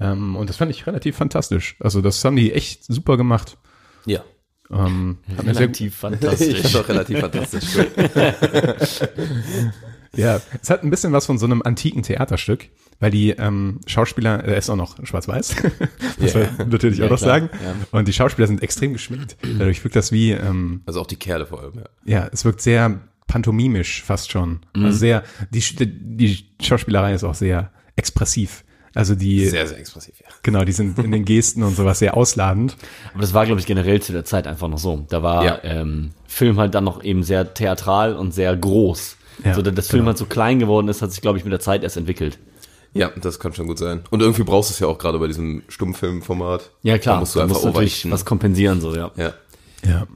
Ähm, 0.00 0.36
und 0.36 0.48
das 0.48 0.56
fand 0.56 0.70
ich 0.70 0.86
relativ 0.86 1.16
fantastisch. 1.16 1.76
Also 1.78 2.00
das 2.00 2.24
haben 2.24 2.36
die 2.36 2.52
echt 2.52 2.84
super 2.84 3.16
gemacht. 3.16 3.56
Ja. 4.06 4.24
Ähm, 4.70 5.18
sehr, 5.28 5.44
Relativ 5.56 5.86
Ich 5.92 5.94
fantastisch. 5.98 6.60
fand 6.62 6.76
auch 6.76 6.88
relativ 6.88 7.20
fantastisch. 7.20 7.64
Ja, 10.16 10.40
es 10.62 10.70
hat 10.70 10.84
ein 10.84 10.90
bisschen 10.90 11.12
was 11.12 11.26
von 11.26 11.38
so 11.38 11.46
einem 11.46 11.60
antiken 11.62 12.04
Theaterstück, 12.04 12.68
weil 13.00 13.10
die 13.10 13.30
ähm, 13.30 13.80
Schauspieler, 13.86 14.44
er 14.44 14.56
ist 14.56 14.70
auch 14.70 14.76
noch 14.76 15.04
schwarz-weiß, 15.04 15.56
muss 16.20 16.34
Ja. 16.34 16.48
man 16.56 16.68
natürlich 16.68 17.00
auch 17.00 17.06
Ja, 17.06 17.10
noch 17.10 17.18
klar, 17.18 17.40
sagen. 17.40 17.50
ja. 17.64 17.74
Und 17.98 18.06
die 18.06 18.12
Schauspieler 18.12 18.46
sind 18.46 18.62
extrem 18.62 18.92
geschminkt. 18.92 19.36
Dadurch 19.42 19.82
wirkt 19.82 19.96
das 19.96 20.12
wie, 20.12 20.30
ähm, 20.30 20.82
Also 20.86 21.00
auch 21.00 21.06
die 21.08 21.16
Kerle 21.16 21.46
vor 21.46 21.60
allem, 21.62 21.72
ja. 21.74 21.84
ja, 22.04 22.28
es 22.32 22.44
wirkt 22.44 22.60
sehr 22.60 23.00
pantomimisch 23.26 24.02
fast 24.04 24.30
schon. 24.30 24.60
Mhm. 24.76 24.84
Also 24.84 24.98
sehr, 24.98 25.24
die, 25.50 25.62
die 25.80 26.46
Schauspielerei 26.62 27.14
ist 27.14 27.24
auch 27.24 27.34
sehr 27.34 27.72
expressiv. 27.96 28.63
Also 28.94 29.14
die, 29.16 29.44
Sehr, 29.46 29.66
sehr 29.66 29.78
expressiv, 29.78 30.14
ja. 30.20 30.26
genau, 30.42 30.64
die 30.64 30.72
sind 30.72 30.98
in 31.00 31.10
den 31.10 31.24
Gesten 31.24 31.62
und 31.64 31.74
sowas 31.76 31.98
sehr 31.98 32.16
ausladend. 32.16 32.76
Aber 33.12 33.22
das 33.22 33.34
war, 33.34 33.44
glaube 33.44 33.60
ich, 33.60 33.66
generell 33.66 34.00
zu 34.00 34.12
der 34.12 34.24
Zeit 34.24 34.46
einfach 34.46 34.68
noch 34.68 34.78
so. 34.78 35.04
Da 35.08 35.22
war 35.22 35.44
Ja. 35.44 35.58
ähm, 35.64 36.12
Film 36.26 36.58
halt 36.58 36.74
dann 36.74 36.84
noch 36.84 37.02
eben 37.02 37.22
sehr 37.24 37.54
theatral 37.54 38.14
und 38.14 38.32
sehr 38.32 38.56
groß. 38.56 39.16
Ja, 39.44 39.54
so, 39.54 39.62
dass 39.62 39.74
das 39.74 39.88
Film 39.88 40.02
genau. 40.02 40.08
halt 40.10 40.18
so 40.18 40.26
klein 40.26 40.60
geworden 40.60 40.86
ist, 40.88 41.02
hat 41.02 41.10
sich, 41.10 41.20
glaube 41.20 41.38
ich, 41.38 41.44
mit 41.44 41.52
der 41.52 41.58
Zeit 41.60 41.82
erst 41.82 41.96
entwickelt. 41.96 42.38
Ja, 42.92 43.10
das 43.20 43.40
kann 43.40 43.52
schon 43.52 43.66
gut 43.66 43.78
sein. 43.78 44.02
Und 44.10 44.22
irgendwie 44.22 44.44
brauchst 44.44 44.70
du 44.70 44.74
es 44.74 44.78
ja 44.78 44.86
auch 44.86 44.98
gerade 44.98 45.18
bei 45.18 45.26
diesem 45.26 45.62
Stummfilmformat. 45.68 46.70
Ja, 46.82 46.96
klar. 46.98 47.16
Da 47.16 47.20
musst 47.20 47.34
du 47.34 47.40
da 47.40 47.44
einfach 47.44 47.56
musst 47.56 47.66
natürlich 47.66 48.08
was 48.10 48.24
kompensieren, 48.24 48.80
so, 48.80 48.94
ja. 48.94 49.10
Ja. 49.16 49.32
Ja. 49.84 50.06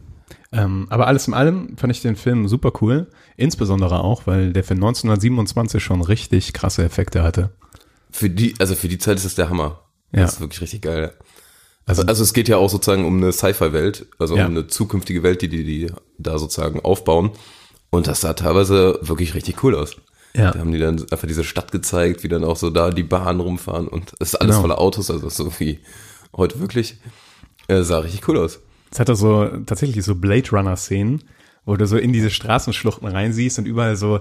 Ähm, 0.52 0.86
aber 0.88 1.08
alles 1.08 1.26
in 1.26 1.34
allem 1.34 1.76
fand 1.76 1.90
ich 1.92 2.00
den 2.00 2.14
Film 2.16 2.46
super 2.48 2.72
cool. 2.80 3.08
Insbesondere 3.36 4.02
auch, 4.02 4.26
weil 4.26 4.52
der 4.52 4.62
für 4.64 4.74
1927 4.74 5.82
schon 5.82 6.00
richtig 6.00 6.52
krasse 6.52 6.84
Effekte 6.84 7.22
hatte. 7.22 7.50
Für 8.10 8.30
die, 8.30 8.54
also 8.58 8.74
für 8.74 8.88
die 8.88 8.98
Zeit 8.98 9.16
ist 9.18 9.24
es 9.24 9.34
der 9.34 9.48
Hammer. 9.50 9.82
Ja. 10.12 10.22
Das 10.22 10.34
ist 10.34 10.40
wirklich 10.40 10.60
richtig 10.62 10.82
geil. 10.82 11.12
ja. 11.18 11.24
Also, 11.86 12.02
also 12.02 12.22
es 12.22 12.34
geht 12.34 12.48
ja 12.48 12.58
auch 12.58 12.68
sozusagen 12.68 13.06
um 13.06 13.16
eine 13.16 13.32
Sci-Fi-Welt, 13.32 14.06
also 14.18 14.36
Ja. 14.36 14.44
um 14.46 14.50
eine 14.52 14.66
zukünftige 14.66 15.22
Welt, 15.22 15.40
die 15.42 15.48
die, 15.48 15.64
die 15.64 15.92
da 16.18 16.38
sozusagen 16.38 16.80
aufbauen. 16.80 17.30
Und 17.90 18.06
das 18.06 18.20
sah 18.20 18.34
teilweise 18.34 18.98
wirklich 19.00 19.34
richtig 19.34 19.62
cool 19.64 19.74
aus. 19.74 19.96
Ja. 20.34 20.50
Da 20.50 20.58
haben 20.60 20.72
die 20.72 20.78
dann 20.78 21.00
einfach 21.10 21.26
diese 21.26 21.44
Stadt 21.44 21.72
gezeigt, 21.72 22.22
wie 22.22 22.28
dann 22.28 22.44
auch 22.44 22.56
so 22.58 22.68
da 22.68 22.90
die 22.90 23.02
Bahnen 23.02 23.40
rumfahren 23.40 23.88
und 23.88 24.12
es 24.20 24.28
ist 24.28 24.34
alles 24.34 24.56
Genau. 24.56 24.60
voller 24.62 24.78
Autos, 24.78 25.10
also 25.10 25.30
so 25.30 25.50
wie 25.58 25.80
heute 26.36 26.60
wirklich. 26.60 26.98
Äh, 27.68 27.82
sah 27.82 27.98
richtig 28.00 28.28
cool 28.28 28.36
aus. 28.38 28.60
Es 28.90 29.00
hatte 29.00 29.14
so 29.16 29.46
tatsächlich 29.64 30.04
so 30.04 30.14
Blade 30.14 30.48
Runner 30.52 30.76
Szenen, 30.76 31.24
wo 31.64 31.76
du 31.76 31.86
so 31.86 31.96
in 31.96 32.12
diese 32.12 32.30
Straßenschluchten 32.30 33.08
reinsiehst 33.08 33.58
und 33.58 33.64
überall 33.66 33.96
so 33.96 34.20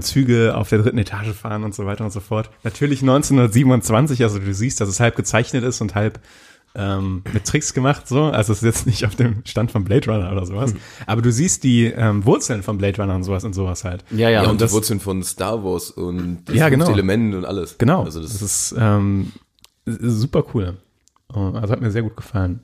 Züge 0.00 0.56
auf 0.56 0.68
der 0.68 0.80
dritten 0.80 0.98
Etage 0.98 1.32
fahren 1.32 1.64
und 1.64 1.74
so 1.74 1.86
weiter 1.86 2.04
und 2.04 2.10
so 2.12 2.20
fort. 2.20 2.50
Natürlich 2.64 3.00
1927, 3.02 4.22
also 4.22 4.38
du 4.38 4.52
siehst, 4.52 4.80
dass 4.80 4.88
es 4.88 5.00
halb 5.00 5.16
gezeichnet 5.16 5.64
ist 5.64 5.80
und 5.80 5.94
halb 5.94 6.20
ähm, 6.74 7.22
mit 7.32 7.44
Tricks 7.44 7.74
gemacht, 7.74 8.06
so. 8.06 8.24
Also 8.24 8.52
es 8.52 8.58
ist 8.58 8.64
jetzt 8.64 8.86
nicht 8.86 9.04
auf 9.06 9.14
dem 9.16 9.42
Stand 9.44 9.70
von 9.70 9.84
Blade 9.84 10.10
Runner 10.10 10.30
oder 10.30 10.46
sowas. 10.46 10.74
Aber 11.06 11.22
du 11.22 11.32
siehst 11.32 11.64
die 11.64 11.84
ähm, 11.86 12.24
Wurzeln 12.24 12.62
von 12.62 12.78
Blade 12.78 13.00
Runner 13.00 13.14
und 13.14 13.24
sowas 13.24 13.44
und 13.44 13.54
sowas 13.54 13.84
halt. 13.84 14.04
Ja, 14.10 14.28
ja. 14.28 14.30
Ja, 14.30 14.42
und, 14.42 14.50
und 14.50 14.60
die 14.60 14.64
das, 14.64 14.72
Wurzeln 14.72 15.00
von 15.00 15.22
Star 15.22 15.62
Wars 15.64 15.90
und 15.90 16.44
das 16.44 16.56
Ja, 16.56 16.68
genau. 16.68 16.90
Element 16.90 17.34
und 17.34 17.44
alles. 17.44 17.78
Genau. 17.78 18.04
Also 18.04 18.20
das, 18.20 18.32
das 18.32 18.42
ist 18.42 18.74
ähm, 18.78 19.32
super 19.86 20.44
cool. 20.54 20.76
Oh, 21.32 21.52
Also 21.54 21.72
hat 21.72 21.80
mir 21.80 21.90
sehr 21.90 22.02
gut 22.02 22.16
gefallen. 22.16 22.60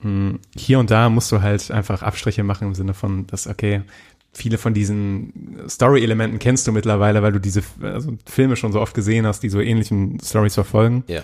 Mm, 0.00 0.36
Hier 0.56 0.78
und 0.78 0.90
da 0.90 1.08
musst 1.08 1.30
du 1.32 1.40
halt 1.40 1.70
einfach 1.70 2.02
Abstriche 2.02 2.42
machen 2.42 2.68
im 2.68 2.74
Sinne 2.74 2.94
von, 2.94 3.26
dass, 3.26 3.46
okay, 3.46 3.82
viele 4.34 4.58
von 4.58 4.74
diesen 4.74 5.62
Story-Elementen 5.68 6.38
kennst 6.38 6.66
du 6.66 6.72
mittlerweile, 6.72 7.22
weil 7.22 7.32
du 7.32 7.40
diese 7.40 7.62
also 7.82 8.12
Filme 8.26 8.56
schon 8.56 8.72
so 8.72 8.80
oft 8.80 8.94
gesehen 8.94 9.26
hast, 9.26 9.42
die 9.42 9.48
so 9.48 9.60
ähnlichen 9.60 10.20
Stories 10.20 10.54
verfolgen. 10.54 11.04
ja. 11.08 11.22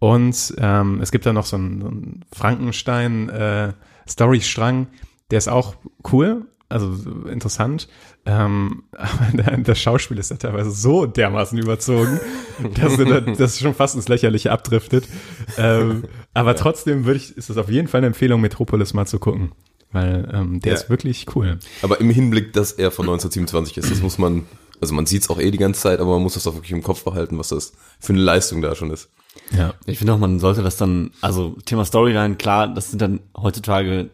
Und 0.00 0.54
ähm, 0.58 1.00
es 1.00 1.12
gibt 1.12 1.24
da 1.24 1.32
noch 1.32 1.46
so 1.46 1.56
einen, 1.56 1.80
so 1.80 1.88
einen 1.88 2.26
Frankenstein-Story-Strang, 2.30 4.88
der 5.30 5.38
ist 5.38 5.48
auch 5.48 5.76
cool, 6.12 6.44
also 6.68 6.92
so 6.92 7.26
interessant. 7.26 7.88
Ähm, 8.26 8.82
aber 8.92 9.56
das 9.62 9.80
Schauspiel 9.80 10.18
ist 10.18 10.30
da 10.30 10.36
teilweise 10.36 10.72
so 10.72 11.06
dermaßen 11.06 11.58
überzogen, 11.58 12.20
dass 12.74 12.98
das 13.38 13.58
schon 13.58 13.72
fast 13.72 13.94
ins 13.94 14.08
Lächerliche 14.08 14.52
abdriftet. 14.52 15.08
Ähm, 15.56 16.04
aber 16.34 16.54
trotzdem 16.54 17.06
würde 17.06 17.20
ich, 17.20 17.34
ist 17.38 17.48
es 17.48 17.56
auf 17.56 17.70
jeden 17.70 17.88
Fall 17.88 18.00
eine 18.00 18.08
Empfehlung, 18.08 18.42
Metropolis 18.42 18.92
mal 18.92 19.06
zu 19.06 19.18
gucken. 19.18 19.52
Weil 19.94 20.28
ähm, 20.34 20.60
der 20.60 20.72
Ja. 20.72 20.78
ist 20.78 20.90
wirklich 20.90 21.26
cool. 21.34 21.58
Aber 21.82 22.00
im 22.00 22.10
Hinblick, 22.10 22.52
dass 22.52 22.72
er 22.72 22.90
von 22.90 23.06
1927 23.06 23.78
ist, 23.78 23.90
das 23.90 24.02
muss 24.02 24.18
man, 24.18 24.44
also 24.80 24.92
man 24.94 25.06
sieht 25.06 25.22
es 25.22 25.30
auch 25.30 25.38
eh 25.40 25.50
die 25.50 25.56
ganze 25.58 25.80
Zeit, 25.80 26.00
aber 26.00 26.12
man 26.14 26.22
muss 26.22 26.34
das 26.34 26.46
auch 26.46 26.54
wirklich 26.54 26.72
im 26.72 26.82
Kopf 26.82 27.04
behalten, 27.04 27.38
was 27.38 27.48
das 27.48 27.72
für 28.00 28.12
eine 28.12 28.20
Leistung 28.22 28.60
da 28.60 28.74
schon 28.74 28.90
ist. 28.90 29.08
Ja. 29.56 29.74
ich 29.86 29.98
finde 29.98 30.12
auch, 30.14 30.18
man 30.18 30.38
sollte 30.40 30.62
das 30.62 30.76
dann, 30.76 31.10
also 31.20 31.56
Thema 31.64 31.84
Storyline, 31.84 32.36
klar, 32.36 32.68
das 32.68 32.90
sind 32.90 33.00
dann 33.02 33.20
heutzutage 33.36 34.10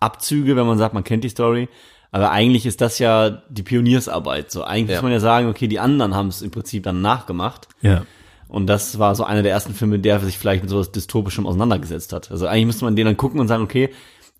Abzüge, 0.00 0.56
wenn 0.56 0.66
man 0.66 0.78
sagt, 0.78 0.94
man 0.94 1.04
kennt 1.04 1.24
die 1.24 1.28
Story. 1.28 1.68
Aber 2.12 2.30
eigentlich 2.32 2.66
ist 2.66 2.80
das 2.80 2.98
ja 2.98 3.42
die 3.50 3.62
Pioniersarbeit. 3.62 4.50
So 4.50 4.64
eigentlich 4.64 4.90
Ja. 4.90 4.96
muss 4.96 5.02
man 5.04 5.12
ja 5.12 5.20
sagen, 5.20 5.48
okay, 5.48 5.68
die 5.68 5.78
anderen 5.78 6.14
haben 6.14 6.28
es 6.28 6.42
im 6.42 6.50
Prinzip 6.50 6.82
dann 6.82 7.02
nachgemacht. 7.02 7.68
Ja. 7.82 8.04
Und 8.48 8.66
das 8.66 8.98
war 8.98 9.14
so 9.14 9.22
einer 9.22 9.42
der 9.44 9.52
ersten 9.52 9.74
Filme, 9.74 10.00
der 10.00 10.18
sich 10.18 10.36
vielleicht 10.36 10.62
mit 10.64 10.70
sowas 10.70 10.90
Dystopischem 10.90 11.46
auseinandergesetzt 11.46 12.12
hat. 12.12 12.32
Also 12.32 12.48
eigentlich 12.48 12.66
müsste 12.66 12.84
man 12.84 12.96
den 12.96 13.06
dann 13.06 13.16
gucken 13.16 13.38
und 13.38 13.46
sagen, 13.46 13.62
okay, 13.62 13.90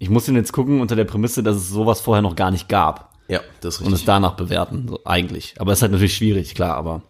ich 0.00 0.10
muss 0.10 0.24
den 0.24 0.34
jetzt 0.34 0.50
gucken 0.52 0.80
unter 0.80 0.96
der 0.96 1.04
Prämisse, 1.04 1.42
dass 1.44 1.56
es 1.56 1.68
sowas 1.68 2.00
vorher 2.00 2.22
noch 2.22 2.34
gar 2.34 2.50
nicht 2.50 2.68
gab. 2.68 3.12
Ja, 3.28 3.40
das 3.60 3.74
ist 3.76 3.80
Und 3.82 3.86
es 3.88 3.92
richtig. 3.92 4.06
danach 4.06 4.34
bewerten, 4.34 4.86
so 4.88 4.98
eigentlich. 5.04 5.54
Aber 5.58 5.70
es 5.70 5.78
ist 5.78 5.82
halt 5.82 5.92
natürlich 5.92 6.16
schwierig, 6.16 6.54
klar, 6.56 6.74
aber. 6.76 7.02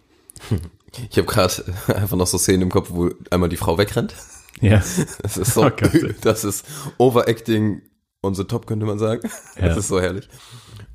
Ich 1.08 1.16
habe 1.18 1.28
gerade 1.28 1.52
einfach 1.86 2.16
noch 2.16 2.26
so 2.26 2.36
Szenen 2.36 2.62
im 2.62 2.68
Kopf, 2.68 2.88
wo 2.90 3.10
einmal 3.30 3.48
die 3.48 3.56
Frau 3.56 3.78
wegrennt. 3.78 4.12
Ja. 4.60 4.82
Das 5.22 5.36
ist 5.36 5.54
so, 5.54 5.62
Oh 5.66 5.70
Gott. 5.70 5.92
das 6.22 6.42
ist 6.42 6.66
Overacting 6.98 7.82
on 8.24 8.34
the 8.34 8.42
top, 8.42 8.66
könnte 8.66 8.86
man 8.86 8.98
sagen. 8.98 9.30
Ja. 9.56 9.68
Das 9.68 9.76
ist 9.76 9.88
so 9.88 10.00
herrlich. 10.00 10.28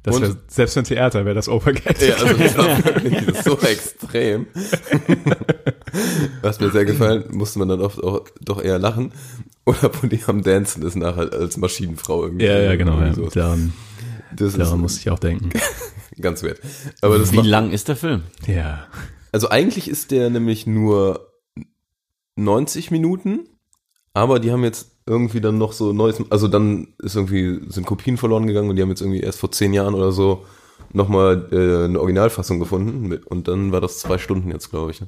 Das 0.04 0.18
Und- 0.18 0.22
wär, 0.24 0.36
selbst 0.50 0.74
für 0.74 0.82
ein 0.82 0.84
Theater 0.86 1.24
wäre 1.24 1.34
das 1.36 1.48
Overgate. 1.48 2.06
Ja, 2.10 2.16
also 2.16 2.34
das 2.38 2.58
war 2.58 2.86
wirklich 2.86 3.26
das 3.26 3.38
ist 3.38 3.44
so 3.46 3.58
extrem. 3.60 4.48
Was 6.42 6.60
mir 6.60 6.72
sehr 6.72 6.86
gefallen, 6.86 7.24
musste 7.32 7.60
man 7.60 7.70
dann 7.70 7.82
oft 7.82 8.04
auch 8.04 8.26
doch 8.42 8.62
eher 8.62 8.78
lachen. 8.80 9.14
Oder 9.66 9.92
wo 10.02 10.08
die 10.08 10.22
am 10.28 10.44
Dancen 10.44 10.84
ist 10.84 10.96
nachher 10.96 11.32
als 11.34 11.58
Maschinenfrau 11.58 12.24
irgendwie. 12.24 12.46
ja, 12.46 12.60
ja, 12.60 12.76
genau. 12.76 13.00
Ja. 13.00 13.14
So. 13.14 13.28
Daran, 13.28 13.74
Das 14.36 14.50
ist 14.50 14.60
daran 14.60 14.80
musste 14.80 15.00
ich 15.02 15.10
auch 15.10 15.20
denken. 15.20 15.50
ganz 16.22 16.44
weird. 16.44 16.60
Aber 17.02 17.18
das 17.18 17.32
Wie 17.32 17.38
macht, 17.38 17.48
lang 17.48 17.72
ist 17.72 17.88
der 17.88 17.96
Film? 17.96 18.24
Ja. 18.48 18.86
also 19.32 19.50
eigentlich 19.50 19.88
ist 19.90 20.12
der 20.12 20.30
nämlich 20.30 20.68
nur 20.68 21.32
90 22.36 22.92
Minuten, 22.92 23.48
aber 24.14 24.40
die 24.40 24.52
haben 24.52 24.64
jetzt 24.64 24.92
irgendwie 25.08 25.42
dann 25.42 25.58
noch 25.58 25.72
so 25.72 25.94
neues, 25.94 26.20
also 26.30 26.48
dann 26.48 26.90
ist 27.00 27.16
irgendwie, 27.16 27.60
sind 27.70 27.86
Kopien 27.86 28.18
verloren 28.18 28.48
gegangen 28.48 28.70
und 28.70 28.76
die 28.76 28.82
haben 28.82 28.90
jetzt 28.90 29.02
irgendwie 29.02 29.20
erst 29.22 29.40
vor 29.40 29.52
zehn 29.52 29.74
Jahren 29.74 29.94
oder 29.94 30.12
so 30.12 30.46
nochmal 30.94 31.48
äh, 31.52 31.86
eine 31.86 32.00
Originalfassung 32.00 32.60
gefunden 32.60 33.14
und 33.26 33.48
dann 33.48 33.72
war 33.72 33.82
das 33.82 34.00
zwei 34.00 34.18
Stunden 34.18 34.52
jetzt, 34.52 34.70
glaube 34.70 34.92
ich. 34.92 35.02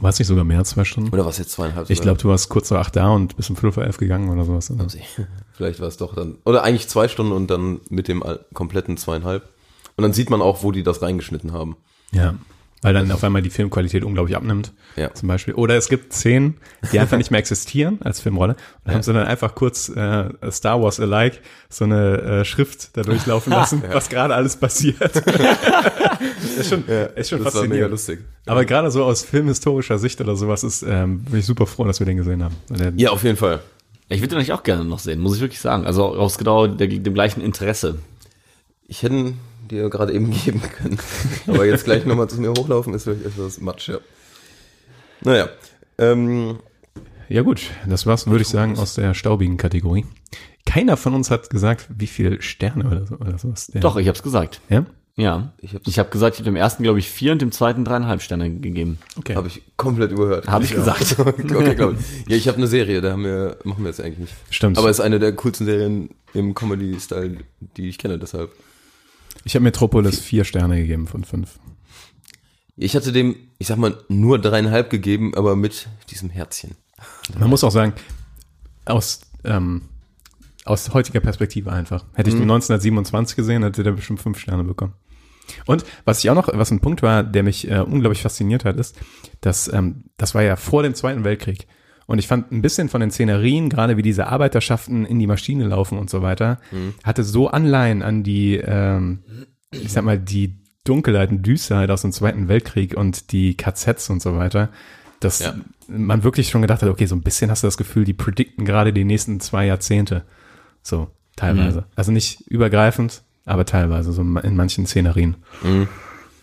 War 0.00 0.10
es 0.10 0.18
nicht 0.18 0.28
sogar 0.28 0.44
mehr 0.44 0.58
als 0.58 0.70
zwei 0.70 0.84
Stunden? 0.84 1.10
Oder 1.10 1.24
was 1.24 1.38
jetzt 1.38 1.52
zweieinhalb? 1.52 1.88
Ich 1.88 2.00
glaube, 2.00 2.20
du 2.20 2.28
warst 2.28 2.48
kurz 2.48 2.68
vor 2.68 2.78
acht 2.78 2.96
da 2.96 3.08
und 3.10 3.36
bist 3.36 3.50
um 3.50 3.56
fünf 3.56 3.74
vor 3.74 3.84
elf 3.84 3.96
gegangen 3.96 4.28
oder 4.28 4.44
sowas. 4.44 4.70
oder? 4.70 4.86
Vielleicht 5.52 5.80
war 5.80 5.88
es 5.88 5.96
doch 5.96 6.14
dann, 6.14 6.36
oder 6.44 6.62
eigentlich 6.64 6.88
zwei 6.88 7.08
Stunden 7.08 7.32
und 7.32 7.50
dann 7.50 7.80
mit 7.90 8.08
dem 8.08 8.22
kompletten 8.52 8.96
zweieinhalb. 8.96 9.48
Und 9.96 10.02
dann 10.02 10.12
sieht 10.12 10.30
man 10.30 10.42
auch, 10.42 10.62
wo 10.62 10.72
die 10.72 10.82
das 10.82 11.02
reingeschnitten 11.02 11.52
haben. 11.52 11.76
Ja. 12.10 12.34
Weil 12.82 12.92
dann 12.92 13.10
auf 13.12 13.24
einmal 13.24 13.40
die 13.40 13.48
Filmqualität 13.48 14.04
unglaublich 14.04 14.36
abnimmt. 14.36 14.74
Ja. 14.96 15.14
Zum 15.14 15.26
Beispiel. 15.26 15.54
Oder 15.54 15.74
es 15.76 15.88
gibt 15.88 16.12
Szenen, 16.12 16.58
die 16.92 16.98
einfach 16.98 17.16
nicht 17.16 17.30
mehr 17.30 17.40
existieren 17.40 17.98
als 18.02 18.20
Filmrolle. 18.20 18.56
Und 18.84 18.92
haben 18.92 19.02
sie 19.02 19.14
dann 19.14 19.24
einfach 19.26 19.54
kurz 19.54 19.88
äh, 19.88 20.28
Star 20.50 20.82
Wars 20.82 21.00
alike 21.00 21.38
so 21.70 21.84
eine 21.84 22.20
äh, 22.20 22.44
Schrift 22.44 22.94
da 22.94 23.00
durchlaufen 23.00 23.50
lassen, 23.54 23.82
was 23.90 24.10
gerade 24.10 24.34
alles 24.34 24.56
passiert. 24.56 25.00
ist 26.60 26.68
schon, 26.70 26.84
ist 26.84 27.30
schon 27.30 27.44
das 27.44 27.54
war 27.54 27.62
mega 27.62 27.86
faszinierend. 27.86 27.90
lustig. 27.90 28.18
Aber 28.46 28.64
gerade 28.64 28.90
so 28.90 29.04
aus 29.04 29.22
filmhistorischer 29.22 29.98
Sicht 29.98 30.20
oder 30.20 30.36
sowas 30.36 30.64
ist, 30.64 30.82
ähm, 30.82 31.20
bin 31.24 31.40
ich 31.40 31.46
super 31.46 31.66
froh, 31.66 31.84
dass 31.84 32.00
wir 32.00 32.06
den 32.06 32.16
gesehen 32.16 32.42
haben. 32.42 32.56
Der, 32.70 32.92
Ja, 32.96 33.10
auf 33.10 33.22
jeden 33.24 33.36
Fall. 33.36 33.60
Ich 34.08 34.20
würde 34.20 34.28
den 34.28 34.38
eigentlich 34.38 34.52
auch 34.52 34.62
gerne 34.62 34.84
noch 34.84 34.98
sehen, 34.98 35.20
muss 35.20 35.36
ich 35.36 35.40
wirklich 35.40 35.60
sagen. 35.60 35.86
Also 35.86 36.04
aus 36.06 36.36
genau 36.38 36.66
der, 36.66 36.88
dem 36.88 37.14
gleichen 37.14 37.40
Interesse. 37.40 37.98
Ich 38.86 39.02
hätte 39.02 39.14
ihn 39.14 39.38
dir 39.70 39.88
gerade 39.88 40.12
eben 40.12 40.30
geben 40.44 40.60
können. 40.62 40.98
Aber 41.46 41.64
jetzt 41.64 41.84
gleich 41.84 42.04
nochmal 42.04 42.28
zu 42.28 42.40
mir 42.40 42.50
hochlaufen 42.50 42.92
ist 42.94 43.04
vielleicht 43.04 43.24
etwas 43.24 43.60
Matsch, 43.60 43.88
ja. 43.88 43.98
Naja. 45.22 45.48
Ähm, 45.98 46.58
Ja 47.28 47.42
gut, 47.42 47.70
das 47.86 48.04
war's, 48.06 48.26
würde 48.26 48.42
ich 48.42 48.48
sagen, 48.48 48.78
aus 48.78 48.94
der 48.94 49.14
staubigen 49.14 49.56
Kategorie. 49.56 50.04
Keiner 50.66 50.96
von 50.96 51.14
uns 51.14 51.30
hat 51.30 51.50
gesagt, 51.50 51.86
wie 51.96 52.06
viele 52.06 52.42
Sterne 52.42 52.86
oder, 52.86 53.06
so, 53.06 53.14
oder 53.16 53.38
sowas. 53.38 53.68
Der, 53.68 53.80
Doch, 53.80 53.96
ich 53.96 54.06
habe 54.08 54.16
es 54.16 54.22
gesagt. 54.22 54.60
Ja? 54.68 54.84
Ja. 55.16 55.52
Ich 55.58 55.74
habe 55.74 55.84
hab 55.90 56.10
gesagt, 56.10 56.34
ich 56.34 56.40
habe 56.40 56.50
dem 56.50 56.56
ersten, 56.56 56.82
glaube 56.82 56.98
ich, 56.98 57.08
vier 57.08 57.32
und 57.32 57.40
dem 57.40 57.52
zweiten 57.52 57.84
dreieinhalb 57.84 58.20
Sterne 58.20 58.50
gegeben. 58.50 58.98
Okay. 59.16 59.36
habe 59.36 59.46
ich 59.46 59.62
komplett 59.76 60.10
überhört. 60.10 60.48
Habe 60.48 60.64
ich 60.64 60.74
gesagt. 60.74 61.16
okay, 61.18 61.74
glaub 61.74 61.94
ich. 61.94 62.28
Ja, 62.28 62.36
ich 62.36 62.48
habe 62.48 62.58
eine 62.58 62.66
Serie, 62.66 63.00
da 63.00 63.12
haben 63.12 63.24
wir, 63.24 63.58
machen 63.62 63.84
wir 63.84 63.90
jetzt 63.90 64.00
eigentlich 64.00 64.18
nicht. 64.18 64.34
Stimmt. 64.50 64.76
Aber 64.76 64.90
es 64.90 64.98
ist 64.98 65.04
eine 65.04 65.20
der 65.20 65.32
coolsten 65.36 65.66
Serien 65.66 66.10
im 66.32 66.54
Comedy-Style, 66.54 67.38
die 67.76 67.88
ich 67.88 67.98
kenne, 67.98 68.18
deshalb. 68.18 68.50
Ich 69.44 69.54
habe 69.54 69.62
Metropolis 69.62 70.20
vier 70.20 70.44
Sterne 70.44 70.76
gegeben 70.76 71.06
von 71.06 71.22
fünf. 71.22 71.60
Ich 72.76 72.96
hatte 72.96 73.12
dem, 73.12 73.36
ich 73.58 73.68
sag 73.68 73.78
mal, 73.78 73.96
nur 74.08 74.40
dreieinhalb 74.40 74.90
gegeben, 74.90 75.34
aber 75.36 75.54
mit 75.54 75.86
diesem 76.10 76.28
Herzchen. 76.28 76.72
Man 77.38 77.50
muss 77.50 77.62
auch 77.62 77.70
sagen, 77.70 77.92
aus, 78.84 79.20
ähm, 79.44 79.82
aus 80.64 80.92
heutiger 80.92 81.20
Perspektive 81.20 81.70
einfach. 81.70 82.04
Hätte 82.14 82.30
ich 82.30 82.34
den 82.34 82.42
1927 82.42 83.36
gesehen, 83.36 83.62
hätte 83.62 83.84
der 83.84 83.92
bestimmt 83.92 84.20
fünf 84.20 84.38
Sterne 84.38 84.64
bekommen. 84.64 84.94
Und 85.66 85.84
was 86.04 86.22
ich 86.22 86.30
auch 86.30 86.34
noch, 86.34 86.48
was 86.52 86.70
ein 86.70 86.80
Punkt 86.80 87.02
war, 87.02 87.22
der 87.22 87.42
mich 87.42 87.70
äh, 87.70 87.78
unglaublich 87.80 88.22
fasziniert 88.22 88.64
hat, 88.64 88.76
ist, 88.76 88.98
dass 89.40 89.72
ähm, 89.72 90.04
das 90.16 90.34
war 90.34 90.42
ja 90.42 90.56
vor 90.56 90.82
dem 90.82 90.94
Zweiten 90.94 91.24
Weltkrieg. 91.24 91.66
Und 92.06 92.18
ich 92.18 92.26
fand 92.26 92.52
ein 92.52 92.60
bisschen 92.60 92.88
von 92.90 93.00
den 93.00 93.10
Szenerien, 93.10 93.70
gerade 93.70 93.96
wie 93.96 94.02
diese 94.02 94.26
Arbeiterschaften 94.26 95.06
in 95.06 95.18
die 95.18 95.26
Maschine 95.26 95.64
laufen 95.66 95.96
und 95.96 96.10
so 96.10 96.20
weiter, 96.20 96.60
hatte 97.02 97.24
so 97.24 97.48
Anleihen 97.48 98.02
an 98.02 98.22
die, 98.22 98.56
ähm, 98.56 99.20
ich 99.70 99.90
sag 99.92 100.04
mal, 100.04 100.18
die 100.18 100.58
Dunkelheit 100.84 101.30
und 101.30 101.42
Düsterheit 101.46 101.90
aus 101.90 102.02
dem 102.02 102.12
Zweiten 102.12 102.46
Weltkrieg 102.48 102.94
und 102.94 103.32
die 103.32 103.56
KZs 103.56 104.10
und 104.10 104.20
so 104.20 104.36
weiter, 104.36 104.68
dass 105.20 105.38
Ja. 105.38 105.54
man 105.88 106.24
wirklich 106.24 106.50
schon 106.50 106.60
gedacht 106.60 106.82
hat, 106.82 106.90
okay, 106.90 107.06
so 107.06 107.16
ein 107.16 107.22
bisschen 107.22 107.50
hast 107.50 107.62
du 107.62 107.66
das 107.68 107.78
Gefühl, 107.78 108.04
die 108.04 108.12
predikten 108.12 108.66
gerade 108.66 108.92
die 108.92 109.04
nächsten 109.04 109.40
zwei 109.40 109.64
Jahrzehnte. 109.64 110.24
So, 110.82 111.08
teilweise. 111.36 111.86
Also 111.96 112.12
nicht 112.12 112.42
übergreifend, 112.48 113.23
aber 113.44 113.64
teilweise, 113.64 114.12
so 114.12 114.22
in 114.22 114.56
manchen 114.56 114.86
Szenerien. 114.86 115.36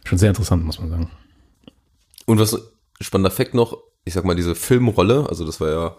Schon 0.06 0.18
sehr 0.18 0.30
interessant, 0.30 0.64
muss 0.66 0.80
man 0.80 0.90
sagen. 0.90 1.12
Und 2.26 2.40
was 2.40 2.58
spannender 3.00 3.32
Fakt 3.32 3.54
noch, 3.54 3.78
ich 4.06 4.14
sag 4.14 4.26
mal, 4.26 4.36
diese 4.36 4.56
Filmrolle, 4.56 5.28
also 5.30 5.46
das 5.46 5.60
war 5.60 5.70
ja 5.70 5.96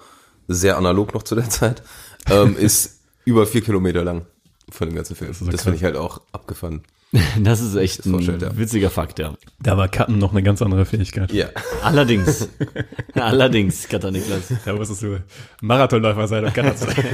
sehr 0.48 0.76
analog 0.76 1.14
noch 1.14 1.22
zu 1.22 1.34
der 1.34 1.48
Zeit, 1.48 1.82
ähm, 2.30 2.56
ist 2.58 3.00
über 3.24 3.46
vier 3.46 3.62
Kilometer 3.62 4.04
lang 4.04 4.26
von 4.70 4.88
dem 4.88 4.96
ganzen 4.96 5.16
Film. 5.16 5.30
Das, 5.30 5.46
das 5.46 5.62
finde 5.62 5.76
ich 5.76 5.84
halt 5.84 5.96
auch 5.96 6.20
abgefahren. 6.32 6.82
Das 7.42 7.61
ist 7.61 7.75
echt 7.77 7.98
Das 8.01 8.07
ein 8.07 8.12
vorstellt, 8.12 8.40
ja. 8.42 8.57
witziger 8.57 8.88
Fakt, 8.90 9.18
ja. 9.18 9.35
Da 9.61 9.77
war 9.77 9.88
Cutten 9.88 10.18
noch 10.18 10.31
eine 10.33 10.42
ganz 10.42 10.62
andere 10.62 10.85
Fähigkeit. 10.87 11.31
Ja. 11.33 11.48
Allerdings. 11.83 12.48
Allerdings, 13.14 13.87
Katha 13.88 14.11
Niklas. 14.11 14.44
Da 14.64 14.72
musstest 14.72 15.03
du 15.03 15.22
Marathonläufer 15.61 16.27
sein 16.27 16.44
und 16.46 16.55
Cutter 16.55 16.75
sein. 16.75 17.05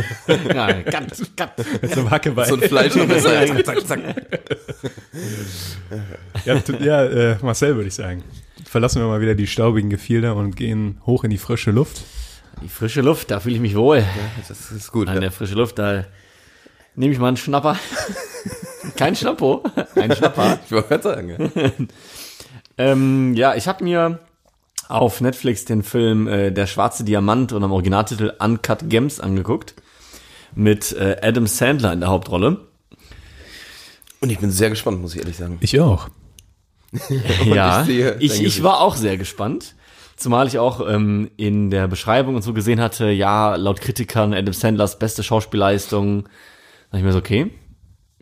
Ja, 0.55 0.73
ganz, 0.83 1.23
ganz. 1.37 1.53
Mit 1.83 1.95
so 1.95 2.01
einem 2.01 2.11
Hackebeil. 2.11 2.47
So 2.47 2.55
ein 2.55 2.61
Fleischmesser. 2.63 3.47
zack, 3.65 3.65
zack, 3.67 3.87
zack. 3.87 4.01
ja, 6.45 6.61
tu- 6.61 6.77
ja 6.81 7.05
äh, 7.05 7.37
Marcel 7.43 7.75
würde 7.77 7.89
ich 7.89 7.95
sagen. 7.95 8.23
Verlassen 8.65 9.01
wir 9.03 9.09
mal 9.09 9.21
wieder 9.21 9.35
die 9.35 9.47
staubigen 9.47 9.91
Gefilde 9.91 10.35
und 10.35 10.57
gehen 10.57 11.01
hoch 11.07 11.25
in 11.25 11.31
die 11.31 11.39
frische 11.39 11.71
Luft. 11.71 12.03
Die 12.63 12.69
frische 12.69 13.01
Luft, 13.01 13.31
da 13.31 13.41
fühle 13.41 13.55
ich 13.57 13.61
mich 13.61 13.75
wohl. 13.77 14.05
Das 14.49 14.71
ist 14.71 14.93
gut. 14.93 15.09
An 15.09 15.15
Ja. 15.15 15.21
der 15.21 15.31
frische 15.33 15.55
Luft, 15.55 15.79
da 15.79 16.05
nehme 16.95 17.13
ich 17.13 17.19
mal 17.19 17.29
einen 17.29 17.37
Schnapper. 17.37 17.79
Kein 18.96 19.16
Schnappo, 19.16 19.62
ein 19.94 20.14
Schnapper. 20.14 20.59
Ich 20.64 20.72
wollte 20.72 20.88
gerade 20.88 21.03
sagen. 21.03 21.51
Ja. 21.55 21.70
Ähm, 22.81 23.35
ja, 23.35 23.57
ich 23.57 23.66
habe 23.66 23.83
mir 23.83 24.20
auf 24.88 25.20
Netflix 25.20 25.64
den 25.64 25.83
Film 25.83 26.29
äh, 26.29 26.53
Der 26.53 26.68
schwarze 26.68 27.03
Diamant 27.03 27.53
und 27.53 27.64
am 27.64 27.72
Originaltitel 27.72 28.33
Uncut 28.38 28.88
Gems 28.88 29.18
angeguckt. 29.18 29.74
Mit 30.55 30.92
äh, 30.92 31.16
Adam 31.20 31.48
Sandler 31.48 31.92
in 31.92 32.01
der 32.01 32.09
Hauptrolle. 32.09 32.61
Und 34.20 34.31
ich 34.31 34.38
bin 34.38 34.53
sehr 34.53 34.70
gespannt, 34.70 35.01
muss 35.01 35.14
ich 35.14 35.20
ehrlich 35.20 35.37
sagen. 35.37 35.59
Ich 35.61 35.79
auch. 35.81 36.09
ja, 37.44 37.85
ich 37.85 37.98
ich, 38.20 38.42
ich 38.42 38.62
war 38.62 38.81
auch 38.81 38.96
sehr 38.96 39.16
gespannt. 39.18 39.74
Zumal 40.16 40.48
ich 40.48 40.59
auch 40.59 40.81
ähm, 40.88 41.31
in 41.37 41.70
der 41.70 41.87
Beschreibung 41.87 42.35
und 42.35 42.42
so 42.42 42.53
gesehen 42.53 42.81
hatte, 42.81 43.11
ja, 43.11 43.55
laut 43.57 43.81
Kritikern 43.81 44.35
Adam 44.35 44.55
Sandlers 44.55 44.98
beste 44.98 45.22
Schauspielleistung. 45.22 46.24
Da 46.24 46.29
dachte 46.90 46.98
ich 46.98 47.05
mir 47.05 47.12
so, 47.12 47.18
okay, 47.18 47.53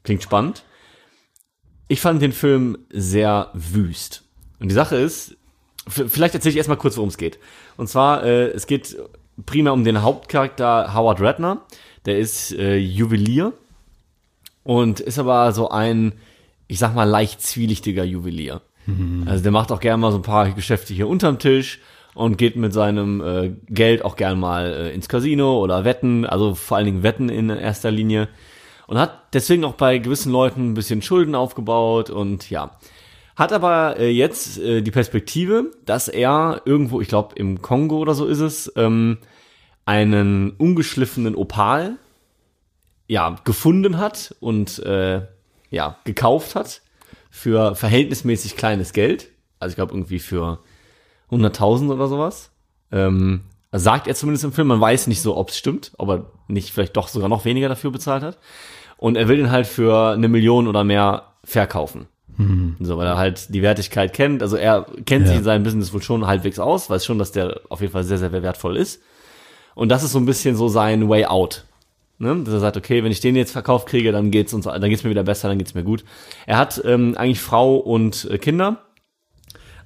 klingt 0.07 0.23
spannend. 0.23 0.65
Ich 1.89 2.01
fand 2.01 2.23
den 2.23 2.33
Film 2.33 2.79
sehr 2.91 3.51
wüst. 3.53 4.23
Und 4.59 4.69
die 4.69 4.75
Sache 4.75 4.97
ist, 4.97 5.37
vielleicht 5.87 6.35
erzähle 6.35 6.53
ich 6.53 6.57
erstmal 6.57 6.79
kurz, 6.79 6.97
worum 6.97 7.11
es 7.11 7.19
geht. 7.19 7.39
Und 7.77 7.89
zwar, 7.89 8.25
äh, 8.25 8.47
es 8.47 8.67
geht 8.67 8.97
primär 9.45 9.75
um 9.75 9.85
den 9.85 10.03
Hauptcharakter 10.03 10.95
Howard 10.95 11.21
Ratner. 11.21 11.67
Der 12.07 12.19
ist 12.19 12.53
äh, 12.53 12.77
Juwelier 12.77 13.53
und 14.65 15.01
ist 15.01 15.19
aber 15.19 15.53
so 15.53 15.69
ein, 15.69 16.15
ich 16.67 16.79
sag 16.79 16.95
mal, 16.95 17.05
leicht 17.05 17.43
zwielichtiger 17.43 18.05
Juwelier. 18.05 18.63
Also 19.27 19.43
der 19.43 19.53
macht 19.53 19.73
auch 19.73 19.81
gerne 19.81 19.99
mal 19.99 20.13
so 20.13 20.19
ein 20.19 20.23
paar 20.23 20.51
Geschäfte 20.53 20.95
hier 20.95 21.09
unterm 21.09 21.39
Tisch 21.39 21.81
und 22.15 22.39
geht 22.39 22.57
mit 22.57 22.73
seinem 22.73 23.21
äh, 23.21 23.53
Geld 23.69 24.05
auch 24.05 24.17
gern 24.17 24.39
mal 24.39 24.73
äh, 24.73 24.95
ins 24.95 25.09
Casino 25.09 25.59
oder 25.61 25.85
wetten, 25.85 26.25
also 26.25 26.55
vor 26.55 26.77
allen 26.77 26.87
Dingen 26.87 27.03
wetten 27.03 27.29
in 27.29 27.51
erster 27.51 27.91
Linie. 27.91 28.29
Und 28.87 28.99
hat 28.99 29.35
deswegen 29.35 29.65
auch 29.65 29.75
bei 29.75 29.99
gewissen 29.99 30.31
Leuten 30.31 30.71
ein 30.71 30.75
bisschen 30.75 31.03
Schulden 31.03 31.35
aufgebaut 31.35 32.11
und 32.11 32.51
ja. 32.51 32.79
Hat 33.35 33.53
aber 33.53 33.99
äh, 33.99 34.09
jetzt 34.09 34.59
äh, 34.59 34.81
die 34.81 34.91
Perspektive, 34.91 35.73
dass 35.85 36.09
er 36.09 36.63
irgendwo, 36.65 37.01
ich 37.01 37.09
glaube 37.09 37.35
im 37.35 37.61
Kongo 37.61 37.99
oder 37.99 38.15
so 38.15 38.27
ist 38.27 38.41
es, 38.41 38.73
ähm, 38.77 39.19
einen 39.85 40.53
ungeschliffenen 40.53 41.35
Opal 41.35 41.97
ja, 43.09 43.37
gefunden 43.45 43.99
hat 43.99 44.35
und 44.41 44.79
äh, 44.81 45.27
ja, 45.71 45.99
gekauft 46.05 46.55
hat 46.55 46.83
für 47.31 47.75
verhältnismäßig 47.75 48.57
kleines 48.57 48.93
Geld. 48.93 49.29
Also 49.61 49.73
ich 49.73 49.77
glaube 49.77 49.93
irgendwie 49.93 50.19
für 50.19 50.61
100.000 51.31 51.93
oder 51.93 52.09
sowas. 52.09 52.51
Ähm, 52.91 53.43
sagt 53.73 54.07
er 54.07 54.15
zumindest 54.15 54.45
im 54.45 54.53
Film. 54.53 54.69
Man 54.69 54.81
weiß 54.81 55.07
nicht 55.07 55.23
so, 55.23 55.37
ob 55.37 55.51
es 55.51 55.59
stimmt, 55.59 55.93
ob 55.99 56.09
er 56.09 56.33
nicht 56.49 56.71
vielleicht 56.71 56.97
doch 56.97 57.09
sogar 57.09 57.29
noch 57.29 57.45
weniger 57.45 57.69
dafür 57.69 57.91
bezahlt 57.91 58.23
hat. 58.23 58.39
Und 58.99 59.17
er 59.17 59.29
will 59.29 59.37
den 59.37 59.51
halt 59.51 59.67
für 59.67 60.13
eine 60.13 60.29
Million 60.29 60.69
oder 60.69 60.85
mehr 60.85 61.25
verkaufen. 61.45 62.07
So, 62.81 62.99
weil 62.99 63.07
er 63.07 63.17
halt 63.17 63.55
die 63.55 63.63
Wertigkeit 63.63 64.13
kennt. 64.13 64.43
Also 64.43 64.57
er 64.57 64.85
kennt 65.07 65.23
Ja. 65.23 65.29
sich 65.29 65.39
in 65.39 65.45
seinem 65.45 65.63
Business 65.63 65.95
wohl 65.95 66.03
schon 66.03 66.27
halbwegs 66.27 66.59
aus, 66.59 66.91
weiß 66.91 67.03
schon, 67.05 67.19
dass 67.19 67.33
der 67.33 67.61
auf 67.71 67.81
jeden 67.81 67.95
Fall 67.95 68.05
sehr, 68.05 68.19
sehr 68.19 68.31
wertvoll 68.31 68.77
ist. 68.77 69.01
Und 69.75 69.89
das 69.89 70.03
ist 70.03 70.13
so 70.13 70.19
ein 70.19 70.27
bisschen 70.27 70.55
so 70.55 70.69
sein 70.69 71.09
Way 71.09 71.25
out. 71.27 71.65
Ne? 72.19 72.37
Dass 72.45 72.53
er 72.53 72.61
sagt, 72.61 72.77
okay, 72.77 73.03
wenn 73.03 73.11
ich 73.13 73.21
den 73.21 73.37
jetzt 73.37 73.53
verkauft 73.53 73.89
kriege, 73.89 74.13
dann 74.13 74.31
geht's 74.31 74.53
uns, 74.53 74.65
dann 74.67 74.83
geht's 74.91 75.03
mir 75.03 75.09
wieder 75.11 75.23
besser, 75.23 75.49
dann 75.49 75.57
geht's 75.57 75.73
mir 75.75 75.83
gut. 75.85 76.05
Er 76.47 76.59
hat 76.59 76.83
ähm, 76.85 77.15
eigentlich 77.17 77.41
Frau 77.41 77.77
und 77.77 78.29
äh, 78.31 78.37
Kinder, 78.37 78.83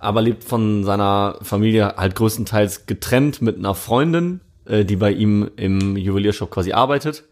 aber 0.01 0.21
lebt 0.23 0.43
von 0.43 0.83
seiner 0.83 1.39
Familie 1.43 1.95
halt 1.97 2.15
größtenteils 2.17 2.87
getrennt 2.87 3.43
mit 3.43 3.59
einer 3.59 3.75
Freundin, 3.77 4.41
äh, 4.65 4.85
die 4.85 4.97
bei 4.97 5.13
ihm 5.13 5.51
im 5.57 5.97
Juweliershop 5.97 6.51
quasi 6.51 6.73
arbeitet. 6.73 7.25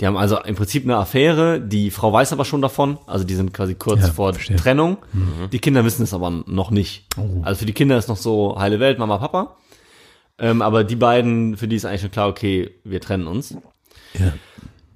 Die 0.00 0.06
haben 0.06 0.16
also 0.16 0.38
im 0.42 0.54
Prinzip 0.56 0.84
eine 0.84 0.96
Affäre, 0.96 1.58
die 1.60 1.90
Frau 1.90 2.12
weiß 2.12 2.32
aber 2.32 2.44
schon 2.44 2.60
davon, 2.60 2.98
also 3.06 3.24
die 3.24 3.34
sind 3.34 3.54
quasi 3.54 3.74
kurz 3.74 4.02
Ja, 4.02 4.12
vor 4.12 4.34
verstehe. 4.34 4.56
Trennung. 4.56 4.98
Die 5.52 5.58
Kinder 5.58 5.84
wissen 5.86 6.02
es 6.02 6.12
aber 6.12 6.30
noch 6.30 6.70
nicht. 6.70 7.06
Oh. 7.16 7.40
Also 7.42 7.60
für 7.60 7.66
die 7.66 7.72
Kinder 7.72 7.96
ist 7.96 8.08
noch 8.08 8.18
so 8.18 8.58
heile 8.58 8.78
Welt, 8.78 8.98
Mama, 8.98 9.16
Papa. 9.16 9.56
Ähm, 10.38 10.60
aber 10.60 10.84
die 10.84 10.96
beiden, 10.96 11.56
für 11.56 11.66
die 11.66 11.76
ist 11.76 11.86
eigentlich 11.86 12.02
schon 12.02 12.10
klar, 12.10 12.28
okay, 12.28 12.72
wir 12.84 13.00
trennen 13.00 13.26
uns. 13.26 13.56
Ja. 14.18 14.32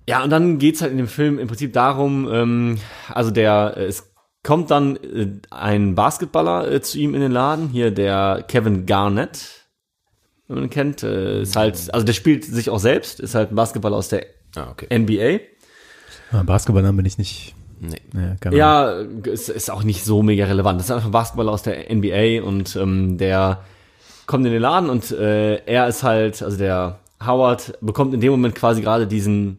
Ja, 0.06 0.22
und 0.24 0.30
dann 0.30 0.58
geht's 0.58 0.82
halt 0.82 0.90
in 0.92 0.98
dem 0.98 1.08
Film 1.08 1.38
im 1.38 1.46
Prinzip 1.48 1.72
darum, 1.72 2.28
ähm, 2.30 2.78
also 3.08 3.30
der, 3.30 3.74
äh, 3.76 3.84
es 3.84 4.12
kommt 4.42 4.70
dann 4.70 4.96
äh, 4.96 5.28
ein 5.50 5.94
Basketballer 5.94 6.70
äh, 6.70 6.80
zu 6.82 6.98
ihm 6.98 7.14
in 7.14 7.20
den 7.20 7.32
Laden, 7.32 7.68
hier 7.68 7.90
der 7.90 8.44
Kevin 8.48 8.86
Garnett, 8.86 9.66
wenn 10.48 10.56
man 10.56 10.64
ihn 10.64 10.70
kennt, 10.70 11.02
äh, 11.04 11.42
ist 11.42 11.56
halt, 11.56 11.94
also 11.94 12.04
der 12.04 12.12
spielt 12.12 12.44
sich 12.44 12.68
auch 12.70 12.80
selbst, 12.80 13.20
ist 13.20 13.34
halt 13.34 13.52
ein 13.52 13.54
Basketballer 13.54 13.96
aus 13.96 14.08
der 14.08 14.26
Ah, 14.56 14.70
okay. 14.70 14.86
NBA. 14.96 15.40
Ah, 16.32 16.42
Basketballnamen 16.42 16.96
bin 16.96 17.06
ich 17.06 17.18
nicht. 17.18 17.54
Nee. 17.80 17.96
Ja, 18.14 18.36
Ahnung. 18.44 18.58
Ja, 18.58 18.90
ist, 19.32 19.48
ist 19.48 19.70
auch 19.70 19.82
nicht 19.82 20.04
so 20.04 20.22
mega 20.22 20.44
relevant. 20.44 20.78
Das 20.78 20.86
ist 20.86 20.92
einfach 20.92 21.06
ein 21.06 21.12
Basketballer 21.12 21.52
aus 21.52 21.62
der 21.62 21.94
NBA 21.94 22.42
und 22.42 22.76
ähm, 22.76 23.16
der 23.16 23.64
kommt 24.26 24.44
in 24.46 24.52
den 24.52 24.60
Laden 24.60 24.90
und 24.90 25.10
äh, 25.10 25.56
er 25.64 25.88
ist 25.88 26.02
halt, 26.02 26.42
also 26.42 26.56
der 26.58 27.00
Howard 27.24 27.78
bekommt 27.80 28.14
in 28.14 28.20
dem 28.20 28.30
Moment 28.32 28.54
quasi 28.54 28.82
gerade 28.82 29.06
diesen 29.06 29.58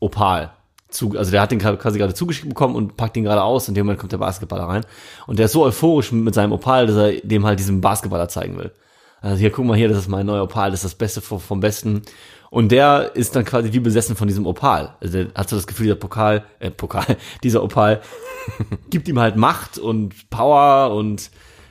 Opal 0.00 0.52
zu, 0.90 1.16
also 1.16 1.30
der 1.30 1.40
hat 1.40 1.50
den 1.50 1.58
quasi 1.58 1.98
gerade 1.98 2.14
zugeschickt 2.14 2.48
bekommen 2.48 2.74
und 2.74 2.96
packt 2.96 3.16
ihn 3.16 3.24
gerade 3.24 3.42
aus. 3.42 3.68
In 3.68 3.74
dem 3.74 3.86
Moment 3.86 4.00
kommt 4.00 4.12
der 4.12 4.18
Basketballer 4.18 4.64
rein. 4.64 4.84
Und 5.26 5.38
der 5.38 5.46
ist 5.46 5.52
so 5.52 5.64
euphorisch 5.64 6.12
mit 6.12 6.34
seinem 6.34 6.52
Opal, 6.52 6.86
dass 6.86 6.96
er 6.96 7.20
dem 7.20 7.46
halt 7.46 7.58
diesen 7.58 7.80
Basketballer 7.80 8.28
zeigen 8.28 8.58
will. 8.58 8.72
Also 9.20 9.36
hier, 9.36 9.50
guck 9.50 9.64
mal 9.66 9.76
hier, 9.76 9.88
das 9.88 9.98
ist 9.98 10.08
mein 10.08 10.26
neuer 10.26 10.44
Opal, 10.44 10.70
das 10.70 10.80
ist 10.80 10.92
das 10.92 10.98
Beste 10.98 11.20
vom, 11.20 11.40
vom 11.40 11.60
Besten. 11.60 12.02
Und 12.50 12.72
der 12.72 13.12
ist 13.14 13.36
dann 13.36 13.44
quasi 13.44 13.72
wie 13.72 13.78
besessen 13.78 14.16
von 14.16 14.26
diesem 14.26 14.44
Opal. 14.44 14.96
Also 15.00 15.24
der 15.24 15.34
hat 15.34 15.48
so 15.48 15.56
das 15.56 15.68
Gefühl, 15.68 15.84
dieser 15.84 15.96
Pokal, 15.96 16.44
äh, 16.58 16.70
Pokal, 16.70 17.16
dieser 17.44 17.62
Opal 17.62 18.02
gibt 18.90 19.08
ihm 19.08 19.20
halt 19.20 19.36
Macht 19.36 19.78
und 19.78 20.28
Power 20.30 20.92
und 20.94 21.30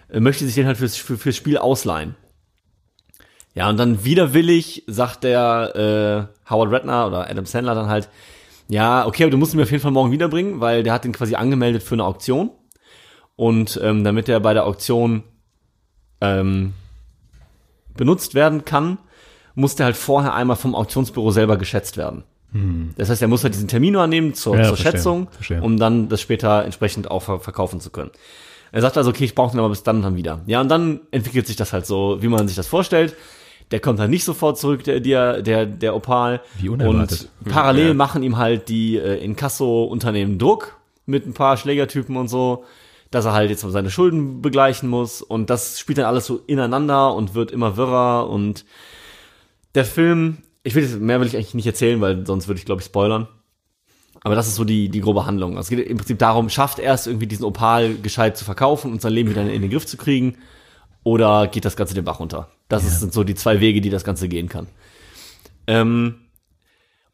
äh, 0.09 0.21
möchte 0.21 0.45
sich 0.45 0.55
den 0.55 0.65
halt 0.65 0.77
fürs, 0.77 0.95
für, 0.95 1.17
fürs 1.17 1.35
Spiel 1.35 1.57
ausleihen. 1.57 2.15
Ja, 3.55 3.69
und 3.69 3.77
dann 3.77 4.05
widerwillig 4.05 4.83
sagt 4.87 5.25
der 5.25 6.29
äh, 6.47 6.49
Howard 6.49 6.71
Redner 6.71 7.07
oder 7.07 7.29
Adam 7.29 7.45
Sandler 7.45 7.75
dann 7.75 7.89
halt, 7.89 8.07
ja, 8.69 9.05
okay, 9.05 9.23
aber 9.23 9.31
du 9.31 9.37
musst 9.37 9.53
ihn 9.53 9.57
mir 9.57 9.63
auf 9.63 9.71
jeden 9.71 9.81
Fall 9.81 9.91
morgen 9.91 10.11
wiederbringen, 10.11 10.61
weil 10.61 10.83
der 10.83 10.93
hat 10.93 11.03
den 11.03 11.11
quasi 11.11 11.35
angemeldet 11.35 11.83
für 11.83 11.95
eine 11.95 12.05
Auktion. 12.05 12.51
Und 13.35 13.79
ähm, 13.83 14.03
damit 14.03 14.29
er 14.29 14.39
bei 14.39 14.53
der 14.53 14.65
Auktion 14.65 15.23
ähm, 16.21 16.73
benutzt 17.97 18.35
werden 18.35 18.65
kann, 18.65 18.99
muss 19.55 19.75
der 19.75 19.87
halt 19.87 19.95
vorher 19.97 20.33
einmal 20.33 20.55
vom 20.55 20.75
Auktionsbüro 20.75 21.31
selber 21.31 21.57
geschätzt 21.57 21.97
werden. 21.97 22.23
Das 22.97 23.09
heißt, 23.11 23.21
er 23.21 23.27
muss 23.27 23.43
halt 23.43 23.53
diesen 23.53 23.67
Termin 23.67 23.95
annehmen 23.95 24.33
zur, 24.33 24.55
Ja, 24.57 24.63
zur 24.63 24.75
verstehe, 24.75 24.91
Schätzung, 24.93 25.27
verstehe. 25.29 25.61
um 25.61 25.77
dann 25.77 26.09
das 26.09 26.19
später 26.19 26.65
entsprechend 26.65 27.11
auch 27.11 27.21
ver 27.21 27.39
verkaufen 27.39 27.79
zu 27.79 27.91
können. 27.91 28.09
Er 28.71 28.81
sagt 28.81 28.97
also, 28.97 29.11
okay, 29.11 29.23
ich 29.25 29.35
brauche 29.35 29.51
den 29.51 29.59
aber 29.59 29.69
bis 29.69 29.83
dann 29.83 29.97
und 29.97 30.01
dann 30.01 30.15
wieder. 30.15 30.41
Ja, 30.47 30.59
und 30.61 30.67
dann 30.69 31.01
entwickelt 31.11 31.45
sich 31.45 31.55
das 31.57 31.73
halt 31.73 31.85
so, 31.85 32.17
wie 32.21 32.27
man 32.27 32.47
sich 32.47 32.55
das 32.55 32.65
vorstellt. 32.67 33.15
Der 33.69 33.79
kommt 33.79 33.99
halt 33.99 34.09
nicht 34.09 34.23
sofort 34.23 34.57
zurück, 34.57 34.83
der, 34.83 34.99
der, 34.99 35.43
der, 35.43 35.67
der 35.67 35.95
Opal. 35.95 36.41
Wie 36.57 36.69
unerwartet. 36.69 37.29
Und 37.45 37.51
parallel 37.51 37.89
Ja. 37.89 37.93
machen 37.93 38.23
ihm 38.23 38.37
halt 38.37 38.67
die 38.67 38.97
äh, 38.97 39.23
Inkasso-Unternehmen 39.23 40.39
Druck 40.39 40.75
mit 41.05 41.27
ein 41.27 41.33
paar 41.33 41.55
Schlägertypen 41.57 42.17
und 42.17 42.29
so, 42.29 42.63
dass 43.11 43.25
er 43.25 43.33
halt 43.33 43.51
jetzt 43.51 43.63
mal 43.63 43.71
seine 43.71 43.91
Schulden 43.91 44.41
begleichen 44.41 44.89
muss. 44.89 45.21
Und 45.21 45.51
das 45.51 45.79
spielt 45.79 45.99
dann 45.99 46.05
alles 46.05 46.25
so 46.25 46.39
ineinander 46.47 47.13
und 47.13 47.35
wird 47.35 47.51
immer 47.51 47.77
wirrer. 47.77 48.27
Und 48.29 48.65
der 49.79 49.85
Film, 49.85 50.37
ich 50.63 50.75
will 50.75 50.83
jetzt, 50.83 50.99
mehr 50.99 51.19
will 51.19 51.27
ich 51.27 51.35
eigentlich 51.35 51.53
nicht 51.53 51.65
erzählen, 51.67 51.99
weil 52.01 52.25
sonst 52.25 52.47
würde 52.47 52.59
ich, 52.59 52.65
glaube 52.65 52.81
ich, 52.81 52.85
spoilern. 52.85 53.27
Aber 54.21 54.35
das 54.35 54.47
ist 54.47 54.55
so 54.55 54.65
die, 54.65 54.89
die 54.89 54.99
grobe 54.99 55.25
Handlung. 55.25 55.55
Also 55.57 55.67
es 55.73 55.77
geht 55.77 55.87
im 55.87 55.95
Prinzip 55.97 56.19
darum, 56.19 56.49
schafft 56.49 56.79
er 56.79 56.93
es 56.93 57.07
irgendwie 57.07 57.27
diesen 57.27 57.45
Opal 57.45 57.95
gescheit 57.95 58.37
zu 58.37 58.43
verkaufen 58.43 58.91
und 58.91 59.01
sein 59.01 59.13
Leben 59.13 59.29
wieder 59.29 59.41
in 59.49 59.61
den 59.61 59.71
Griff 59.71 59.85
zu 59.85 59.95
kriegen? 59.95 60.35
Oder 61.03 61.47
geht 61.47 61.63
das 61.63 61.77
Ganze 61.77 61.93
den 61.93 62.03
Bach 62.03 62.19
runter? 62.19 62.49
Das 62.67 62.83
ist- 62.83 62.99
sind 62.99 63.13
so 63.13 63.23
die 63.23 63.35
zwei 63.35 63.61
Wege, 63.61 63.79
die 63.79 63.89
das 63.89 64.03
Ganze 64.03 64.27
gehen 64.27 64.49
kann. 64.49 64.67
Ähm, 65.67 66.15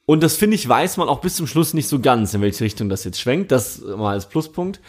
und 0.07 0.23
das 0.23 0.35
finde 0.35 0.55
ich, 0.55 0.67
weiß 0.67 0.97
man 0.97 1.07
auch 1.07 1.21
bis 1.21 1.35
zum 1.35 1.45
Schluss 1.47 1.73
nicht 1.75 1.87
so 1.87 1.99
ganz, 1.99 2.33
in 2.33 2.41
welche 2.41 2.63
Richtung 2.63 2.89
das 2.89 3.03
jetzt 3.03 3.19
schwenkt. 3.21 3.51
Das 3.51 3.81
mal 3.81 4.13
als 4.13 4.27
Pluspunkt. 4.27 4.81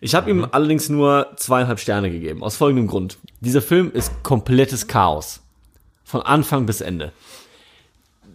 Ich 0.00 0.14
habe 0.14 0.30
ihm 0.30 0.46
allerdings 0.50 0.88
nur 0.88 1.28
zweieinhalb 1.36 1.78
Sterne 1.78 2.10
gegeben, 2.10 2.42
aus 2.42 2.56
folgendem 2.56 2.86
Grund. 2.88 3.18
Dieser 3.40 3.62
Film 3.62 3.92
ist 3.92 4.22
komplettes 4.22 4.86
Chaos. 4.86 5.40
Von 6.10 6.22
Anfang 6.22 6.66
bis 6.66 6.80
Ende. 6.80 7.12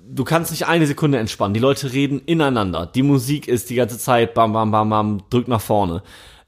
Du 0.07 0.23
kannst 0.23 0.51
nicht 0.51 0.65
eine 0.65 0.87
Sekunde 0.87 1.17
entspannen. 1.17 1.53
Die 1.53 1.59
Leute 1.59 1.91
reden 1.91 2.21
ineinander. 2.25 2.85
Die 2.85 3.03
Musik 3.03 3.49
ist 3.49 3.69
die 3.69 3.75
ganze 3.75 3.97
Zeit 3.97 4.33
bam, 4.33 4.53
bam, 4.53 4.71
bam, 4.71 4.89
bam, 4.89 5.23
drückt 5.29 5.49
nach 5.49 5.59
vorne. 5.59 6.01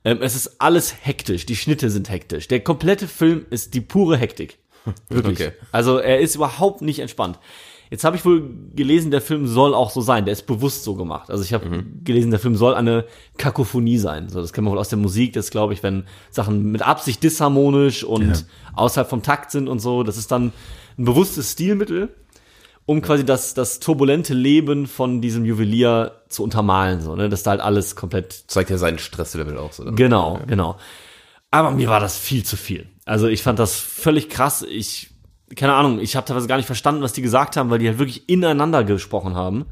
Ähm, 0.06 0.20
es 0.22 0.36
ist 0.36 0.62
alles 0.62 0.96
hektisch. 1.06 1.46
Die 1.46 1.58
Schnitte 1.58 1.90
sind 1.90 2.10
hektisch. 2.10 2.48
Der 2.48 2.62
komplette 2.62 3.10
Film 3.10 3.46
ist 3.50 3.74
die 3.74 3.82
pure 3.82 4.16
Hektik. 4.16 4.58
Wirklich. 5.10 5.38
Okay. 5.38 5.52
Also 5.74 5.98
er 5.98 6.22
ist 6.22 6.36
überhaupt 6.36 6.82
nicht 6.82 7.00
entspannt. 7.00 7.40
Jetzt 7.90 8.06
habe 8.06 8.16
ich 8.16 8.24
wohl 8.24 8.50
gelesen, 8.74 9.12
der 9.12 9.22
Film 9.22 9.48
soll 9.48 9.74
auch 9.74 9.92
so 9.92 10.00
sein. 10.00 10.24
Der 10.24 10.32
ist 10.32 10.46
bewusst 10.46 10.86
so 10.86 10.96
gemacht. 10.96 11.30
Also 11.30 11.44
ich 11.44 11.54
habe 11.54 11.84
gelesen, 12.06 12.32
der 12.32 12.40
Film 12.40 12.56
soll 12.56 12.74
eine 12.74 13.06
Kakophonie 13.38 13.98
sein. 13.98 14.30
So, 14.30 14.40
das 14.40 14.54
kennt 14.54 14.64
man 14.64 14.74
wohl 14.74 14.80
aus 14.80 14.90
der 14.90 14.98
Musik. 14.98 15.34
Das 15.34 15.52
glaube 15.52 15.74
ich, 15.74 15.84
wenn 15.84 16.06
Sachen 16.30 16.72
mit 16.72 16.82
Absicht 16.82 17.22
disharmonisch 17.22 18.06
und 18.06 18.46
außerhalb 18.76 19.10
vom 19.10 19.24
Takt 19.24 19.52
sind 19.52 19.68
und 19.68 19.80
so. 19.80 20.04
Das 20.04 20.18
ist 20.18 20.32
dann 20.32 20.54
ein 20.98 21.06
bewusstes 21.06 21.52
Stilmittel, 21.52 22.10
um 22.86 23.02
quasi 23.02 23.26
das, 23.26 23.54
das 23.54 23.80
turbulente 23.80 24.34
Leben 24.34 24.88
von 24.88 25.22
diesem 25.22 25.46
Juwelier 25.46 26.22
zu 26.30 26.44
untermalen. 26.44 27.02
So, 27.02 27.16
ne? 27.16 27.30
Dass 27.30 27.44
da 27.44 27.52
halt 27.52 27.62
alles 27.62 27.96
komplett 27.96 28.46
Zeigt 28.48 28.70
ja 28.70 28.78
seinen 28.78 29.00
Stresslevel 29.00 29.58
auch 29.58 29.74
so. 29.74 29.84
Dann. 29.84 29.96
Genau, 29.96 30.40
genau. 30.48 30.78
Aber 31.52 31.72
mir 31.72 31.90
war 31.90 32.00
das 32.00 32.18
viel 32.18 32.44
zu 32.44 32.58
viel. 32.58 32.88
Also 33.06 33.28
ich 33.28 33.44
fand 33.44 33.60
das 33.60 33.80
völlig 33.80 34.30
krass. 34.30 34.66
Ich, 34.68 35.12
keine 35.56 35.74
Ahnung, 35.74 36.00
ich 36.00 36.16
habe 36.16 36.26
teilweise 36.26 36.48
gar 36.48 36.58
nicht 36.58 36.66
verstanden, 36.66 37.02
was 37.02 37.14
die 37.14 37.22
gesagt 37.22 37.58
haben, 37.58 37.70
weil 37.70 37.80
die 37.80 37.88
halt 37.88 38.00
wirklich 38.00 38.28
ineinander 38.30 38.84
gesprochen 38.84 39.36
haben. 39.36 39.66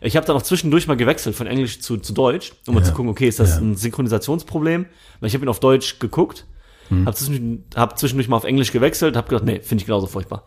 Ich 0.00 0.16
habe 0.16 0.26
dann 0.26 0.36
auch 0.36 0.42
zwischendurch 0.42 0.86
mal 0.86 0.96
gewechselt 0.96 1.36
von 1.36 1.46
Englisch 1.46 1.80
zu, 1.80 1.98
zu 1.98 2.14
Deutsch, 2.14 2.52
um 2.66 2.74
mal 2.74 2.82
zu 2.82 2.92
gucken, 2.92 3.10
okay, 3.10 3.28
ist 3.28 3.40
das 3.40 3.58
ein 3.58 3.76
Synchronisationsproblem? 3.76 4.86
Weil 5.20 5.26
ich 5.26 5.34
habe 5.34 5.44
ihn 5.44 5.50
auf 5.50 5.60
Deutsch 5.60 5.98
geguckt, 5.98 6.46
habe 6.90 7.14
zwischendurch, 7.14 7.60
hab 7.76 7.98
zwischendurch 7.98 8.28
mal 8.28 8.36
auf 8.36 8.44
Englisch 8.44 8.72
gewechselt, 8.72 9.16
habe 9.16 9.28
gedacht, 9.28 9.44
nee, 9.44 9.60
finde 9.60 9.82
ich 9.82 9.86
genauso 9.86 10.06
furchtbar. 10.06 10.44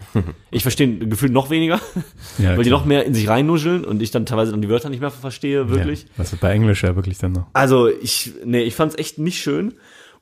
ich 0.52 0.62
verstehe 0.62 0.98
gefühlt 1.00 1.32
noch 1.32 1.50
weniger, 1.50 1.80
Ja, 2.38 2.52
weil 2.52 2.64
die 2.64 2.70
klar. 2.70 2.80
noch 2.80 2.86
mehr 2.86 3.06
in 3.06 3.14
sich 3.14 3.28
reinnuscheln 3.28 3.86
und 3.86 4.02
ich 4.02 4.12
dann 4.12 4.26
teilweise 4.26 4.52
dann 4.52 4.62
die 4.62 4.70
Wörter 4.70 4.90
nicht 4.90 5.00
mehr 5.00 5.12
verstehe, 5.12 5.70
wirklich. 5.70 6.04
Ja, 6.04 6.10
was 6.18 6.34
ist 6.34 6.42
bei 6.42 6.52
Englisch 6.52 6.84
ja 6.84 6.96
wirklich 6.96 7.18
dann 7.18 7.32
noch. 7.34 7.48
Also 7.54 7.88
ich, 7.88 8.34
nee, 8.46 8.62
ich 8.64 8.76
fand's 8.76 8.96
echt 8.96 9.18
nicht 9.20 9.40
schön. 9.42 9.74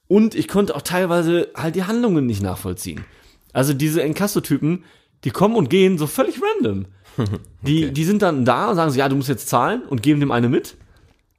Und 0.08 0.36
ich 0.36 0.48
konnte 0.50 0.76
auch 0.76 0.82
teilweise 0.82 1.50
halt 1.56 1.76
die 1.76 1.86
Handlungen 1.86 2.26
nicht 2.26 2.42
nachvollziehen. 2.44 3.06
Also 3.54 3.74
diese 3.74 4.04
Encasso-Typen, 4.04 4.84
die 5.24 5.30
kommen 5.32 5.56
und 5.56 5.70
gehen 5.70 5.98
so 5.98 6.06
völlig 6.08 6.36
random. 6.42 6.86
Die, 7.62 7.92
die 7.92 8.04
sind 8.06 8.22
dann 8.22 8.46
da 8.46 8.70
und 8.70 8.78
sagen 8.78 8.90
so, 8.90 8.98
ja, 8.98 9.08
du 9.10 9.16
musst 9.18 9.28
jetzt 9.30 9.50
zahlen 9.50 9.84
und 9.84 10.02
geben 10.02 10.20
dem 10.22 10.32
eine 10.32 10.48
mit. 10.50 10.76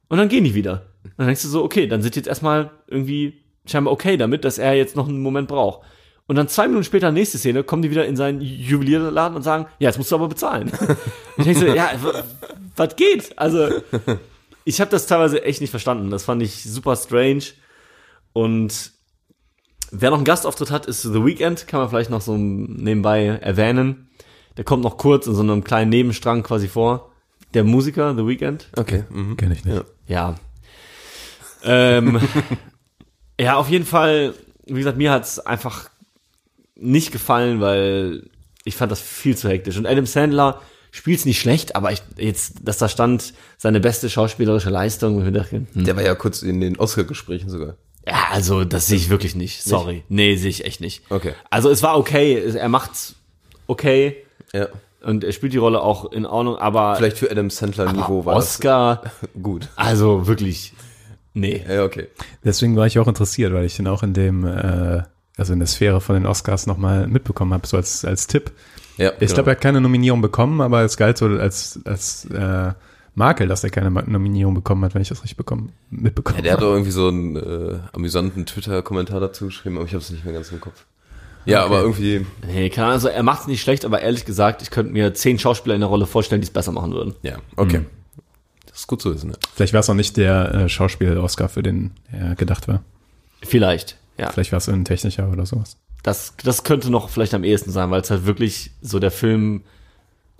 Und 0.08 0.18
dann 0.18 0.28
gehen 0.28 0.44
die 0.44 0.54
wieder. 0.54 0.86
Und 1.04 1.12
dann 1.16 1.26
denkst 1.26 1.42
du 1.42 1.48
so, 1.48 1.64
okay, 1.64 1.86
dann 1.86 2.02
sind 2.02 2.14
die 2.14 2.18
jetzt 2.20 2.28
erstmal 2.28 2.70
irgendwie 2.86 3.41
scheinbar 3.66 3.92
okay 3.92 4.16
damit, 4.16 4.44
dass 4.44 4.58
er 4.58 4.74
jetzt 4.74 4.96
noch 4.96 5.08
einen 5.08 5.22
Moment 5.22 5.48
braucht. 5.48 5.80
Und 6.26 6.36
dann 6.36 6.48
zwei 6.48 6.68
Minuten 6.68 6.84
später, 6.84 7.10
nächste 7.10 7.38
Szene, 7.38 7.64
kommen 7.64 7.82
die 7.82 7.90
wieder 7.90 8.06
in 8.06 8.16
seinen 8.16 8.40
Juwelierladen 8.40 9.36
und 9.36 9.42
sagen, 9.42 9.66
ja, 9.78 9.88
jetzt 9.88 9.98
musst 9.98 10.12
du 10.12 10.16
aber 10.16 10.28
bezahlen. 10.28 10.70
ich 11.36 11.44
denke 11.44 11.60
so, 11.60 11.66
ja, 11.66 11.90
was 12.76 12.96
geht? 12.96 13.36
Also, 13.38 13.68
ich 14.64 14.80
habe 14.80 14.90
das 14.90 15.06
teilweise 15.06 15.42
echt 15.44 15.60
nicht 15.60 15.70
verstanden. 15.70 16.10
Das 16.10 16.24
fand 16.24 16.42
ich 16.42 16.62
super 16.64 16.96
strange. 16.96 17.44
Und 18.32 18.92
wer 19.90 20.10
noch 20.10 20.18
einen 20.18 20.24
Gastauftritt 20.24 20.70
hat, 20.70 20.86
ist 20.86 21.02
The 21.02 21.24
Weeknd, 21.24 21.66
kann 21.66 21.80
man 21.80 21.90
vielleicht 21.90 22.10
noch 22.10 22.22
so 22.22 22.36
nebenbei 22.36 23.26
erwähnen. 23.26 24.08
Der 24.56 24.64
kommt 24.64 24.84
noch 24.84 24.98
kurz 24.98 25.26
in 25.26 25.34
so 25.34 25.42
einem 25.42 25.64
kleinen 25.64 25.90
Nebenstrang 25.90 26.42
quasi 26.42 26.68
vor. 26.68 27.10
Der 27.54 27.64
Musiker, 27.64 28.14
The 28.14 28.26
Weeknd. 28.26 28.68
Okay. 28.76 29.04
Mhm. 29.10 29.36
Kenn 29.36 29.52
ich 29.52 29.64
nicht. 29.64 29.84
Ja. 30.06 30.36
Ähm, 31.64 32.20
ja, 33.40 33.56
auf 33.56 33.68
jeden 33.68 33.84
Fall, 33.86 34.34
wie 34.66 34.74
gesagt, 34.74 34.98
mir 34.98 35.10
hat's 35.10 35.38
einfach 35.38 35.88
nicht 36.76 37.12
gefallen, 37.12 37.60
weil 37.60 38.24
ich 38.64 38.76
fand 38.76 38.92
das 38.92 39.00
viel 39.00 39.36
zu 39.36 39.48
hektisch. 39.48 39.76
Und 39.76 39.86
Adam 39.86 40.06
Sandler 40.06 40.60
spielt's 40.90 41.24
nicht 41.24 41.40
schlecht, 41.40 41.74
aber 41.74 41.92
ich, 41.92 42.02
jetzt, 42.16 42.54
dass 42.62 42.78
da 42.78 42.88
stand, 42.88 43.34
seine 43.58 43.80
beste 43.80 44.10
schauspielerische 44.10 44.70
Leistung, 44.70 45.26
ich 45.26 45.32
dachte, 45.32 45.62
hm, 45.72 45.84
Der 45.84 45.96
war 45.96 46.02
ja 46.02 46.14
kurz 46.14 46.42
in 46.42 46.60
den 46.60 46.76
Oscar-Gesprächen 46.78 47.48
sogar. 47.50 47.76
ja, 48.06 48.26
also 48.30 48.64
das 48.64 48.86
sehe 48.88 48.96
ich 48.98 49.08
wirklich 49.10 49.34
nicht. 49.34 49.62
Sorry. 49.62 50.04
Nee, 50.08 50.36
sehe 50.36 50.50
ich 50.50 50.64
echt 50.64 50.80
nicht. 50.80 51.02
Okay. 51.10 51.34
Also 51.50 51.70
es 51.70 51.82
war 51.82 51.96
okay, 51.98 52.42
er 52.54 52.68
macht's 52.68 53.14
okay 53.66 54.16
Ja. 54.52 54.68
und 55.02 55.24
er 55.24 55.32
spielt 55.32 55.52
die 55.54 55.58
Rolle 55.58 55.80
auch 55.80 56.12
in 56.12 56.26
Ordnung, 56.26 56.56
aber, 56.56 56.96
Vielleicht 56.96 57.18
für 57.18 57.30
Adam 57.30 57.48
Sandler-Niveau 57.50 58.18
aber 58.20 58.26
war 58.26 58.36
Oscar, 58.36 59.02
das 59.02 59.30
gut. 59.42 59.68
also 59.76 60.26
wirklich, 60.26 60.72
nee. 61.34 61.62
Ja, 61.68 61.84
okay. 61.84 62.08
Deswegen 62.44 62.76
war 62.76 62.86
ich 62.86 62.98
auch 62.98 63.08
interessiert, 63.08 63.52
weil 63.52 63.64
ich 63.64 63.76
den 63.76 63.86
auch 63.86 64.02
in 64.02 64.12
dem, 64.14 64.44
äh, 64.46 65.02
also 65.36 65.52
in 65.52 65.58
der 65.58 65.68
Sphäre 65.68 66.00
von 66.00 66.14
den 66.14 66.26
Oscars 66.26 66.66
nochmal 66.66 67.06
mitbekommen 67.06 67.52
habe, 67.54 67.66
so 67.66 67.76
als, 67.76 68.04
als 68.04 68.26
Tipp. 68.26 68.52
Ja, 68.98 69.12
Ich 69.14 69.18
genau. 69.20 69.34
glaube, 69.34 69.50
er 69.50 69.56
hat 69.56 69.62
keine 69.62 69.80
Nominierung 69.80 70.20
bekommen, 70.20 70.60
aber 70.60 70.82
es 70.82 70.96
galt 70.96 71.16
so 71.18 71.26
als, 71.26 71.80
als 71.84 72.26
äh, 72.26 72.72
Makel, 73.14 73.48
dass 73.48 73.64
er 73.64 73.70
keine 73.70 73.90
Nominierung 73.90 74.54
bekommen 74.54 74.84
hat, 74.84 74.94
wenn 74.94 75.02
ich 75.02 75.08
das 75.08 75.22
richtig 75.22 75.36
bekommen, 75.36 75.72
mitbekommen 75.90 76.36
Ja, 76.38 76.42
der 76.42 76.52
hat 76.52 76.58
habe. 76.60 76.66
doch 76.68 76.72
irgendwie 76.74 76.90
so 76.90 77.08
einen 77.08 77.36
äh, 77.36 77.78
amüsanten 77.92 78.46
Twitter-Kommentar 78.46 79.20
dazu 79.20 79.46
geschrieben, 79.46 79.76
aber 79.76 79.86
ich 79.86 79.92
habe 79.92 80.02
es 80.02 80.10
nicht 80.10 80.24
mehr 80.24 80.34
ganz 80.34 80.50
im 80.52 80.60
Kopf. 80.60 80.84
Ja, 81.44 81.64
aber 81.64 81.80
irgendwie, 81.80 82.24
Nee, 82.46 82.70
keine 82.70 82.86
Ahnung, 82.86 82.94
also 82.94 83.08
er 83.08 83.22
macht's 83.24 83.48
nicht 83.48 83.60
schlecht, 83.62 83.84
aber 83.84 84.00
ehrlich 84.00 84.24
gesagt, 84.24 84.62
ich 84.62 84.70
könnte 84.70 84.92
mir 84.92 85.12
zehn 85.14 85.38
Schauspieler 85.38 85.74
in 85.74 85.80
der 85.80 85.88
Rolle 85.88 86.06
vorstellen, 86.06 86.40
die 86.40 86.46
es 86.46 86.52
besser 86.52 86.70
machen 86.72 86.92
würden. 86.92 87.14
ja, 87.22 87.36
okay. 87.56 87.78
Mhm. 87.80 87.86
Das 88.82 88.86
ist 88.86 88.88
gut 88.88 89.00
zu 89.02 89.14
wissen, 89.14 89.30
ne? 89.30 89.36
Vielleicht 89.54 89.72
war 89.74 89.80
es 89.80 89.88
auch 89.88 89.94
nicht 89.94 90.16
der 90.16 90.52
äh, 90.54 90.68
Schauspiel-Oscar, 90.68 91.48
für 91.48 91.62
den 91.62 91.92
er 92.10 92.34
gedacht 92.34 92.66
war. 92.66 92.82
Vielleicht, 93.40 93.96
ja. 94.18 94.30
Vielleicht 94.30 94.50
war 94.50 94.56
es 94.58 94.68
ein 94.68 94.84
technischer 94.84 95.28
oder 95.30 95.46
sowas. 95.46 95.76
Das, 96.02 96.34
das 96.42 96.64
könnte 96.64 96.90
noch 96.90 97.08
vielleicht 97.08 97.32
am 97.34 97.44
ehesten 97.44 97.70
sein, 97.70 97.92
weil 97.92 98.00
es 98.00 98.10
halt 98.10 98.26
wirklich 98.26 98.72
so 98.80 98.98
der 98.98 99.12
Film 99.12 99.62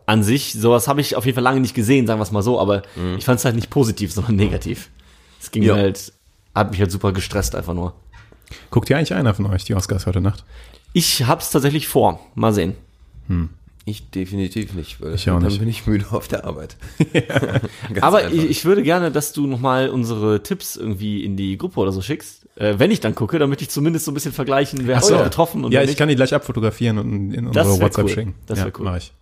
an 0.07 0.25
sich, 0.25 0.55
sowas 0.55 0.89
habe 0.89 1.01
ich 1.01 1.15
auf 1.15 1.25
jeden 1.25 1.37
Fall 1.37 1.45
lange 1.45 1.61
nicht 1.61 1.75
gesehen, 1.75 2.09
sagen 2.09 2.19
wir 2.19 2.25
es 2.25 2.33
mal 2.33 2.43
so, 2.43 2.59
aber 2.59 2.83
ich 3.17 3.25
fand 3.25 3.39
es 3.39 3.45
halt 3.45 3.55
nicht 3.55 3.71
positiv, 3.71 4.13
sondern 4.13 4.35
negativ. 4.35 4.91
Es 5.41 5.53
ging 5.53 5.63
Ja. 5.63 5.75
mir 5.77 5.83
halt, 5.83 6.13
hat 6.53 6.73
mich 6.73 6.81
halt 6.81 6.91
super 6.91 7.13
gestresst 7.13 7.55
einfach 7.55 7.75
nur. 7.75 7.95
Guckt 8.71 8.91
ihr 8.91 8.99
eigentlich 8.99 9.15
einer 9.15 9.35
von 9.35 9.47
euch 9.47 9.63
die 9.65 9.77
Oscars 9.77 10.07
heute 10.07 10.21
Nacht? 10.21 10.45
Ich 10.93 11.25
hab's 11.29 11.51
tatsächlich 11.53 11.87
vor. 11.87 12.19
Mal 12.35 12.53
sehen. 12.53 12.75
Ich 13.85 14.11
definitiv 14.11 14.75
nicht, 14.75 15.01
weil 15.01 15.15
Ich 15.15 15.29
auch 15.29 15.41
dann 15.41 15.49
nicht. 15.49 15.59
bin 15.59 15.69
ich 15.69 15.87
müde 15.87 16.07
auf 16.13 16.29
der 16.29 16.45
Arbeit. 16.45 16.77
Aber 18.01 18.31
ich, 18.31 18.45
ich 18.49 18.65
würde 18.65 18.83
gerne, 18.83 19.11
dass 19.11 19.33
du 19.33 19.47
nochmal 19.47 19.89
unsere 19.89 20.43
Tipps 20.43 20.77
irgendwie 20.77 21.25
in 21.25 21.37
die 21.37 21.59
Gruppe 21.59 21.81
oder 21.81 21.91
so 21.91 22.01
schickst. 22.01 22.47
Äh, 22.57 22.79
wenn 22.79 22.91
ich 22.91 23.01
dann 23.01 23.15
gucke, 23.15 23.39
damit 23.39 23.61
ich 23.61 23.71
zumindest 23.71 24.05
so 24.05 24.13
ein 24.13 24.15
bisschen 24.15 24.33
vergleichen, 24.33 24.87
wer 24.87 24.97
hat 24.97 25.05
so. 25.05 25.19
getroffen 25.19 25.65
und 25.65 25.73
ja, 25.73 25.83
ich 25.83 25.89
nicht. 25.89 25.99
kann 25.99 26.09
die 26.09 26.15
gleich 26.17 26.33
abfotografieren 26.35 26.99
und 26.99 27.33
in 27.33 27.47
unsere 27.47 27.81
WhatsApp 27.81 28.05
cool. 28.05 28.11
schicken. 28.11 28.35
Das 28.47 28.59
ja, 28.59 28.67
wär 28.67 28.73
cool. 28.79 28.85
Mach 28.85 28.97
ich. 28.97 29.13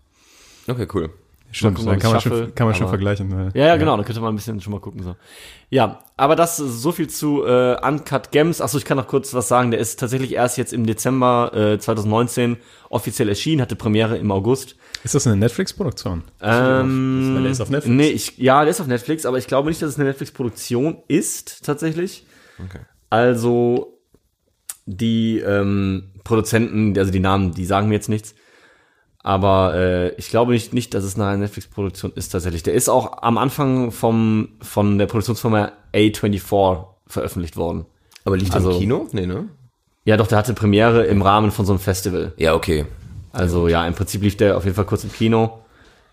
Okay, 0.66 0.86
cool. 0.92 1.10
Stimmt, 1.52 1.76
gucken, 1.78 1.90
dann 1.90 1.98
kann 1.98 2.12
man 2.12 2.20
schon, 2.20 2.54
kann 2.54 2.66
man 2.66 2.74
schon 2.74 2.82
aber- 2.84 2.90
vergleichen. 2.90 3.30
Weil, 3.36 3.50
Ja, 3.54 3.66
ja, 3.68 3.76
genau, 3.76 3.96
dann 3.96 4.04
könnte 4.04 4.20
man 4.20 4.32
ein 4.32 4.36
bisschen 4.36 4.60
schon 4.60 4.72
mal 4.72 4.78
gucken. 4.80 5.02
so. 5.02 5.16
Ja, 5.68 6.04
aber 6.16 6.36
das 6.36 6.56
so 6.56 6.92
viel 6.92 7.08
zu 7.08 7.44
äh, 7.44 7.76
Uncut 7.84 8.30
Gems. 8.30 8.60
Achso, 8.60 8.78
ich 8.78 8.84
kann 8.84 8.96
noch 8.96 9.08
kurz 9.08 9.34
was 9.34 9.48
sagen. 9.48 9.70
Der 9.70 9.80
ist 9.80 9.98
tatsächlich 9.98 10.32
erst 10.34 10.58
jetzt 10.58 10.72
im 10.72 10.86
Dezember 10.86 11.52
äh, 11.54 11.78
2019 11.78 12.56
offiziell 12.88 13.28
erschienen, 13.28 13.62
hatte 13.62 13.76
Premiere 13.76 14.16
im 14.18 14.30
August. 14.30 14.76
Ist 15.02 15.14
das 15.14 15.26
eine 15.26 15.36
Netflix-Produktion? 15.36 16.22
Ähm, 16.42 17.32
Weil 17.34 17.42
der 17.42 17.52
ist 17.52 17.60
auf 17.60 17.70
Netflix. 17.70 17.96
Nee, 17.96 18.08
ich, 18.10 18.38
ja, 18.38 18.62
der 18.62 18.70
ist 18.70 18.80
auf 18.80 18.86
Netflix, 18.86 19.26
aber 19.26 19.38
ich 19.38 19.46
glaube 19.46 19.68
nicht, 19.70 19.80
dass 19.82 19.90
es 19.90 19.96
eine 19.96 20.04
Netflix-Produktion 20.08 20.98
ist, 21.08 21.64
tatsächlich. 21.64 22.26
Okay. 22.64 22.80
Also, 23.08 23.98
die 24.86 25.38
ähm, 25.38 26.10
Produzenten, 26.24 26.96
also 26.98 27.10
die 27.10 27.20
Namen, 27.20 27.52
die 27.54 27.64
sagen 27.64 27.88
mir 27.88 27.94
jetzt 27.94 28.08
nichts. 28.08 28.34
Aber 29.22 29.74
äh, 29.74 30.08
ich 30.16 30.30
glaube 30.30 30.52
nicht, 30.52 30.72
nicht, 30.72 30.94
dass 30.94 31.04
es 31.04 31.18
eine 31.18 31.36
Netflix-Produktion 31.38 32.12
ist 32.14 32.30
tatsächlich. 32.30 32.62
Der 32.62 32.74
ist 32.74 32.88
auch 32.88 33.22
am 33.22 33.36
Anfang 33.36 33.90
vom, 33.90 34.48
von 34.62 34.98
der 34.98 35.06
Produktionsfirma 35.06 35.72
A24 35.94 36.84
veröffentlicht 37.06 37.56
worden. 37.56 37.84
Aber 38.24 38.36
liegt 38.36 38.54
Also- 38.54 38.70
im 38.72 38.78
Kino? 38.78 39.06
Nee, 39.12 39.26
ne? 39.26 39.48
Ja, 40.06 40.16
doch, 40.16 40.26
der 40.26 40.38
hatte 40.38 40.54
Premiere 40.54 41.04
im 41.04 41.20
Rahmen 41.20 41.50
von 41.50 41.66
so 41.66 41.72
einem 41.72 41.80
Festival. 41.80 42.32
Ja, 42.38 42.54
okay. 42.54 42.86
Also 43.32 43.68
ja, 43.68 43.86
im 43.86 43.94
Prinzip 43.94 44.22
lief 44.22 44.36
der 44.36 44.56
auf 44.56 44.64
jeden 44.64 44.74
Fall 44.74 44.86
kurz 44.86 45.04
im 45.04 45.12
Kino. 45.12 45.58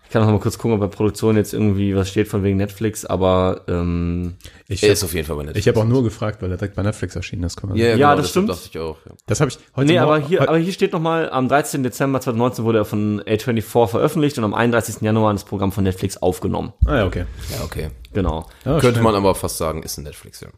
Ich 0.08 0.12
kann 0.14 0.22
noch 0.24 0.30
mal 0.32 0.40
kurz 0.40 0.56
gucken, 0.56 0.72
ob 0.72 0.80
bei 0.80 0.86
Produktion 0.96 1.36
jetzt 1.36 1.52
irgendwie 1.52 1.94
was 1.94 2.08
steht 2.08 2.28
von 2.28 2.42
wegen 2.42 2.56
Netflix, 2.56 3.04
aber 3.04 3.60
ähm, 3.68 4.36
Ich 4.66 4.82
Er 4.82 4.88
hab- 4.88 4.94
ist 4.94 5.04
auf 5.04 5.12
jeden 5.12 5.26
Fall 5.26 5.36
bei 5.36 5.42
Netflix. 5.42 5.66
Ich 5.66 5.68
habe 5.68 5.80
auch 5.80 5.84
nur 5.88 6.02
gefragt, 6.02 6.40
weil 6.40 6.50
er 6.50 6.56
direkt 6.56 6.76
bei 6.76 6.82
Netflix 6.82 7.14
erschienen 7.14 7.42
ist. 7.42 7.56
Kann 7.60 7.68
man- 7.68 7.78
ja, 7.78 7.88
Ja, 7.88 7.94
genau, 7.96 8.16
das 8.16 8.30
stimmt. 8.30 8.48
dachte 8.48 8.68
ich 8.72 8.78
auch. 8.78 8.96
Ja. 9.04 9.12
Das 9.26 9.40
habe 9.40 9.50
ich 9.50 9.58
heute 9.76 9.92
nee, 9.92 9.98
aber 9.98 10.18
hier, 10.18 10.40
aber 10.48 10.56
hier 10.56 10.72
steht 10.72 10.94
noch 10.94 11.00
mal, 11.00 11.28
am 11.28 11.46
13. 11.48 11.82
Dezember 11.82 12.22
2019 12.22 12.64
wurde 12.64 12.78
er 12.78 12.84
von 12.86 13.20
A24 13.20 13.86
veröffentlicht 13.86 14.38
und 14.38 14.44
am 14.44 14.54
31. 14.54 15.02
Januar 15.02 15.30
in 15.30 15.36
das 15.36 15.44
Programm 15.44 15.72
von 15.72 15.84
Netflix 15.84 16.16
aufgenommen. 16.16 16.72
Ah, 16.86 16.96
ja, 16.96 17.06
okay. 17.06 17.26
ja, 17.58 17.64
okay. 17.64 17.90
Genau. 18.14 18.46
Ja, 18.64 18.72
Könnte 18.80 18.92
schnell. 18.92 19.02
man 19.02 19.14
aber 19.14 19.34
fast 19.34 19.58
sagen, 19.58 19.82
ist 19.82 19.98
ein 19.98 20.04
Netflix-Film. 20.04 20.52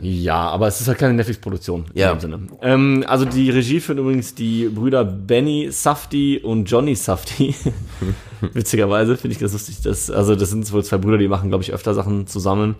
Ja, 0.00 0.48
aber 0.50 0.66
es 0.68 0.80
ist 0.80 0.88
halt 0.88 0.98
keine 0.98 1.14
Netflix-Produktion 1.14 1.86
Ja. 1.94 2.10
in 2.12 2.18
dem 2.18 2.20
Sinne. 2.20 2.40
Ähm, 2.62 3.04
also 3.06 3.24
die 3.24 3.50
Regie 3.50 3.80
führen 3.80 3.98
übrigens 3.98 4.34
die 4.34 4.68
Brüder 4.68 5.04
Benny 5.04 5.68
Safdie 5.70 6.38
und 6.40 6.70
Johnny 6.70 6.94
Safdie. 6.94 7.54
Witzigerweise 8.54 9.16
finde 9.16 9.32
ich 9.32 9.38
das 9.40 9.52
lustig. 9.52 9.80
Das, 9.82 10.10
also 10.10 10.34
das 10.36 10.50
sind 10.50 10.70
wohl 10.72 10.84
zwei 10.84 10.98
Brüder, 10.98 11.18
die 11.18 11.28
machen, 11.28 11.48
glaube 11.48 11.62
ich, 11.64 11.72
öfter 11.72 11.94
Sachen 11.94 12.26
zusammen. 12.26 12.76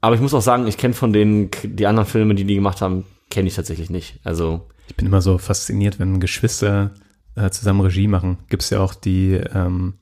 Aber 0.00 0.14
ich 0.14 0.20
muss 0.20 0.32
auch 0.34 0.40
sagen, 0.42 0.66
ich 0.66 0.78
kenne 0.78 0.94
von 0.94 1.12
denen 1.12 1.50
die 1.62 1.86
anderen 1.86 2.08
Filme, 2.08 2.34
die 2.34 2.44
die 2.44 2.54
gemacht 2.54 2.80
haben, 2.80 3.04
kenne 3.30 3.48
ich 3.48 3.54
tatsächlich 3.54 3.90
nicht. 3.90 4.18
Also 4.24 4.66
Ich 4.88 4.96
bin 4.96 5.06
immer 5.06 5.20
so 5.20 5.36
fasziniert, 5.38 5.98
wenn 5.98 6.20
Geschwister 6.20 6.92
äh, 7.36 7.50
zusammen 7.50 7.82
Regie 7.82 8.08
machen. 8.08 8.38
Gibt 8.48 8.62
es 8.62 8.70
ja 8.70 8.80
auch 8.80 8.94
die, 8.94 9.38
ähm, 9.54 9.94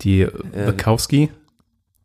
die 0.00 0.26
Wachowski 0.54 1.28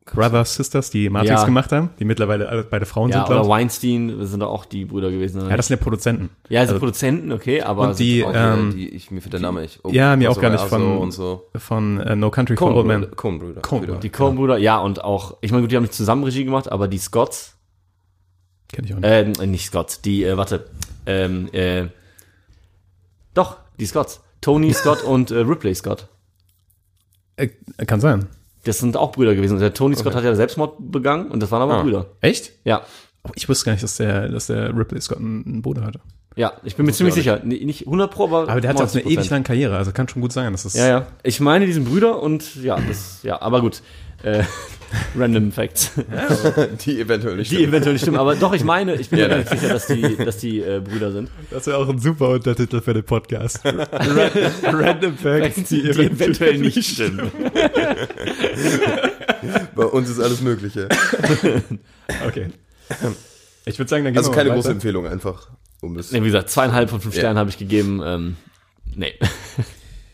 Brothers, 0.06 0.56
Sisters, 0.56 0.90
die 0.90 1.10
Matrix 1.10 1.42
Ja. 1.42 1.46
gemacht 1.46 1.72
haben, 1.72 1.90
die 1.98 2.04
mittlerweile 2.04 2.50
alle 2.50 2.64
beide 2.64 2.86
Frauen 2.86 3.10
ja, 3.10 3.20
sind, 3.20 3.26
oder 3.28 3.36
glaube 3.42 3.48
ich. 3.48 3.50
Weinstein 3.52 4.26
sind 4.26 4.42
doch 4.42 4.50
auch 4.52 4.66
die 4.66 4.84
Brüder 4.86 5.10
gewesen. 5.10 5.40
oder 5.42 5.50
Ja, 5.52 5.56
das 5.58 5.68
sind 5.68 5.78
ja 5.80 5.84
Produzenten. 5.84 6.30
ja, 6.50 6.60
sind 6.62 6.70
also- 6.70 6.80
Produzenten, 6.80 7.32
okay, 7.32 7.62
aber 7.62 7.90
Und 7.90 8.00
die, 8.00 8.24
auch- 8.26 8.32
Ähm, 8.36 8.72
äh, 8.72 8.74
die, 8.74 8.90
ich, 8.90 9.12
mir 9.12 9.22
fällt 9.22 9.34
der 9.34 9.40
Name 9.40 9.62
nicht. 9.62 9.80
Oh, 9.84 9.90
ja, 9.92 10.16
mir 10.18 10.30
auch 10.30 10.40
gar 10.42 10.50
nicht 10.50 10.60
also 10.62 10.76
von- 10.78 11.12
so. 11.12 11.50
Von 11.56 12.00
äh, 12.02 12.16
No 12.18 12.30
Country 12.32 12.58
for 12.58 12.76
Old 12.76 12.86
Men. 12.86 13.12
Coen-Brüder. 13.16 13.62
Die 14.02 14.10
Coen-Brüder, 14.10 14.58
ja, 14.58 14.78
und 14.80 15.04
auch, 15.04 15.38
ich 15.40 15.52
meine, 15.52 15.62
gut, 15.64 15.72
die 15.72 15.78
haben 15.78 15.84
nicht 15.84 15.94
zusammen 15.94 16.24
Regie 16.26 16.44
gemacht, 16.44 16.70
aber 16.72 16.88
die 16.90 16.98
Scotts, 16.98 17.56
Kenn 18.72 18.84
ich 18.86 18.94
auch 18.94 19.00
nicht. 19.00 19.40
äh, 19.40 19.48
nicht 19.48 19.66
Scotts, 19.68 20.02
die, 20.02 20.26
äh, 20.26 20.36
warte, 20.36 20.66
ähm, 21.06 21.48
äh, 21.54 21.86
doch, 23.34 23.58
die 23.80 23.86
Scotts. 23.86 24.22
Tony 24.42 24.74
Scott 24.74 25.02
und 25.06 25.32
äh, 25.32 25.36
Ripley 25.38 25.74
Scott. 25.74 26.08
Äh, 27.38 27.48
kann 27.88 28.00
sein. 28.02 28.28
Das 28.66 28.80
sind 28.80 28.96
auch 28.98 29.12
Brüder 29.12 29.36
gewesen. 29.36 29.60
Der 29.60 29.74
Tony 29.74 29.96
Scott 29.96 30.16
hat 30.16 30.24
ja 30.24 30.36
Selbstmord 30.36 30.76
begangen 30.80 31.28
und 31.32 31.42
das 31.42 31.52
waren 31.52 31.62
aber 31.62 31.76
Ah. 31.80 31.82
Brüder. 31.84 32.06
Echt? 32.22 32.52
Ja. 32.64 32.84
Oh, 33.24 33.32
ich 33.36 33.48
wusste 33.48 33.66
gar 33.66 33.72
nicht, 33.74 33.84
dass 33.84 33.98
der, 33.98 34.30
dass 34.30 34.48
der 34.48 34.76
Ripley 34.78 35.00
Scott 35.02 35.18
einen, 35.20 35.62
Bruder 35.62 35.84
hatte. 35.84 36.00
Ja, 36.36 36.54
ich 36.64 36.76
bin 36.76 36.86
mir 36.86 36.94
ziemlich 36.94 37.16
ich 37.16 37.24
sicher. 37.24 37.42
Nicht 37.44 37.86
100 37.86 38.10
pro, 38.12 38.24
aber 38.26 38.50
Aber 38.50 38.60
der 38.60 38.70
hat 38.72 38.78
auch 38.78 38.82
eine 38.92 39.04
90%. 39.04 39.06
ewig 39.08 39.30
lange 39.30 39.44
Karriere, 39.44 39.78
also 39.78 39.92
kann 39.92 40.08
schon 40.08 40.22
gut 40.22 40.34
sein, 40.34 40.52
dass 40.52 40.64
das. 40.64 40.74
Ja, 40.74 40.88
ja. 40.88 41.08
Ich 41.22 41.40
meine, 41.40 41.66
die 41.68 41.74
sind 41.74 41.86
Brüder 41.86 42.22
und 42.22 42.56
ja, 42.56 42.78
das, 42.88 43.20
ja, 43.24 43.40
aber 43.42 43.62
gut. 43.62 43.82
Äh, 44.24 44.44
random 45.18 45.52
Facts. 45.52 45.92
Die 46.86 47.00
eventuell 47.02 47.36
nicht 47.38 47.52
Die 47.52 47.56
stimmen. 47.56 47.70
eventuell 47.70 47.94
nicht 47.94 48.02
stimmen, 48.04 48.18
aber 48.18 48.36
doch, 48.36 48.54
ich 48.54 48.64
meine, 48.64 48.96
ich 48.96 49.10
bin 49.10 49.20
Ja, 49.20 49.28
mir 49.28 49.44
ganz 49.44 49.50
sicher, 49.50 49.70
dass 49.70 49.88
die, 49.88 50.16
dass 50.18 50.38
die 50.38 50.60
äh, 50.62 50.80
Brüder 50.84 51.12
sind. 51.12 51.30
Das 51.52 51.68
wäre 51.68 51.78
auch 51.78 51.90
ein 51.90 52.00
super 52.00 52.30
Untertitel 52.30 52.82
für 52.82 52.94
den 52.94 53.04
Podcast. 53.04 53.62
Random 54.64 55.18
Facts, 55.18 55.70
Die 55.70 55.90
eventuell 55.90 56.58
nicht 56.60 56.84
stimmen. 56.84 57.32
Bei 59.76 59.86
uns 59.86 60.10
ist 60.10 60.20
alles 60.20 60.42
Mögliche. 60.42 60.88
Okay. 62.26 62.48
Ich 63.66 63.80
würde 63.80 63.90
sagen, 63.90 64.04
dann 64.04 64.14
gehen 64.14 64.20
Also 64.20 64.32
keine 64.32 64.50
mal 64.50 64.56
große. 64.56 64.72
Empfehlung 64.72 65.08
einfach. 65.08 65.50
Um 65.82 65.96
das 65.96 66.12
Nee, 66.12 66.22
wie 66.22 66.26
gesagt, 66.28 66.50
zweieinhalb 66.50 66.90
von 66.90 67.02
fünf 67.02 67.14
Ja. 67.16 67.22
Sternen 67.22 67.40
habe 67.40 67.50
ich 67.50 67.58
gegeben. 67.58 68.02
Ähm, 68.06 68.36
nee. 68.96 69.14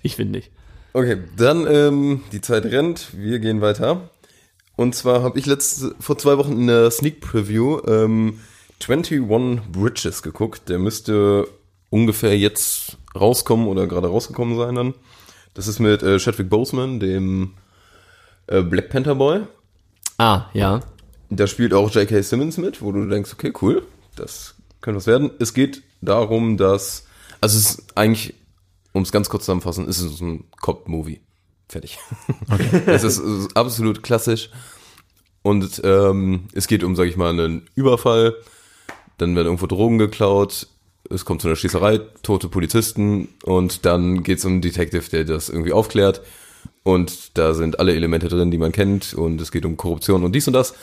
ich 0.02 0.16
finde 0.16 0.38
nicht. 0.40 0.52
Okay, 0.94 1.18
dann 1.38 1.68
ähm, 1.68 2.24
die 2.32 2.42
Zeit 2.42 2.66
rennt, 2.66 3.10
wir 3.14 3.40
gehen 3.40 3.62
weiter. 3.62 4.10
Und 4.76 4.96
zwar 4.96 5.24
habe 5.24 5.38
ich 5.38 5.46
letzte, 5.46 5.94
vor 6.00 6.18
zwei 6.18 6.38
Wochen 6.38 6.54
in 6.54 6.68
der 6.68 6.90
Sneak 6.90 7.22
Preview 7.22 7.80
ähm, 7.86 8.40
21 8.82 9.22
Bridges 9.72 10.22
geguckt. 10.22 10.70
Der 10.70 10.80
müsste 10.80 11.48
ungefähr 11.90 12.38
jetzt 12.38 12.98
rauskommen 13.14 13.68
oder 13.68 13.88
gerade 13.88 14.08
rausgekommen 14.08 14.58
sein 14.58 14.76
dann. 14.76 14.94
Das 15.54 15.68
ist 15.68 15.80
mit 15.80 16.02
äh, 16.02 16.18
Chadwick 16.18 16.50
Boseman, 16.50 17.00
dem 17.00 17.56
äh, 18.48 18.62
Black 18.62 18.90
Panther 18.90 19.16
Boy. 19.16 19.42
Ah, 20.18 20.46
ja. 20.54 20.80
Da 21.30 21.48
spielt 21.48 21.74
auch 21.74 21.92
J.K. 21.92 22.22
Simmons 22.22 22.58
mit, 22.58 22.82
wo 22.82 22.92
du 22.92 23.08
denkst, 23.08 23.34
okay, 23.34 23.54
cool, 23.62 23.84
das 24.16 24.56
könnte 24.82 24.98
was 24.98 25.08
werden. 25.08 25.32
Es 25.40 25.54
geht 25.54 25.84
darum, 26.02 26.58
dass, 26.58 27.06
also 27.42 27.58
es 27.58 27.72
ist 27.72 27.98
eigentlich, 27.98 28.36
um 28.94 29.04
es 29.04 29.12
ganz 29.12 29.30
kurz 29.30 29.46
zusammenzufassen, 29.46 29.88
ist 29.88 30.02
es 30.02 30.22
ein 30.22 30.46
Cop-Movie. 30.62 31.22
Fertig. 31.68 32.00
es 32.86 33.04
ist, 33.04 33.20
ist 33.20 33.56
absolut 33.56 34.04
klassisch. 34.04 34.50
Und 35.42 35.82
ähm, 35.84 36.48
es 36.54 36.68
geht 36.68 36.84
um, 36.84 36.96
sag 36.96 37.08
ich 37.08 37.18
mal, 37.18 37.30
einen 37.30 37.68
Überfall. 37.76 38.36
Dann 39.18 39.36
werden 39.36 39.48
irgendwo 39.48 39.68
Drogen 39.68 39.98
geklaut. 39.98 40.68
Es 41.10 41.26
kommt 41.26 41.42
zu 41.42 41.48
einer 41.48 41.56
Schießerei, 41.56 42.00
tote 42.24 42.50
Polizisten. 42.50 43.30
Und 43.44 43.86
dann 43.86 44.24
geht 44.24 44.40
es 44.40 44.46
um 44.46 44.54
einen 44.54 44.62
Detective, 44.62 45.10
der 45.10 45.24
das 45.24 45.50
irgendwie 45.50 45.74
aufklärt. 45.74 46.22
Und 46.84 47.38
da 47.38 47.54
sind 47.54 47.80
alle 47.80 47.96
Elemente 47.96 48.28
drin, 48.28 48.52
die 48.52 48.58
man 48.58 48.72
kennt. 48.72 49.14
Und 49.14 49.40
es 49.40 49.52
geht 49.52 49.66
um 49.66 49.78
Korruption 49.78 50.24
und 50.24 50.34
dies 50.34 50.48
und 50.48 50.54
das. 50.54 50.74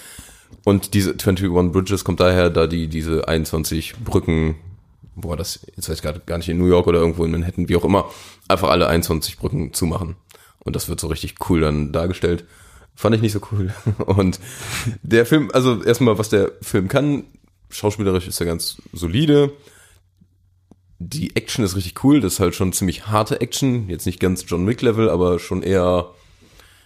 Und 0.64 0.95
diese 0.95 1.12
21 1.12 1.73
Bridges 1.73 2.05
kommt 2.05 2.21
daher, 2.21 2.51
da 2.51 2.66
die 2.66 2.88
diese 2.88 3.29
21 3.29 3.97
Brücken, 4.05 4.57
wo 5.17 5.31
war 5.31 5.37
das, 5.37 5.67
jetzt 5.75 5.89
weiß 5.89 5.97
ich 5.97 6.03
gerade 6.03 6.21
gar 6.21 6.39
nicht, 6.39 6.49
in 6.49 6.59
New 6.59 6.67
York 6.67 6.87
oder 6.87 7.01
irgendwo 7.01 7.25
in 7.25 7.31
Manhattan, 7.31 7.69
wie 7.69 7.77
auch 7.77 7.85
immer, 7.85 8.09
einfach 8.49 8.69
alle 8.69 8.87
21 8.87 9.39
Brücken 9.39 9.73
zumachen. 9.73 10.17
Und 10.61 10.77
das 10.77 10.89
wird 10.89 11.01
so 11.01 11.07
richtig 11.07 11.37
cool 11.49 11.61
dann 11.63 11.93
dargestellt. 11.93 12.45
Fand 12.95 13.17
ich 13.17 13.23
nicht 13.23 13.33
so 13.33 13.41
cool. 13.51 13.75
Und 14.07 14.39
der 15.03 15.27
Film, 15.27 15.51
also 15.53 15.83
erstmal, 15.83 16.19
was 16.19 16.29
der 16.29 16.53
Film 16.61 16.89
kann, 16.89 17.25
schauspielerisch 17.71 18.29
ist 18.29 18.41
er 18.41 18.47
ganz 18.47 18.81
solide. 18.93 19.53
Die 20.99 21.35
Action 21.35 21.65
ist 21.65 21.77
richtig 21.77 22.05
cool, 22.05 22.21
das 22.21 22.35
ist 22.35 22.41
halt 22.41 22.55
schon 22.55 22.73
ziemlich 22.73 23.07
harte 23.07 23.41
Action, 23.41 23.89
jetzt 23.89 24.07
nicht 24.07 24.21
ganz 24.21 24.45
John 24.47 24.67
Wick 24.67 24.81
Level, 24.83 25.11
aber 25.11 25.39
schon 25.39 25.63
eher 25.63 26.11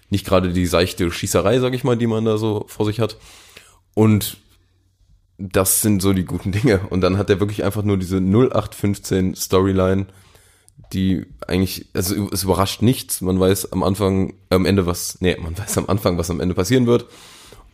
nicht 0.09 0.27
gerade 0.27 0.53
die 0.53 0.66
seichte 0.66 1.11
Schießerei, 1.11 1.61
sag 1.61 1.75
ich 1.75 1.85
mal, 1.85 1.97
die 1.97 2.09
man 2.09 2.25
da 2.25 2.37
so 2.37 2.64
vor 2.66 2.87
sich 2.87 3.01
hat. 3.01 3.19
Und 3.95 4.38
das 5.40 5.81
sind 5.81 6.03
so 6.03 6.12
die 6.12 6.24
guten 6.24 6.53
Dinge. 6.53 6.81
Und 6.90 7.00
dann 7.00 7.18
hat 7.18 7.31
er 7.31 7.40
wirklich 7.40 7.64
einfach 7.64 7.83
nur 7.83 7.96
diese 7.96 8.18
0815 8.18 9.35
Storyline, 9.35 10.07
die 10.92 11.26
eigentlich, 11.46 11.87
also 11.94 12.29
es 12.31 12.44
überrascht 12.44 12.83
nichts. 12.83 13.20
Man 13.20 13.40
weiß 13.40 13.72
am 13.72 13.83
Anfang, 13.83 14.35
am 14.51 14.66
Ende 14.66 14.86
was, 14.86 15.18
nee, 15.20 15.36
man 15.41 15.57
weiß 15.59 15.78
am 15.78 15.86
Anfang, 15.88 16.18
was 16.18 16.30
am 16.30 16.41
Ende 16.41 16.55
passieren 16.55 16.86
wird. 16.86 17.07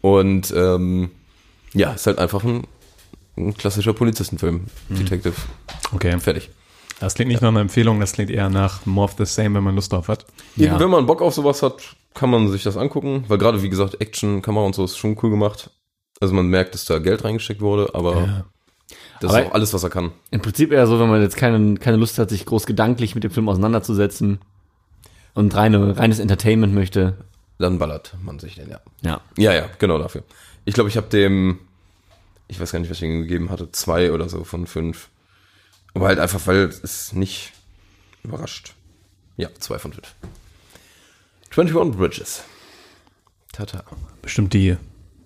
Und 0.00 0.52
ähm, 0.56 1.10
ja, 1.72 1.92
ist 1.92 2.06
halt 2.06 2.18
einfach 2.18 2.44
ein, 2.44 2.66
ein 3.36 3.54
klassischer 3.54 3.92
Polizistenfilm. 3.92 4.66
Detective. 4.88 5.34
Okay. 5.92 6.18
Fertig. 6.20 6.50
Das 7.00 7.14
klingt 7.14 7.30
nicht 7.30 7.42
nach 7.42 7.50
einer 7.50 7.60
Empfehlung, 7.60 8.00
das 8.00 8.12
klingt 8.12 8.30
eher 8.30 8.48
nach 8.48 8.86
More 8.86 9.04
of 9.04 9.16
the 9.18 9.26
Same, 9.26 9.56
wenn 9.56 9.64
man 9.64 9.74
Lust 9.74 9.92
drauf 9.92 10.08
hat. 10.08 10.24
Ja. 10.56 10.80
Wenn 10.80 10.88
man 10.88 11.04
Bock 11.04 11.20
auf 11.20 11.34
sowas 11.34 11.62
hat, 11.62 11.94
kann 12.14 12.30
man 12.30 12.48
sich 12.48 12.62
das 12.62 12.78
angucken, 12.78 13.24
weil 13.28 13.36
gerade 13.36 13.62
wie 13.62 13.68
gesagt 13.68 14.00
Action, 14.00 14.40
Kamera 14.40 14.64
und 14.64 14.74
so 14.74 14.84
ist 14.84 14.96
schon 14.96 15.18
cool 15.22 15.28
gemacht. 15.28 15.70
Also 16.20 16.34
man 16.34 16.46
merkt, 16.48 16.74
dass 16.74 16.84
da 16.84 16.98
Geld 16.98 17.24
reingesteckt 17.24 17.60
wurde, 17.60 17.94
aber 17.94 18.16
Ja. 18.16 18.44
das 19.20 19.30
Aber- 19.30 19.42
ist 19.42 19.48
auch 19.48 19.54
alles, 19.54 19.74
was 19.74 19.82
er 19.82 19.90
kann. 19.90 20.12
Im 20.30 20.40
Prinzip 20.40 20.72
eher 20.72 20.86
so, 20.86 20.98
wenn 20.98 21.08
man 21.08 21.20
jetzt 21.22 21.36
keine, 21.36 21.74
keine 21.76 21.96
Lust 21.98 22.18
hat, 22.18 22.30
sich 22.30 22.46
groß 22.46 22.66
gedanklich 22.66 23.14
mit 23.14 23.24
dem 23.24 23.30
Film 23.30 23.48
auseinanderzusetzen. 23.48 24.38
und 25.34 25.54
reine, 25.54 25.98
reines 25.98 26.18
Entertainment 26.18 26.72
möchte, 26.72 27.18
Dann 27.58 27.78
ballert 27.78 28.14
man 28.22 28.38
sich 28.38 28.54
den, 28.54 28.70
ja. 28.70 28.80
ja. 29.02 29.20
Ja, 29.36 29.52
ja, 29.52 29.68
genau 29.78 29.98
dafür. 29.98 30.22
Ich 30.64 30.72
glaube, 30.72 30.88
ich 30.88 30.96
habe 30.96 31.08
dem, 31.08 31.58
ich 32.48 32.58
weiß 32.58 32.72
gar 32.72 32.78
nicht, 32.78 32.90
was 32.90 32.96
ich 32.96 33.02
ihm 33.02 33.20
gegeben 33.20 33.50
hatte, 33.50 33.70
zwei 33.70 34.12
oder 34.12 34.30
so 34.30 34.44
von 34.44 34.66
fünf. 34.66 35.10
Aber 35.92 36.06
halt 36.06 36.18
einfach, 36.20 36.40
weil 36.46 36.70
es 36.82 37.12
nicht 37.12 37.52
überrascht. 38.24 38.74
Ja, 39.36 39.50
zwei 39.58 39.78
von 39.78 39.92
fünf. 39.92 40.14
21 41.54 41.98
Bridges. 41.98 42.42
Tata. 43.52 43.84
Bestimmt 44.22 44.52
die 44.54 44.76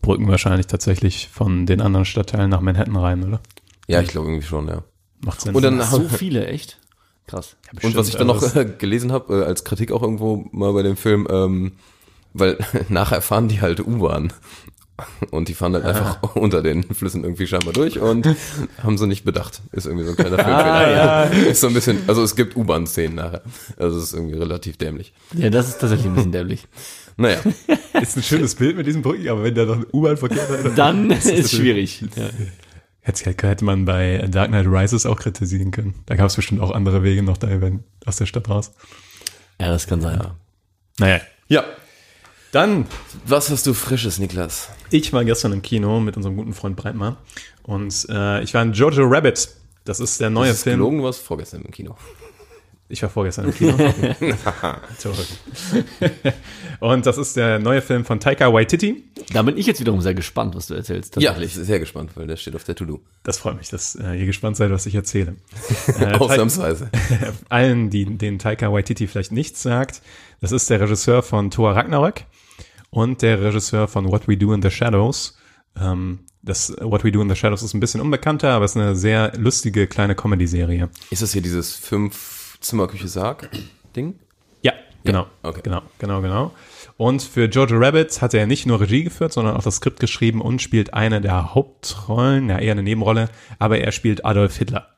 Brücken 0.01 0.29
wahrscheinlich 0.29 0.67
tatsächlich 0.67 1.29
von 1.29 1.67
den 1.67 1.81
anderen 1.81 2.05
Stadtteilen 2.05 2.51
nach 2.51 2.61
Manhattan 2.61 2.97
rein, 2.97 3.25
oder? 3.25 3.41
Ja, 3.87 4.01
ich 4.01 4.09
glaube 4.09 4.29
irgendwie 4.29 4.47
schon, 4.47 4.69
ja. 4.69 4.83
Macht 5.25 5.43
Sinn. 5.43 5.55
Und 5.55 5.63
dann 5.63 5.81
So 5.83 6.09
viele, 6.09 6.47
echt? 6.47 6.79
Krass. 7.27 7.57
Und 7.83 7.95
was 7.95 8.09
ich 8.09 8.17
dann 8.17 8.27
noch 8.27 8.43
aber 8.43 8.57
äh, 8.57 8.65
gelesen 8.65 9.13
habe, 9.13 9.43
äh, 9.43 9.45
als 9.45 9.65
Kritik 9.65 9.93
auch 9.93 10.03
irgendwo 10.03 10.49
mal 10.53 10.73
bei 10.73 10.83
dem 10.83 10.97
Film, 10.97 11.29
ähm, 11.31 11.73
weil 12.33 12.59
nachher 12.89 13.23
fahren 13.23 13.49
die 13.49 13.61
halt 13.61 13.81
U-Bahn. 13.81 14.33
Und 15.31 15.49
die 15.49 15.55
fahren 15.55 15.75
halt 15.75 15.85
einfach 15.85 16.23
unter 16.35 16.63
den 16.63 16.83
Flüssen 16.83 17.25
irgendwie 17.25 17.47
scheinbar 17.47 17.73
durch 17.73 17.99
und 18.01 18.29
haben 18.83 18.99
sie 18.99 19.07
nicht 19.07 19.25
bedacht. 19.25 19.63
Ist 19.73 19.87
irgendwie 19.87 20.05
so 20.05 20.11
ein 20.11 20.17
kleiner 20.17 20.37
Filmfehler. 20.37 21.31
Ist 21.49 21.61
so 21.61 21.69
ein 21.69 21.75
bisschen, 21.75 22.01
also 22.07 22.23
es 22.23 22.37
gibt 22.37 22.57
U-Bahn-Szenen 22.57 23.15
nachher. 23.15 23.43
Also 23.77 23.97
es 23.99 24.05
ist 24.05 24.15
irgendwie 24.15 24.37
relativ 24.37 24.77
dämlich. 24.77 25.13
Ja, 25.35 25.51
das 25.51 25.69
ist 25.69 25.79
tatsächlich 25.81 26.07
ein 26.09 26.15
bisschen 26.15 26.33
dämlich. 26.33 26.67
Naja, 27.17 27.41
ist 28.01 28.17
ein 28.17 28.23
schönes 28.23 28.55
Bild 28.55 28.77
mit 28.77 28.87
diesen 28.87 29.03
Brücken, 29.03 29.29
aber 29.29 29.43
wenn 29.45 29.55
da 29.55 29.65
noch 29.65 29.77
ein 29.77 29.87
U-Bahn-Verkehr 29.93 30.47
da 30.65 30.69
Dann 30.71 31.11
ist 31.11 31.27
es 31.27 31.51
schwierig. 31.53 32.05
Ja. 32.17 32.31
Hätte, 33.03 33.65
man 33.65 33.85
bei 33.85 34.19
Dark 34.29 34.49
Knight 34.49 34.67
Rises 34.67 35.07
auch 35.07 35.19
kritisieren 35.19 35.71
können. 35.71 35.95
Da 36.07 36.17
gab 36.17 36.27
es 36.27 36.37
bestimmt 36.37 36.61
auch 36.61 36.71
andere 36.71 37.03
Wege 37.03 37.23
noch 37.23 37.37
da 37.39 37.49
aus 38.07 38.17
der 38.17 38.27
Stadt 38.27 38.49
raus. 38.49 38.73
ja, 39.61 39.69
das 39.69 39.87
kann 39.87 40.01
sein. 40.01 40.21
Naja. 40.99 41.21
ja. 41.49 41.65
Dann, 42.53 42.87
Was 43.27 43.49
hast 43.51 43.67
du 43.67 43.75
Frisches, 43.75 44.19
Niklas? 44.19 44.71
ich 44.91 45.13
war 45.13 45.25
gestern 45.25 45.53
im 45.53 45.63
Kino 45.63 46.01
mit 46.01 46.17
unserem 46.17 46.37
guten 46.37 46.53
Freund 46.53 46.77
Breitmar 46.77 47.17
und 47.63 48.07
äh, 48.11 48.43
ich 48.43 48.55
war 48.55 48.63
in 48.63 48.73
Jojo 48.73 49.05
Rabbit. 49.07 49.51
Das 49.85 50.01
ist 50.01 50.21
der 50.21 50.31
neue 50.31 50.49
Das 50.49 50.59
ist 50.59 50.63
Film. 50.65 50.79
gelogen, 50.79 50.99
du 50.99 51.05
warst 51.05 51.23
vorgestern 51.23 51.63
im 51.63 51.71
Kino. 51.71 51.97
Ich 52.91 53.03
war 53.03 53.09
vorgestern 53.09 53.47
im 53.47 53.55
Kino. 53.55 53.73
Und 56.81 57.07
das 57.07 57.19
ist 57.19 57.37
der 57.37 57.61
neue 57.61 57.83
Film 57.83 58.05
von 58.05 58.19
Taika 58.19 58.53
Waititi. 58.53 59.05
Da 59.33 59.43
bin 59.43 59.57
ich 59.57 59.67
jetzt 59.67 59.81
wiederum 59.81 60.01
sehr 60.01 60.15
gespannt, 60.15 60.57
was 60.57 60.67
du 60.67 60.75
erzählst. 60.75 61.15
Ja, 61.21 61.39
ich 61.39 61.55
bin 61.55 61.65
sehr 61.65 61.79
gespannt, 61.79 62.11
weil 62.17 62.27
der 62.27 62.37
steht 62.37 62.57
auf 62.57 62.65
der 62.65 62.75
To-Do. 62.75 63.01
Das 63.23 63.39
freut 63.39 63.57
mich, 63.57 63.69
dass 63.69 63.95
äh, 63.95 64.15
ihr 64.15 64.27
gespannt 64.27 64.57
seid, 64.57 64.73
was 64.73 64.87
ich 64.87 64.95
erzähle. 64.95 65.37
Äh, 66.01 66.15
Ausnahmsweise. 66.15 66.89
allen, 67.49 67.91
die 67.91 68.05
den 68.05 68.39
Taika 68.39 68.73
Waititi 68.73 69.07
vielleicht 69.07 69.33
nichts 69.33 69.63
sagt, 69.63 70.03
das 70.41 70.53
ist 70.53 70.71
der 70.71 70.81
Regisseur 70.81 71.23
von 71.23 71.51
Thor 71.51 71.73
Ragnarök 71.73 72.25
und 72.91 73.23
der 73.23 73.43
Regisseur 73.43 73.89
von 73.89 74.11
What 74.11 74.29
We 74.29 74.37
Do 74.37 74.53
in 74.53 74.63
the 74.63 74.71
Shadows. 74.71 75.37
Ähm, 75.79 76.21
das 76.43 76.75
What 76.81 77.05
We 77.05 77.13
Do 77.13 77.21
in 77.21 77.29
the 77.29 77.37
Shadows 77.37 77.63
ist 77.63 77.75
ein 77.75 77.81
bisschen 77.81 78.01
unbekannter, 78.01 78.51
aber 78.51 78.65
es 78.65 78.73
ist 78.73 78.77
eine 78.77 78.97
sehr 78.97 79.33
lustige 79.37 79.87
kleine 79.87 80.15
Comedy-Serie. 80.15 80.89
Ist 81.11 81.23
das 81.23 81.33
hier 81.33 81.43
dieses 81.43 81.77
Fünf-Zimmer-Küche-Sarg-Ding? 82.61 84.15
Ja, 84.61 84.73
genau. 85.03 85.27
okay. 85.43 85.61
Genau, 85.65 85.83
genau, 85.99 86.21
genau. 86.21 86.53
Und 86.99 87.23
für 87.23 87.47
Jojo 87.47 87.79
Rabbit 87.79 88.21
hat 88.21 88.35
er 88.35 88.47
nicht 88.47 88.67
nur 88.67 88.81
Regie 88.81 89.05
geführt, 89.05 89.33
sondern 89.33 89.57
auch 89.57 89.63
das 89.63 89.77
Skript 89.77 89.99
geschrieben 89.99 90.43
und 90.43 90.61
spielt 90.61 90.93
eine 90.93 91.23
der 91.23 91.55
Hauptrollen, 91.55 92.51
ja 92.51 92.59
eher 92.59 92.73
eine 92.73 92.83
Nebenrolle, 92.83 93.31
aber 93.59 93.79
er 93.79 93.93
spielt 93.93 94.25
Adolf 94.27 94.57
Hitler. 94.59 94.89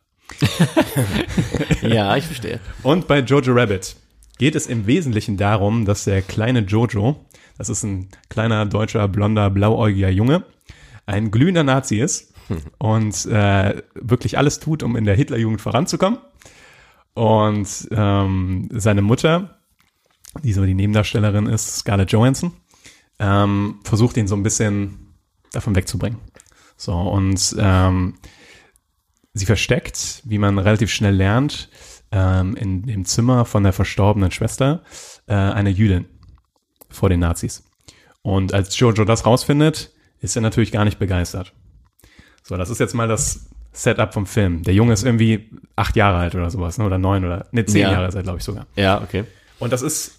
Ja, 1.82 2.16
ich 2.16 2.24
verstehe. 2.24 2.58
Und 2.82 3.06
bei 3.06 3.20
Jojo 3.20 3.52
Rabbit 3.52 3.96
geht 4.38 4.54
es 4.54 4.66
im 4.66 4.86
Wesentlichen 4.86 5.36
darum, 5.36 5.84
dass 5.84 6.04
der 6.04 6.22
kleine 6.22 6.60
Jojo, 6.60 7.24
das 7.58 7.68
ist 7.68 7.82
ein 7.84 8.08
kleiner 8.28 8.66
deutscher 8.66 9.06
blonder 9.08 9.50
blauäugiger 9.50 10.10
Junge, 10.10 10.44
ein 11.06 11.30
glühender 11.30 11.64
Nazi 11.64 11.98
ist 11.98 12.34
und 12.78 13.26
äh, 13.26 13.82
wirklich 13.94 14.38
alles 14.38 14.58
tut, 14.58 14.82
um 14.82 14.96
in 14.96 15.04
der 15.04 15.16
Hitlerjugend 15.16 15.60
voranzukommen. 15.60 16.18
Und 17.14 17.88
ähm, 17.90 18.68
seine 18.72 19.02
Mutter, 19.02 19.58
die 20.42 20.52
so 20.52 20.64
die 20.64 20.74
Nebendarstellerin 20.74 21.46
ist, 21.46 21.78
Scarlett 21.78 22.12
Johansson, 22.12 22.52
ähm, 23.18 23.80
versucht 23.84 24.16
ihn 24.16 24.26
so 24.26 24.34
ein 24.34 24.42
bisschen 24.42 25.14
davon 25.52 25.74
wegzubringen. 25.74 26.18
So, 26.76 26.94
und 26.94 27.54
ähm, 27.58 28.14
sie 29.34 29.46
versteckt, 29.46 30.22
wie 30.24 30.38
man 30.38 30.58
relativ 30.58 30.90
schnell 30.90 31.14
lernt, 31.14 31.68
ähm, 32.10 32.56
in 32.56 32.82
dem 32.82 33.04
Zimmer 33.04 33.44
von 33.44 33.62
der 33.62 33.72
verstorbenen 33.72 34.30
Schwester 34.30 34.82
äh, 35.26 35.34
eine 35.34 35.70
Jüdin 35.70 36.06
vor 36.88 37.08
den 37.08 37.20
Nazis. 37.20 37.64
Und 38.22 38.54
als 38.54 38.78
Jojo 38.78 39.04
das 39.04 39.26
rausfindet, 39.26 39.92
ist 40.20 40.36
er 40.36 40.42
natürlich 40.42 40.72
gar 40.72 40.84
nicht 40.84 40.98
begeistert. 40.98 41.52
So, 42.42 42.56
das 42.56 42.70
ist 42.70 42.80
jetzt 42.80 42.94
mal 42.94 43.08
das 43.08 43.50
Setup 43.72 44.12
vom 44.12 44.26
Film. 44.26 44.62
Der 44.62 44.74
Junge 44.74 44.92
ist 44.92 45.04
irgendwie 45.04 45.48
acht 45.76 45.96
Jahre 45.96 46.18
alt 46.18 46.34
oder 46.34 46.50
sowas, 46.50 46.78
ne? 46.78 46.84
oder 46.84 46.98
neun 46.98 47.24
oder, 47.24 47.46
ne, 47.52 47.64
zehn 47.64 47.82
Ja. 47.82 47.92
Jahre 47.92 48.14
er, 48.14 48.22
glaube 48.22 48.38
ich, 48.38 48.44
sogar. 48.44 48.66
Ja, 48.76 49.00
okay. 49.00 49.24
Und 49.58 49.72
das 49.72 49.82
ist 49.82 50.18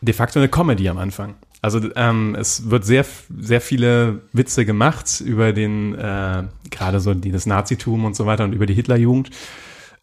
de 0.00 0.14
facto 0.14 0.38
eine 0.38 0.48
Comedy 0.48 0.88
am 0.88 0.98
Anfang. 0.98 1.34
Also 1.60 1.80
ähm, 1.96 2.36
es 2.38 2.70
wird 2.70 2.84
sehr, 2.84 3.04
sehr 3.40 3.60
viele 3.60 4.20
Witze 4.32 4.64
gemacht 4.64 5.20
über 5.20 5.52
den, 5.52 5.94
äh, 5.94 6.44
gerade 6.70 7.00
so 7.00 7.14
die, 7.14 7.32
das 7.32 7.46
Nazitum 7.46 8.04
und 8.04 8.14
so 8.14 8.26
weiter 8.26 8.44
und 8.44 8.52
über 8.52 8.66
die 8.66 8.74
Hitlerjugend. 8.74 9.30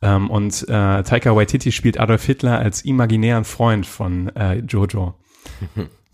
Ähm, 0.02 0.30
und 0.30 0.64
äh, 0.68 1.04
Taika 1.04 1.36
Waititi 1.36 1.72
spielt 1.72 2.00
Adolf 2.00 2.26
Hitler 2.26 2.60
als 2.60 2.84
imaginären 2.84 3.46
Freund 3.46 3.86
von 3.86 4.36
äh, 4.36 4.56
Jojo. 4.56 5.14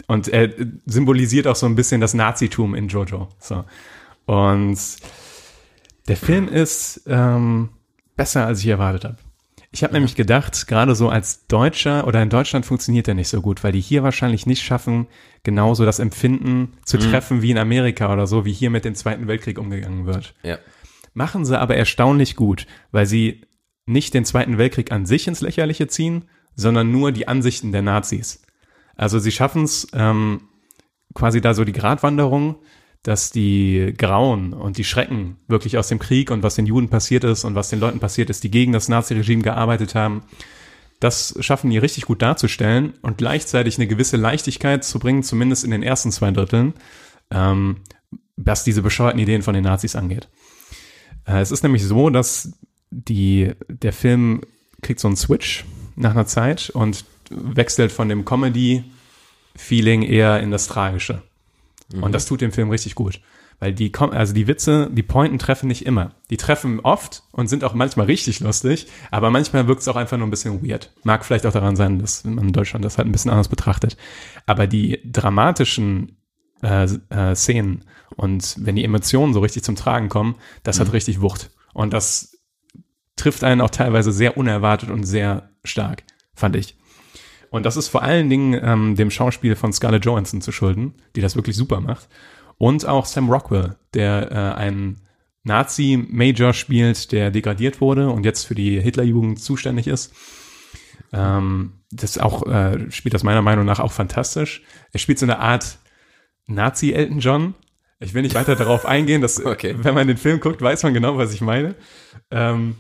Und 0.08 0.28
er 0.28 0.50
symbolisiert 0.86 1.48
auch 1.48 1.56
so 1.56 1.66
ein 1.66 1.76
bisschen 1.76 2.02
das 2.02 2.14
Nazitum 2.14 2.76
in 2.76 2.88
Jojo. 2.90 3.30
So. 3.40 3.64
Und 4.26 4.78
der 6.08 6.18
Film 6.18 6.48
ist 6.48 7.04
ähm, 7.08 7.70
besser, 8.16 8.46
als 8.46 8.60
ich 8.60 8.68
erwartet 8.68 9.06
habe. 9.06 9.18
Ich 9.74 9.84
habe 9.84 9.94
nämlich 9.94 10.16
gedacht, 10.16 10.68
gerade 10.68 10.96
so 10.96 11.08
als 11.08 11.48
Deutscher 11.48 12.06
oder 12.06 12.22
in 12.22 12.30
Deutschland 12.30 12.66
funktioniert 12.66 13.08
der 13.08 13.14
nicht 13.14 13.30
so 13.30 13.42
gut, 13.42 13.64
weil 13.64 13.72
die 13.72 13.80
hier 13.80 14.04
wahrscheinlich 14.04 14.46
nicht 14.46 14.62
schaffen, 14.62 15.08
genauso 15.44 15.86
das 15.86 16.00
Empfinden 16.00 16.74
zu 16.86 16.98
treffen 16.98 17.42
wie 17.42 17.52
in 17.52 17.58
Amerika 17.58 18.12
oder 18.12 18.28
so, 18.28 18.44
wie 18.44 18.52
hier 18.52 18.70
mit 18.70 18.84
dem 18.84 18.96
Zweiten 18.96 19.28
Weltkrieg 19.28 19.58
umgegangen 19.58 20.06
wird. 20.06 20.36
Ja. 20.44 20.58
Machen 21.14 21.46
sie 21.46 21.58
aber 21.58 21.78
erstaunlich 21.78 22.36
gut, 22.36 22.68
weil 22.92 23.06
sie 23.06 23.46
nicht 23.86 24.14
den 24.14 24.26
Zweiten 24.26 24.58
Weltkrieg 24.58 24.92
an 24.92 25.06
sich 25.06 25.28
ins 25.28 25.42
Lächerliche 25.42 25.88
ziehen, 25.88 26.26
sondern 26.56 26.92
nur 26.92 27.14
die 27.14 27.30
Ansichten 27.30 27.72
der 27.72 27.82
Nazis. 27.82 28.44
Also 28.96 29.20
sie 29.20 29.32
schaffen 29.32 29.64
es 29.64 29.88
ähm, 29.94 30.50
quasi 31.14 31.40
da 31.40 31.54
so 31.54 31.64
die 31.64 31.72
Gratwanderung, 31.72 32.58
dass 33.04 33.32
die 33.32 33.94
Grauen 33.98 34.54
und 34.54 34.78
die 34.78 34.84
Schrecken 34.84 35.38
wirklich 35.48 35.78
aus 35.78 35.88
dem 35.88 36.00
Krieg 36.00 36.30
und 36.30 36.44
was 36.44 36.56
den 36.56 36.68
Juden 36.68 36.90
passiert 36.90 37.24
ist 37.24 37.44
und 37.44 37.56
was 37.56 37.70
den 37.70 37.80
Leuten 37.80 38.00
passiert 38.00 38.30
ist, 38.30 38.44
die 38.44 38.52
gegen 38.52 38.74
das 38.74 38.90
Naziregime 38.90 39.42
gearbeitet 39.42 39.96
haben, 39.96 40.24
das 41.00 41.36
schaffen 41.40 41.72
die 41.72 41.80
richtig 41.80 42.06
gut 42.06 42.22
darzustellen 42.22 42.94
und 43.02 43.18
gleichzeitig 43.18 43.78
eine 43.78 43.88
gewisse 43.88 44.18
Leichtigkeit 44.18 44.86
zu 44.86 45.00
bringen, 45.00 45.24
zumindest 45.24 45.64
in 45.64 45.72
den 45.72 45.82
ersten 45.82 46.12
zwei 46.12 46.30
Dritteln, 46.30 46.76
ähm, 47.32 47.78
was 48.38 48.64
diese 48.64 48.84
bescheuerten 48.84 49.20
Ideen 49.20 49.42
von 49.42 49.56
den 49.56 49.64
Nazis 49.64 49.96
angeht. 49.96 50.30
Äh, 51.26 51.42
es 51.42 51.50
ist 51.50 51.64
nämlich 51.64 51.84
so, 51.84 52.12
dass 52.12 52.54
die, 52.92 53.52
der 53.68 53.94
Film 53.94 54.42
kriegt 54.84 55.00
so 55.00 55.08
einen 55.08 55.18
Switch 55.18 55.66
nach 55.96 56.12
einer 56.12 56.28
Zeit 56.28 56.70
und 56.70 57.04
wechselt 57.32 57.92
von 57.92 58.08
dem 58.08 58.24
Comedy-Feeling 58.24 60.04
eher 60.04 60.40
in 60.40 60.52
das 60.52 60.68
Tragische. 60.68 61.24
Und 61.94 62.14
das 62.14 62.26
tut 62.26 62.42
dem 62.42 62.52
Film 62.52 62.70
richtig 62.70 62.96
gut. 62.96 63.20
Weil 63.60 63.74
die, 63.74 63.92
kom- 63.92 64.12
also 64.12 64.34
die 64.34 64.48
Witze, 64.48 64.90
die 64.92 65.04
Pointen 65.04 65.38
treffen 65.38 65.68
nicht 65.68 65.86
immer. 65.86 66.16
Die 66.32 66.38
treffen 66.38 66.80
oft 66.80 67.24
und 67.32 67.48
sind 67.48 67.64
auch 67.64 67.74
manchmal 67.76 68.08
richtig 68.08 68.40
lustig, 68.40 68.88
aber 69.12 69.30
manchmal 69.30 69.68
wirkt 69.68 69.82
es 69.82 69.88
auch 69.88 69.96
einfach 69.98 70.18
nur 70.18 70.26
ein 70.26 70.32
bisschen 70.32 70.68
weird. 70.68 70.92
Mag 71.04 71.24
vielleicht 71.26 71.46
auch 71.46 71.52
daran 71.52 71.76
sein, 71.76 72.00
dass 72.00 72.24
man 72.24 72.48
in 72.48 72.54
Deutschland 72.54 72.84
das 72.84 72.98
halt 72.98 73.08
ein 73.08 73.12
bisschen 73.12 73.30
anders 73.30 73.50
betrachtet. 73.50 73.98
Aber 74.48 74.66
die 74.66 75.00
dramatischen 75.06 76.18
äh, 76.64 76.86
äh, 77.10 77.36
Szenen 77.36 77.84
und 78.16 78.56
wenn 78.60 78.76
die 78.76 78.84
Emotionen 78.84 79.34
so 79.34 79.40
richtig 79.42 79.64
zum 79.64 79.76
Tragen 79.76 80.10
kommen, 80.10 80.36
das 80.64 80.80
hat 80.80 80.94
richtig 80.94 81.22
Wucht. 81.22 81.52
Und 81.74 81.94
das 81.94 82.38
trifft 83.16 83.44
einen 83.44 83.62
auch 83.62 83.70
teilweise 83.70 84.12
sehr 84.12 84.38
unerwartet 84.38 84.90
und 84.90 85.04
sehr 85.04 85.52
stark, 85.64 86.04
fand 86.34 86.56
ich. 86.56 86.78
Und 87.52 87.66
das 87.66 87.78
ist 87.78 87.90
vor 87.90 88.02
allen 88.02 88.30
Dingen 88.30 88.60
ähm, 88.64 88.96
dem 88.96 89.12
Schauspiel 89.12 89.56
von 89.56 89.74
Scarlett 89.74 90.06
Johansson 90.06 90.42
zu 90.42 90.52
schulden, 90.52 90.96
die 91.16 91.22
das 91.22 91.36
wirklich 91.36 91.56
super 91.56 91.82
macht. 91.82 92.08
Und 92.58 92.88
auch 92.88 93.06
Sam 93.06 93.30
Rockwell, 93.30 93.76
der 93.94 94.32
äh, 94.32 94.58
einen 94.58 95.02
Nazi-Major 95.44 96.54
spielt, 96.54 97.12
der 97.12 97.30
degradiert 97.30 97.82
wurde 97.82 98.10
und 98.10 98.24
jetzt 98.24 98.46
für 98.46 98.56
die 98.56 98.80
Hitlerjugend 98.80 99.42
zuständig 99.42 99.88
ist. 99.88 100.14
Ähm, 101.12 101.74
das 101.92 102.18
auch 102.18 102.48
äh, 102.48 102.90
spielt 102.90 103.14
das 103.14 103.24
meiner 103.24 103.42
Meinung 103.42 103.66
nach 103.66 103.80
auch 103.80 103.92
fantastisch. 103.92 104.62
Er 104.94 105.00
spielt 105.00 105.20
so 105.20 105.26
eine 105.26 105.40
Art 105.40 105.78
Nazi-Elton 106.48 107.20
John, 107.20 107.54
Ich 108.04 108.14
will 108.14 108.24
nicht 108.24 108.34
weiter 108.36 108.56
darauf 108.56 108.86
eingehen, 108.86 109.22
dass, 109.22 109.44
Okay. 109.46 109.76
wenn 109.80 109.94
man 109.94 110.08
den 110.08 110.18
Film 110.18 110.40
guckt, 110.40 110.62
weiß 110.62 110.84
man 110.84 110.94
genau, 110.94 111.18
was 111.18 111.34
ich 111.34 111.42
meine. 111.42 111.76
Ähm, 112.32 112.76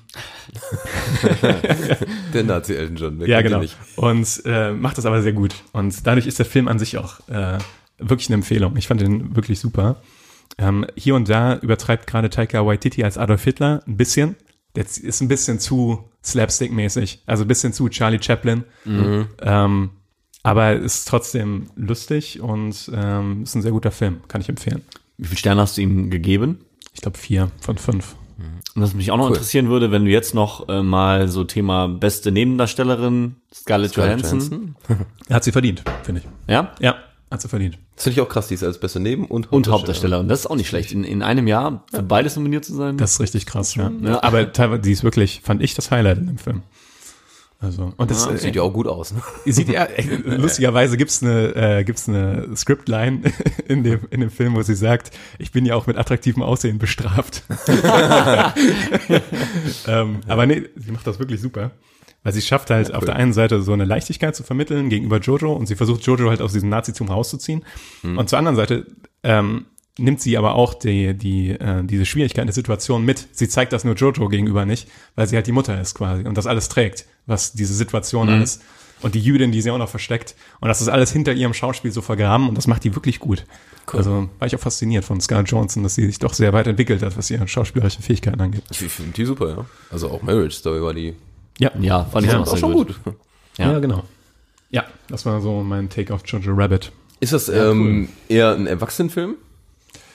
Der 2.34 2.44
Nazi 2.44 2.74
Elton 2.76 2.96
John. 2.96 3.20
wer 3.20 3.28
ja, 3.28 3.42
genau. 3.42 3.64
Und 3.98 4.42
äh, 4.46 4.72
macht 4.72 4.98
das 4.98 5.06
aber 5.06 5.22
sehr 5.22 5.34
gut. 5.34 5.54
Und 5.74 6.06
dadurch 6.08 6.28
ist 6.28 6.40
der 6.40 6.46
Film 6.46 6.68
an 6.68 6.80
sich 6.80 6.98
auch 6.98 7.20
äh, 7.30 7.58
wirklich 8.00 8.30
eine 8.30 8.36
Empfehlung. 8.36 8.76
Ich 8.78 8.88
fand 8.88 9.02
den 9.02 9.36
wirklich 9.36 9.60
super. 9.60 10.02
Ähm, 10.58 10.86
hier 10.96 11.16
und 11.16 11.30
da 11.30 11.58
übertreibt 11.58 12.08
gerade 12.08 12.30
Taika 12.30 12.66
Waititi 12.66 13.04
als 13.04 13.18
Adolf 13.18 13.44
Hitler 13.44 13.84
ein 13.88 13.98
bisschen. 13.98 14.36
Der 14.76 14.86
ist 14.86 15.22
ein 15.22 15.28
bisschen 15.28 15.60
zu 15.60 16.10
slapstick-mäßig. 16.24 17.20
Also 17.26 17.44
ein 17.44 17.48
bisschen 17.48 17.74
zu 17.74 17.90
Charlie 17.90 18.22
Chaplin. 18.22 18.64
Ähm, 18.86 19.90
aber 20.44 20.74
ist 20.74 21.08
trotzdem 21.08 21.68
lustig 21.76 22.42
und 22.42 22.90
ähm, 22.94 23.44
ist 23.44 23.56
ein 23.56 23.62
sehr 23.62 23.72
guter 23.72 23.92
Film. 23.92 24.22
Kann 24.28 24.42
ich 24.42 24.50
empfehlen. 24.50 24.82
Wie 25.22 25.28
viele 25.28 25.38
Sterne 25.38 25.62
hast 25.62 25.78
du 25.78 25.82
ihm 25.82 26.10
gegeben? 26.10 26.66
Ich 26.96 27.02
glaube 27.02 27.18
vier 27.18 27.52
von 27.62 27.78
fünf. 27.78 28.16
Und 28.74 28.82
was 28.82 28.96
mich 28.96 29.12
auch 29.12 29.18
noch 29.18 29.26
Cool. 29.26 29.34
interessieren 29.34 29.70
würde, 29.70 29.92
wenn 29.92 30.04
du 30.06 30.10
jetzt 30.10 30.34
noch 30.34 30.68
äh, 30.68 30.82
mal 30.82 31.28
so 31.28 31.44
Thema 31.44 31.88
beste 31.88 32.32
Nebendarstellerin 32.32 33.36
Scarlett, 33.54 33.92
Scarlett 33.92 34.22
Johansson. 34.22 34.76
Johansson? 34.90 35.06
Hat 35.30 35.44
sie 35.44 35.52
verdient, 35.52 35.84
finde 36.04 36.22
ich. 36.22 36.28
Ja? 36.52 36.72
Ja, 36.80 36.96
hat 37.30 37.42
sie 37.42 37.50
verdient. 37.50 37.78
Das 37.96 38.06
finde 38.06 38.20
ich 38.20 38.22
auch 38.26 38.30
krass, 38.30 38.48
die 38.48 38.56
ist 38.56 38.64
als 38.64 38.80
beste 38.80 39.00
Neben- 39.00 39.26
und 39.26 39.52
Und 39.52 39.68
Hauptdarsteller. 39.68 40.20
Und 40.20 40.28
das 40.28 40.40
ist 40.42 40.46
auch 40.48 40.56
nicht 40.56 40.70
schlecht. 40.70 40.92
In, 40.92 41.04
in 41.04 41.22
einem 41.22 41.48
Jahr 41.48 41.84
für 41.94 42.02
beides 42.02 42.36
nominiert 42.36 42.66
zu 42.66 42.74
sein. 42.74 42.98
Das 42.98 43.12
ist 43.12 43.20
richtig 43.20 43.46
krass, 43.46 43.76
ja. 43.76 43.92
Ja. 44.02 44.24
Aber 44.24 44.52
teilweise, 44.52 44.82
die 44.82 44.92
ist 44.92 45.04
wirklich, 45.04 45.42
fand 45.44 45.62
ich 45.62 45.76
das 45.76 45.92
Highlight 45.92 46.18
in 46.18 46.28
dem 46.28 46.38
Film. 46.40 46.64
Also, 47.64 47.93
und 47.95 48.09
das, 48.09 48.24
Sieht 48.41 48.55
ja 48.55 48.64
auch 48.64 48.74
gut 48.74 48.88
aus, 48.88 49.14
ne? 49.14 49.22
Sieht 49.45 49.70
ja, 49.70 49.84
äh, 49.84 50.03
lustigerweise 50.26 50.97
gibt's 50.97 51.22
eine, 51.22 51.55
äh, 51.55 51.84
gibt's 51.84 52.09
eine 52.09 52.55
Scriptline 52.55 53.22
in 53.68 53.84
dem, 53.84 53.99
in 54.09 54.22
dem 54.22 54.32
Film, 54.32 54.55
wo 54.55 54.64
sie 54.64 54.74
sagt, 54.74 55.12
ich 55.38 55.51
bin 55.51 55.64
ja 55.68 55.76
auch 55.76 55.86
mit 55.86 55.95
attraktivem 55.95 56.41
Aussehen 56.41 56.80
bestraft. 56.80 57.43
ähm, 59.88 60.22
aber 60.28 60.47
nee, 60.47 60.64
sie 60.76 60.91
macht 60.91 61.05
das 61.05 61.20
wirklich 61.20 61.39
super. 61.39 61.70
Weil 62.24 62.34
sie 62.34 62.41
schafft 62.41 62.72
halt 62.72 62.93
auf 62.93 63.05
der 63.05 63.16
einen 63.16 63.34
Seite 63.34 63.62
so 63.62 63.74
eine 63.74 63.86
Leichtigkeit 63.86 64.36
zu 64.36 64.41
vermitteln 64.43 64.89
gegenüber 64.89 65.20
Jojo 65.20 65.53
und 65.53 65.68
sie 65.68 65.76
versucht 65.76 66.03
Jojo 66.03 66.30
halt 66.30 66.41
aus 66.41 66.53
diesem 66.53 66.70
Nazitum 66.70 67.09
rauszuziehen. 67.09 67.64
Und 68.03 68.30
zur 68.30 68.38
anderen 68.38 68.55
Seite 68.55 68.86
ähm, 69.24 69.66
nimmt 69.98 70.22
sie 70.22 70.38
aber 70.38 70.56
auch 70.56 70.74
die, 70.74 71.14
die, 71.14 71.50
äh, 71.52 71.84
diese 71.84 72.06
Schwierigkeit 72.06 72.46
der 72.48 72.54
Situation 72.54 73.04
mit. 73.06 73.28
Sie 73.32 73.48
zeigt 73.50 73.74
das 73.74 73.84
nur 73.84 73.96
Jojo 73.96 74.30
gegenüber 74.30 74.66
nicht, 74.66 74.88
weil 75.16 75.28
sie 75.28 75.36
halt 75.36 75.48
die 75.48 75.52
Mutter 75.52 75.80
ist 75.80 75.96
quasi 75.96 76.24
und 76.26 76.38
das 76.38 76.48
alles 76.48 76.70
trägt, 76.70 77.06
was 77.26 77.54
diese 77.54 77.74
Situation 77.74 78.30
alles 78.30 78.62
und 79.02 79.16
die 79.16 79.20
Jüdin, 79.20 79.52
die 79.52 79.62
sie 79.62 79.72
auch 79.72 79.78
noch 79.78 79.89
versteckt. 79.89 80.36
Und 80.60 80.68
das 80.70 80.80
ist 80.82 80.88
alles 80.88 81.12
hinter 81.12 81.34
ihrem 81.34 81.54
Schauspiel 81.54 81.92
so 81.92 82.02
vergraben 82.02 82.48
und 82.48 82.58
das 82.58 82.68
macht 82.68 82.84
die 82.84 82.96
wirklich 82.96 83.20
gut. 83.20 83.46
Also 83.92 84.30
war 84.39 84.48
ich 84.48 84.56
auch 84.56 84.60
fasziniert 84.60 85.04
von 85.04 85.20
Scarlett 85.20 85.50
Johansson, 85.50 85.84
dass 85.84 85.96
sie 85.96 86.06
sich 86.06 86.20
doch 86.20 86.34
sehr 86.34 86.54
weit 86.54 86.68
entwickelt 86.68 87.02
hat, 87.02 87.18
was 87.18 87.30
ihre 87.30 87.48
schauspielerischen 87.48 88.04
Fähigkeiten 88.04 88.39
angeht. 88.39 88.64
Ich 88.72 88.78
finde 88.78 89.12
die 89.12 89.26
super, 89.26 89.50
ja. 89.50 89.66
Also 89.92 90.10
auch 90.10 90.22
Marriage 90.22 90.56
Story 90.56 90.82
war 90.82 90.94
die 90.94 91.16
Ja, 91.58 91.72
ja, 91.80 92.06
fand 92.06 92.26
ich 92.26 92.32
Ja, 92.32 92.38
auch 92.39 92.44
auch 92.44 92.52
sehr 92.52 92.60
schon 92.60 92.74
gut. 92.74 93.04
gut. 93.04 93.16
ja, 93.58 93.72
Ja. 93.74 93.80
genau. 93.80 94.04
Ja, 94.70 94.86
das 95.10 95.26
war 95.26 95.42
so 95.42 95.62
mein 95.64 95.89
Take 95.89 96.14
auf 96.14 96.22
Jojo 96.26 96.54
Rabbit. 96.54 96.94
Ist 97.20 97.34
das 97.34 97.50
ähm, 97.50 98.08
eher 98.30 98.54
ein 98.56 98.68
Erwachsenenfilm? 98.68 99.36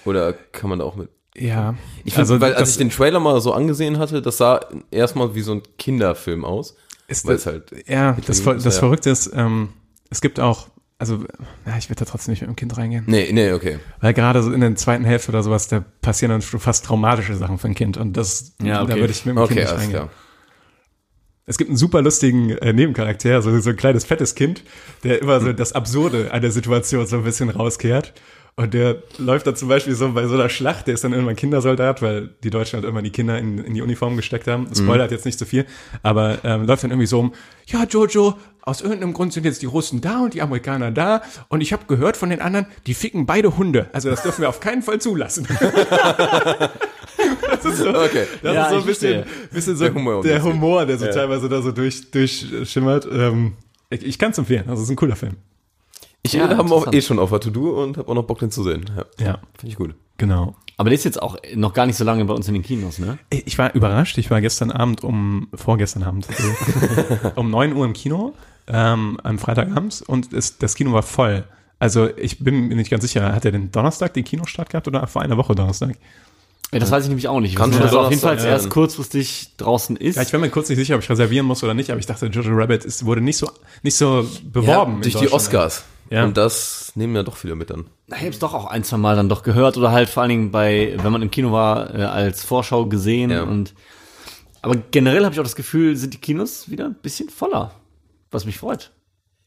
Oder 0.06 0.32
kann 0.32 0.70
man 0.70 0.78
da 0.78 0.84
auch 0.84 0.96
mit. 0.96 1.08
Ja, 1.36 1.74
Ich 2.04 2.14
find, 2.14 2.28
weil 2.40 2.54
als 2.54 2.70
ich 2.70 2.76
den 2.78 2.88
Trailer 2.88 3.20
mal 3.20 3.38
so 3.42 3.52
angesehen 3.52 3.98
hatte, 3.98 4.22
das 4.22 4.38
sah 4.38 4.60
erstmal 4.90 5.34
wie 5.34 5.42
so 5.42 5.52
ein 5.52 5.62
Kinderfilm 5.76 6.44
aus. 6.46 6.76
ist 7.08 7.26
weil 7.26 7.34
das, 7.34 7.42
es 7.42 7.46
halt. 7.46 7.88
ja, 7.88 8.16
das, 8.26 8.40
Ver- 8.40 8.54
das 8.54 8.64
ja. 8.64 8.70
Verrückte 8.70 9.10
ist, 9.10 9.30
ähm, 9.34 9.68
es 10.08 10.22
gibt 10.22 10.40
auch, 10.40 10.68
also, 10.98 11.24
ja, 11.66 11.76
ich 11.76 11.90
werde 11.90 12.06
da 12.06 12.10
trotzdem 12.10 12.32
nicht 12.32 12.40
mit 12.40 12.48
dem 12.48 12.56
Kind 12.56 12.74
reingehen. 12.78 13.04
Nee, 13.06 13.28
nee, 13.32 13.52
okay. 13.52 13.78
Weil 14.00 14.14
gerade 14.14 14.42
so 14.42 14.50
in 14.50 14.62
der 14.62 14.74
zweiten 14.76 15.04
Hälfte 15.04 15.30
oder 15.30 15.42
sowas, 15.42 15.68
da 15.68 15.84
passieren 16.00 16.30
dann 16.30 16.40
schon 16.40 16.58
fast 16.58 16.86
traumatische 16.86 17.34
Sachen 17.36 17.58
für 17.58 17.68
ein 17.68 17.74
Kind. 17.74 17.98
Und 17.98 18.16
das, 18.16 18.54
Ja, 18.62 18.80
okay. 18.82 18.92
da 18.94 18.96
würde 19.00 19.12
ich 19.12 19.26
mit 19.26 19.36
dem 19.36 19.42
Okay, 19.42 19.48
Kind 19.56 19.60
nicht 19.66 19.72
reingehen. 19.72 19.90
klar. 19.90 20.08
Es 21.48 21.58
gibt 21.58 21.68
einen 21.70 21.76
super 21.76 22.02
lustigen 22.02 22.50
äh, 22.50 22.72
Nebencharakter, 22.72 23.40
so, 23.42 23.60
so 23.60 23.70
ein 23.70 23.76
kleines 23.76 24.04
fettes 24.04 24.34
Kind, 24.34 24.64
der 25.04 25.20
immer 25.22 25.38
so 25.40 25.52
das 25.52 25.74
Absurde 25.74 26.32
an 26.32 26.40
der 26.40 26.50
Situation 26.50 27.06
so 27.06 27.18
ein 27.18 27.24
bisschen 27.24 27.50
rauskehrt. 27.50 28.14
Und 28.58 28.72
der 28.72 29.02
läuft 29.18 29.46
dann 29.46 29.54
zum 29.54 29.68
Beispiel 29.68 29.94
so 29.94 30.10
bei 30.12 30.26
so 30.26 30.32
einer 30.34 30.48
Schlacht, 30.48 30.86
der 30.86 30.94
ist 30.94 31.04
dann 31.04 31.12
irgendwann 31.12 31.36
Kindersoldat, 31.36 32.00
weil 32.00 32.30
die 32.42 32.48
Deutschen 32.48 32.76
halt 32.76 32.84
irgendwann 32.84 33.04
die 33.04 33.10
Kinder 33.10 33.38
in, 33.38 33.58
in 33.58 33.74
die 33.74 33.82
Uniform 33.82 34.16
gesteckt 34.16 34.46
haben. 34.48 34.66
Spoilert 34.74 35.10
jetzt 35.10 35.26
nicht 35.26 35.38
so 35.38 35.44
viel, 35.44 35.66
aber 36.02 36.38
ähm, 36.42 36.64
läuft 36.66 36.82
dann 36.82 36.90
irgendwie 36.90 37.06
so 37.06 37.20
um, 37.20 37.34
ja 37.66 37.84
Jojo, 37.84 38.38
aus 38.62 38.80
irgendeinem 38.80 39.12
Grund 39.12 39.34
sind 39.34 39.44
jetzt 39.44 39.60
die 39.60 39.66
Russen 39.66 40.00
da 40.00 40.20
und 40.20 40.32
die 40.32 40.40
Amerikaner 40.40 40.90
da 40.90 41.20
und 41.48 41.60
ich 41.60 41.74
habe 41.74 41.84
gehört 41.86 42.16
von 42.16 42.30
den 42.30 42.40
anderen, 42.40 42.66
die 42.86 42.94
ficken 42.94 43.26
beide 43.26 43.58
Hunde. 43.58 43.90
Also 43.92 44.08
das 44.08 44.22
dürfen 44.22 44.40
wir 44.40 44.48
auf 44.48 44.58
keinen 44.60 44.80
Fall 44.80 45.02
zulassen. 45.02 45.46
das 47.50 47.64
ist 47.64 47.76
so, 47.76 47.90
Okay. 47.90 48.24
das 48.42 48.54
Ja, 48.54 48.62
ist 48.64 48.68
so 48.70 48.74
ein 48.76 48.80
ich 48.80 48.86
bisschen, 48.86 49.24
bisschen 49.52 49.76
so 49.76 49.84
Der 49.84 49.94
Humor 49.94 50.22
der. 50.22 50.42
Humor, 50.42 50.86
der 50.86 50.96
so 50.96 51.06
teilweise 51.06 51.50
da 51.50 51.60
so 51.60 51.72
durch, 51.72 52.10
durchschimmert. 52.10 53.06
Ähm, 53.12 53.52
ich 53.90 54.02
ich 54.04 54.18
kann 54.18 54.30
es 54.30 54.38
empfehlen, 54.38 54.64
also 54.66 54.80
es 54.80 54.88
ist 54.88 54.90
ein 54.92 54.96
cooler 54.96 55.16
Film. 55.16 55.36
Ich 56.26 56.32
Ja, 56.34 56.56
habe 56.56 56.74
auch 56.74 56.92
eh 56.92 57.00
schon 57.02 57.18
auf 57.18 57.30
der 57.30 57.40
To-Do 57.40 57.82
und 57.82 57.96
habe 57.98 58.08
auch 58.08 58.14
noch 58.14 58.24
Bock, 58.24 58.38
den 58.40 58.50
zu 58.50 58.62
sehen. 58.62 58.84
Ja. 59.18 59.24
Ja, 59.26 59.38
Finde 59.58 59.72
ich 59.72 59.76
gut. 59.76 59.94
genau. 60.18 60.54
Aber 60.78 60.90
der 60.90 60.98
ist 60.98 61.04
jetzt 61.04 61.22
auch 61.22 61.36
noch 61.54 61.72
gar 61.72 61.86
nicht 61.86 61.96
so 61.96 62.04
lange 62.04 62.22
bei 62.26 62.34
uns 62.34 62.46
in 62.48 62.54
den 62.54 62.62
Kinos, 62.62 62.98
ne? 62.98 63.16
Ich 63.30 63.56
war 63.56 63.74
überrascht, 63.74 64.18
ich 64.18 64.30
war 64.30 64.42
gestern 64.42 64.70
Abend 64.70 65.02
um, 65.02 65.48
vorgestern 65.54 66.02
Abend, 66.02 66.26
also, 66.28 67.30
um 67.36 67.50
9 67.50 67.74
Uhr 67.74 67.86
im 67.86 67.94
Kino, 67.94 68.34
ähm, 68.66 69.18
am 69.22 69.38
Freitagabend 69.38 70.02
und 70.06 70.34
es, 70.34 70.58
das 70.58 70.74
Kino 70.74 70.92
war 70.92 71.02
voll. 71.02 71.44
Also 71.78 72.08
ich 72.16 72.40
bin 72.40 72.68
mir 72.68 72.74
nicht 72.76 72.90
ganz 72.90 73.02
sicher, 73.04 73.34
hat 73.34 73.44
er 73.46 73.52
den 73.52 73.70
Donnerstag 73.72 74.12
den 74.14 74.24
Kinostart 74.24 74.68
gehabt 74.70 74.86
oder 74.88 75.06
vor 75.06 75.22
einer 75.22 75.36
Woche 75.38 75.54
Donnerstag? 75.54 75.96
Ja, 76.72 76.80
das 76.80 76.90
weiß 76.90 77.04
ich 77.04 77.08
nämlich 77.08 77.28
auch 77.28 77.40
nicht. 77.40 77.54
Kann 77.54 77.70
Kann 77.70 77.78
schon 77.78 77.82
also 77.82 78.00
auf 78.00 78.10
jeden 78.10 78.20
Fall 78.20 78.36
Donnerstag 78.36 78.52
erst 78.52 78.70
kurzfristig 78.70 79.52
draußen 79.56 79.96
ist. 79.96 80.16
Ja, 80.16 80.22
ich 80.22 80.32
war 80.32 80.40
mir 80.40 80.50
kurz 80.50 80.68
nicht 80.68 80.78
sicher, 80.78 80.96
ob 80.96 81.02
ich 81.02 81.08
reservieren 81.08 81.46
muss 81.46 81.62
oder 81.62 81.74
nicht, 81.74 81.90
aber 81.90 82.00
ich 82.00 82.06
dachte, 82.06 82.26
Jojo 82.26 82.54
Rabbit 82.54 82.84
ist, 82.84 83.04
wurde 83.06 83.20
nicht 83.20 83.36
so, 83.38 83.48
nicht 83.82 83.96
so 83.96 84.26
beworben. 84.42 84.96
in 84.96 85.02
durch 85.02 85.14
die. 85.16 85.32
Oscars. 85.32 85.84
Ja. 86.10 86.24
Und 86.24 86.36
das 86.36 86.92
nehmen 86.94 87.14
ja 87.16 87.22
doch 87.22 87.36
viele 87.36 87.54
mit 87.54 87.70
dann. 87.70 87.86
Ich 88.08 88.14
habe 88.16 88.28
es 88.28 88.38
doch 88.38 88.54
auch 88.54 88.66
ein, 88.66 88.84
zwei 88.84 88.96
Mal 88.96 89.16
dann 89.16 89.28
doch 89.28 89.42
gehört 89.42 89.76
oder 89.76 89.90
halt 89.90 90.08
vor 90.08 90.22
allen 90.22 90.30
Dingen 90.30 90.50
bei, 90.50 90.96
wenn 91.02 91.12
man 91.12 91.22
im 91.22 91.30
Kino 91.30 91.52
war, 91.52 91.94
äh, 91.94 92.02
als 92.04 92.44
Vorschau 92.44 92.86
gesehen 92.86 93.30
Ja. 93.30 93.42
und 93.42 93.74
aber 94.62 94.76
generell 94.90 95.24
habe 95.24 95.32
ich 95.32 95.38
auch 95.40 95.44
das 95.44 95.54
Gefühl, 95.56 95.96
sind 95.96 96.12
die 96.14 96.18
Kinos 96.18 96.68
wieder 96.70 96.86
ein 96.86 96.94
bisschen 97.00 97.28
voller, 97.28 97.72
was 98.32 98.46
mich 98.46 98.58
freut. 98.58 98.90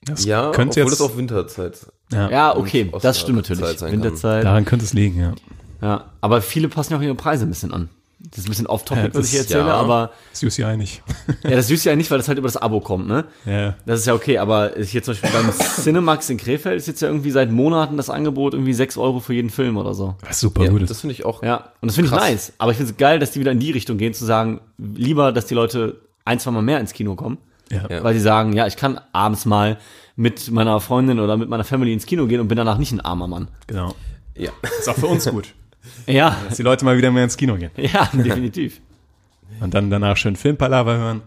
Das 0.04 0.24
Ja, 0.24 0.52
könnte 0.52 0.80
obwohl 0.82 0.92
jetzt, 0.94 1.02
es 1.02 1.02
auch 1.02 1.18
Winterzeit. 1.18 1.88
ja, 2.12 2.30
Ja, 2.30 2.56
okay, 2.58 2.90
das 3.02 3.20
stimmt 3.20 3.38
natürlich. 3.38 3.82
Winterzeit. 3.82 4.46
daran 4.46 4.64
könnte 4.66 4.86
es 4.86 4.94
liegen, 4.94 5.20
ja. 5.20 5.34
Ja, 5.82 6.06
aber 6.22 6.42
viele 6.42 6.70
passen 6.70 6.94
ja 6.94 7.00
auch 7.00 7.04
ihre 7.04 7.16
Preise 7.16 7.46
ein 7.46 7.50
bisschen 7.50 7.74
an. 7.74 7.90
Das 8.22 8.40
ist 8.40 8.46
ein 8.48 8.50
bisschen 8.50 8.68
off-topic, 8.68 9.08
Ja, 9.08 9.14
was 9.14 9.26
ich 9.28 9.32
hier 9.32 9.40
erzähle, 9.42 9.68
ja. 9.68 9.74
aber 9.76 10.12
Das 10.32 10.44
ist 10.44 10.60
UCI 10.60 10.76
nicht. 10.76 11.02
ja, 11.44 11.52
das 11.52 11.84
ja 11.86 11.96
nicht, 11.96 12.12
weil 12.12 12.18
das 12.18 12.28
halt 12.28 12.38
über 12.38 12.48
das 12.50 12.58
Abo 12.58 12.82
kommt, 12.82 13.08
ne? 13.08 13.26
ja. 13.46 13.76
Das 13.86 14.02
ist 14.02 14.08
ja 14.08 14.14
okay, 14.14 14.38
aber 14.40 14.72
hier 14.78 15.02
zum 15.02 15.14
Beispiel 15.14 15.30
beim 15.32 15.52
Cinemax 15.52 16.30
in 16.30 16.38
Krefeld 16.38 16.78
ist 16.78 16.88
jetzt 16.88 17.02
ja 17.02 17.08
irgendwie 17.08 17.32
seit 17.32 17.50
Monaten 17.52 17.96
das 17.96 18.10
Angebot 18.10 18.54
irgendwie 18.54 18.74
6 18.74 18.98
Euro 18.98 19.22
für 19.22 19.34
jeden 19.34 19.50
Film 19.50 19.78
oder 19.78 19.94
so. 19.94 20.16
Was 20.22 20.40
super 20.42 20.66
Ja, 20.66 20.70
gut 20.72 20.82
ist. 20.82 20.90
das 20.90 21.00
finde 21.00 21.14
ich 21.14 21.24
auch. 21.24 21.44
Ja, 21.44 21.72
und 21.80 21.88
das 21.88 21.96
finde 21.96 22.10
ich 22.10 22.16
nice. 22.16 22.52
Aber 22.58 22.72
ich 22.72 22.78
finde 22.78 22.92
es 22.92 22.98
geil, 22.98 23.20
dass 23.20 23.32
die 23.32 23.40
wieder 23.40 23.52
in 23.54 23.60
die 23.60 23.72
Richtung 23.72 23.98
gehen, 23.98 24.14
zu 24.14 24.26
sagen, 24.26 24.60
lieber, 24.78 25.32
dass 25.32 25.46
die 25.46 25.54
Leute 25.56 26.02
ein, 26.26 26.40
zwei 26.40 26.52
Mal 26.52 26.62
mehr 26.62 26.80
ins 26.82 26.92
Kino 26.92 27.16
kommen, 27.16 27.38
Ja. 27.72 27.86
Ja. 27.90 28.04
weil 28.04 28.14
sie 28.14 28.20
sagen, 28.20 28.52
ja, 28.54 28.68
ich 28.68 28.76
kann 28.76 29.00
abends 29.14 29.46
mal 29.46 29.78
mit 30.18 30.52
meiner 30.52 30.82
Freundin 30.82 31.22
oder 31.22 31.38
mit 31.38 31.48
meiner 31.48 31.64
Family 31.64 31.94
ins 31.94 32.06
Kino 32.06 32.28
gehen 32.28 32.42
und 32.42 32.50
bin 32.50 32.58
danach 32.58 32.78
nicht 32.78 32.92
ein 32.92 33.00
armer 33.00 33.28
Mann. 33.28 33.48
Genau. 33.68 33.96
Ja. 34.36 34.52
Ist 34.78 34.90
auch 34.90 34.96
für 34.98 35.08
uns 35.08 35.26
gut, 35.32 35.54
Ja, 36.08 36.38
dass 36.48 36.58
die 36.58 36.64
Leute 36.64 36.86
mal 36.86 36.98
wieder 36.98 37.12
mehr 37.12 37.24
ins 37.24 37.38
Kino 37.38 37.56
gehen. 37.56 37.72
ja, 37.78 38.06
definitiv. 38.14 38.80
Und 39.62 39.74
dann 39.74 39.90
danach 39.90 40.18
schön 40.18 40.36
Filmpalaver 40.36 40.98
hören 40.98 41.22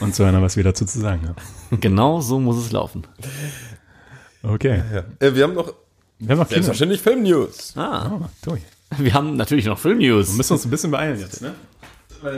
und 0.00 0.14
zu 0.14 0.24
hören, 0.24 0.40
was 0.42 0.56
wir 0.56 0.64
dazu 0.64 0.84
zu 0.84 0.98
sagen 1.00 1.28
haben. 1.28 1.80
genau 1.80 2.20
so 2.20 2.38
muss 2.40 2.56
es 2.56 2.72
laufen. 2.72 3.04
Okay. 4.42 4.82
Äh, 5.20 5.34
wir 5.34 5.44
haben 5.44 5.54
noch 5.54 5.72
Wir 6.18 6.30
haben 6.30 6.38
noch 6.38 6.48
selbstverständlich 6.48 7.00
Film-News. 7.00 7.74
Ah, 7.76 8.10
Oh, 8.12 8.20
Tui. 8.42 8.60
wir 8.98 9.12
haben 9.14 9.36
natürlich 9.36 9.66
noch 9.66 9.78
Filmnews. 9.78 10.28
Wir 10.28 10.36
müssen 10.36 10.52
uns 10.54 10.64
ein 10.64 10.70
bisschen 10.70 10.90
beeilen 10.90 11.18
jetzt, 11.20 11.42
ne? 11.42 11.54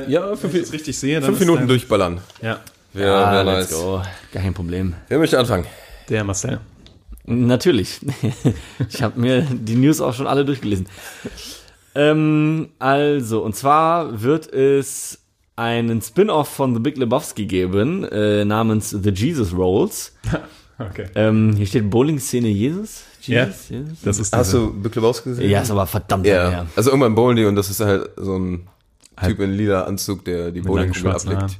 Ja, 0.08 0.34
fünf, 0.36 0.52
Wenn 0.52 0.60
ich 0.60 0.66
das 0.66 0.72
richtig 0.72 0.98
sehe, 0.98 1.20
dann 1.20 1.26
fünf 1.30 1.40
Minuten 1.40 1.60
dann- 1.60 1.68
durchballern. 1.68 2.20
Ja. 2.42 2.54
Ah, 2.54 2.62
wär 2.94 3.44
let's 3.44 3.70
nice. 3.70 3.80
go. 3.80 4.02
Gar 4.32 4.42
kein 4.42 4.54
Problem. 4.54 4.94
Wer 5.08 5.18
möchte 5.18 5.38
anfangen? 5.38 5.66
Der 6.08 6.24
Marcel. 6.24 6.60
Natürlich. 7.24 8.00
Ich 8.88 9.02
habe 9.02 9.20
mir 9.20 9.42
die 9.42 9.76
News 9.76 10.00
auch 10.00 10.14
schon 10.14 10.26
alle 10.26 10.44
durchgelesen. 10.44 10.86
Ähm, 11.94 12.68
also, 12.78 13.42
und 13.42 13.56
zwar 13.56 14.22
wird 14.22 14.52
es 14.52 15.18
einen 15.56 16.00
Spin-off 16.00 16.48
von 16.48 16.74
The 16.74 16.80
Big 16.80 16.96
Lebowski 16.96 17.46
geben, 17.46 18.04
äh, 18.04 18.44
namens 18.44 18.90
The 18.90 19.10
Jesus 19.10 19.52
Rolls. 19.54 20.14
Okay. 20.80 21.06
Ähm, 21.16 21.54
hier 21.56 21.66
steht 21.66 21.90
Bowling-Szene 21.90 22.46
Jesus. 22.46 23.02
Ja, 23.22 23.46
Jesus, 23.46 23.68
Jesus? 23.68 24.00
das 24.04 24.18
ist 24.20 24.36
Hast 24.36 24.54
du 24.54 24.72
Big 24.72 24.94
Lebowski 24.94 25.30
gesehen? 25.30 25.50
Ja, 25.50 25.62
ist 25.62 25.72
aber 25.72 25.86
verdammt 25.88 26.24
Ja. 26.24 26.44
lange 26.44 26.50
her. 26.54 26.66
Also 26.76 26.90
irgendwann 26.90 27.16
bowlen 27.16 27.36
die 27.36 27.44
und 27.46 27.56
das 27.56 27.68
ist 27.68 27.80
halt 27.80 28.10
so 28.16 28.38
ein 28.38 28.68
Typ 29.20 29.40
in 29.40 29.54
lila 29.54 29.82
Anzug, 29.82 30.24
der 30.24 30.52
die 30.52 30.60
Bowlingkugel 30.60 31.10
ablegt. 31.10 31.58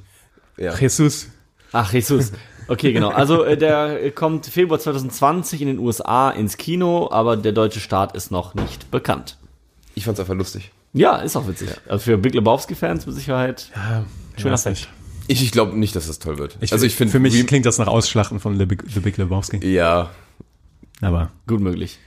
Ja. 0.57 0.73
Jesus. 0.73 1.27
Ach, 1.73 1.93
Jesus. 1.93 2.31
Okay, 2.69 2.93
genau. 2.93 3.09
Also 3.09 3.45
äh, 3.45 3.57
der 3.57 4.11
kommt 4.13 4.47
Februar 4.47 4.79
2020 4.79 5.63
in 5.63 5.67
den 5.69 5.79
USA 5.79 6.31
ins 6.31 6.57
Kino, 6.57 7.09
aber 7.11 7.37
der 7.37 7.53
deutsche 7.53 7.81
Start 7.81 8.15
ist 8.15 8.31
noch 8.31 8.55
nicht 8.55 8.91
bekannt. 8.91 9.38
Ich 9.99 10.05
fand's 10.05 10.21
einfach 10.21 10.35
lustig. 10.37 10.71
Ja, 10.93 11.17
ist 11.17 11.37
auch 11.37 11.49
witzig. 11.49 11.71
Also 11.89 12.05
für 12.05 12.19
Big 12.19 12.33
Lebowski-Fans 12.35 13.05
mit 13.05 13.17
Sicherheit. 13.17 13.71
Schöner 14.37 14.53
weiß 14.55 14.63
Fact. 14.63 14.77
nicht. 14.77 14.89
Ich, 15.27 15.43
ich 15.43 15.51
glaube 15.51 15.77
nicht, 15.77 15.97
dass 15.97 16.07
das 16.07 16.21
toll 16.21 16.39
wird. 16.39 16.57
Ich, 16.61 16.73
also 16.73 16.87
ich 16.87 16.95
finde 16.95 17.11
für 17.11 17.19
mich 17.19 17.45
klingt 17.49 17.67
das 17.67 17.79
nach 17.79 17.89
Ausschlachten 17.89 18.39
von 18.39 18.57
The 18.57 18.65
Big, 18.67 18.85
The 18.89 19.01
Big 19.01 19.17
Lebowski. 19.17 19.59
ja, 19.67 20.11
Aber 21.01 21.31
Gut 21.49 21.61
möglich. 21.61 21.99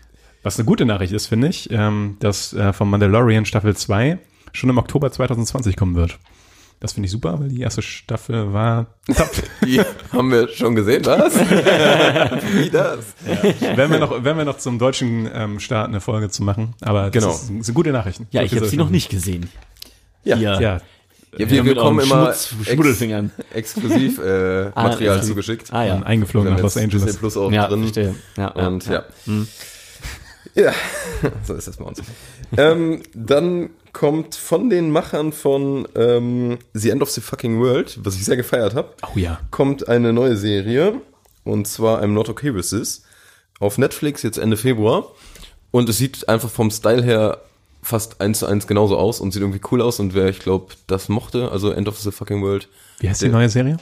was 0.42 0.58
eine 0.58 0.66
gute 0.66 0.86
Nachricht 0.86 1.12
ist, 1.12 1.28
finde 1.28 1.50
ich, 1.50 1.70
ähm, 1.70 2.16
dass 2.20 2.54
äh, 2.54 2.72
vom 2.72 2.90
Mandalorian 2.90 3.44
Staffel 3.46 3.76
2 3.76 4.18
schon 4.54 4.70
im 4.70 4.78
Oktober 4.78 5.12
2020 5.12 5.76
kommen 5.76 5.96
wird. 5.96 6.18
Das 6.82 6.94
finde 6.94 7.06
ich 7.06 7.12
super, 7.12 7.40
weil 7.40 7.48
die 7.50 7.62
erste 7.62 7.82
Staffel 7.84 8.52
war 8.54 8.88
top. 9.16 9.30
die 9.64 9.80
haben 10.12 10.32
wir 10.32 10.48
schon 10.50 10.74
gesehen, 10.76 11.06
was? 11.06 11.36
Wie 12.56 12.70
das? 12.72 13.00
werden, 13.78 13.92
wir 13.92 14.00
noch, 14.00 14.24
werden 14.24 14.38
wir 14.38 14.46
noch 14.46 14.58
zum 14.58 14.80
deutschen 14.80 15.30
ähm, 15.34 15.60
Start 15.60 15.88
eine 15.90 16.02
Folge 16.02 16.30
zu 16.30 16.42
machen. 16.44 16.74
Aber 16.82 17.10
das, 17.12 17.24
Genau. 17.24 17.34
ist, 17.36 17.66
sind 17.66 17.74
gute 17.76 17.92
Nachrichten. 17.92 18.28
Ja, 18.32 18.42
ich 18.42 18.54
habe 18.56 18.66
sie 18.68 18.78
noch 18.78 18.90
nicht 18.90 19.10
gesehen. 19.10 19.50
Ja. 20.24 20.36
Ja, 20.38 20.60
Ja, 20.60 20.82
wir, 21.34 21.46
Ja, 21.46 21.52
wir 21.52 21.64
bekommen 21.76 22.00
immer 22.00 22.34
Schmutz- 22.34 22.54
ex 22.62 22.72
Schmuddelfingern. 22.74 23.32
exklusiv 23.54 24.18
äh, 24.20 24.66
Material 24.76 25.18
ja. 25.18 25.22
zugeschickt. 25.22 25.72
Ah 25.72 25.84
ja. 25.86 25.96
ähm, 25.98 26.04
eingeflogen 26.04 26.52
nach 26.52 26.60
Los 26.62 26.74
jetzt 26.76 26.84
Disney 26.88 26.98
Angeles. 27.00 27.18
Plus 27.18 27.38
auch 27.38 27.52
Ja, 27.52 27.68
drin. 27.68 27.82
verstehe. 27.84 28.16
Ja, 28.38 28.54
ja, 28.58 28.68
Und 28.68 28.86
ja. 28.88 29.04
ja. 29.28 29.44
Ja, 30.56 30.74
so 31.48 31.54
ist 31.54 31.68
das 31.68 31.78
bei 31.78 31.86
uns. 31.86 32.02
ähm, 32.58 33.04
dann 33.14 33.70
kommt 33.94 34.36
von 34.36 34.70
den 34.70 34.92
Machern 34.92 35.32
von 35.34 35.88
ähm, 35.96 36.58
The 36.74 36.90
End 36.90 37.02
of 37.02 37.10
the 37.12 37.22
Fucking 37.22 37.60
World, 37.60 38.00
was 38.04 38.16
ich 38.16 38.26
sehr 38.26 38.38
gefeiert 38.38 38.76
habe, 38.76 38.94
Oh 39.14 39.18
ja. 39.18 39.40
kommt 39.52 39.88
eine 39.88 40.14
neue 40.14 40.36
Serie. 40.36 41.02
Und 41.44 41.68
zwar 41.68 42.02
I'm 42.02 42.08
Not 42.08 42.30
Okay 42.30 42.54
With 42.54 42.70
This. 42.70 43.04
Auf 43.60 43.78
Netflix 43.78 44.24
jetzt 44.24 44.38
Ende 44.38 44.58
Februar. 44.58 45.12
Und 45.72 45.88
es 45.90 45.98
sieht 45.98 46.28
einfach 46.30 46.50
vom 46.50 46.70
Style 46.72 47.04
her 47.04 47.42
fast 47.82 48.22
eins 48.22 48.40
zu 48.40 48.46
eins 48.46 48.68
genauso 48.68 48.98
aus 48.98 49.20
und 49.20 49.32
sieht 49.32 49.42
irgendwie 49.42 49.62
cool 49.72 49.82
aus. 49.82 50.00
Und 50.00 50.14
wer, 50.14 50.28
ich 50.30 50.40
glaube, 50.40 50.74
das 50.88 51.10
mochte, 51.10 51.52
also 51.52 51.72
End 51.72 51.88
of 51.88 52.00
the 52.00 52.12
Fucking 52.12 52.42
World, 52.44 52.68
Wie 53.00 53.10
heißt 53.10 53.22
die 53.22 53.30
neue 53.30 53.50
Serie? 53.50 53.78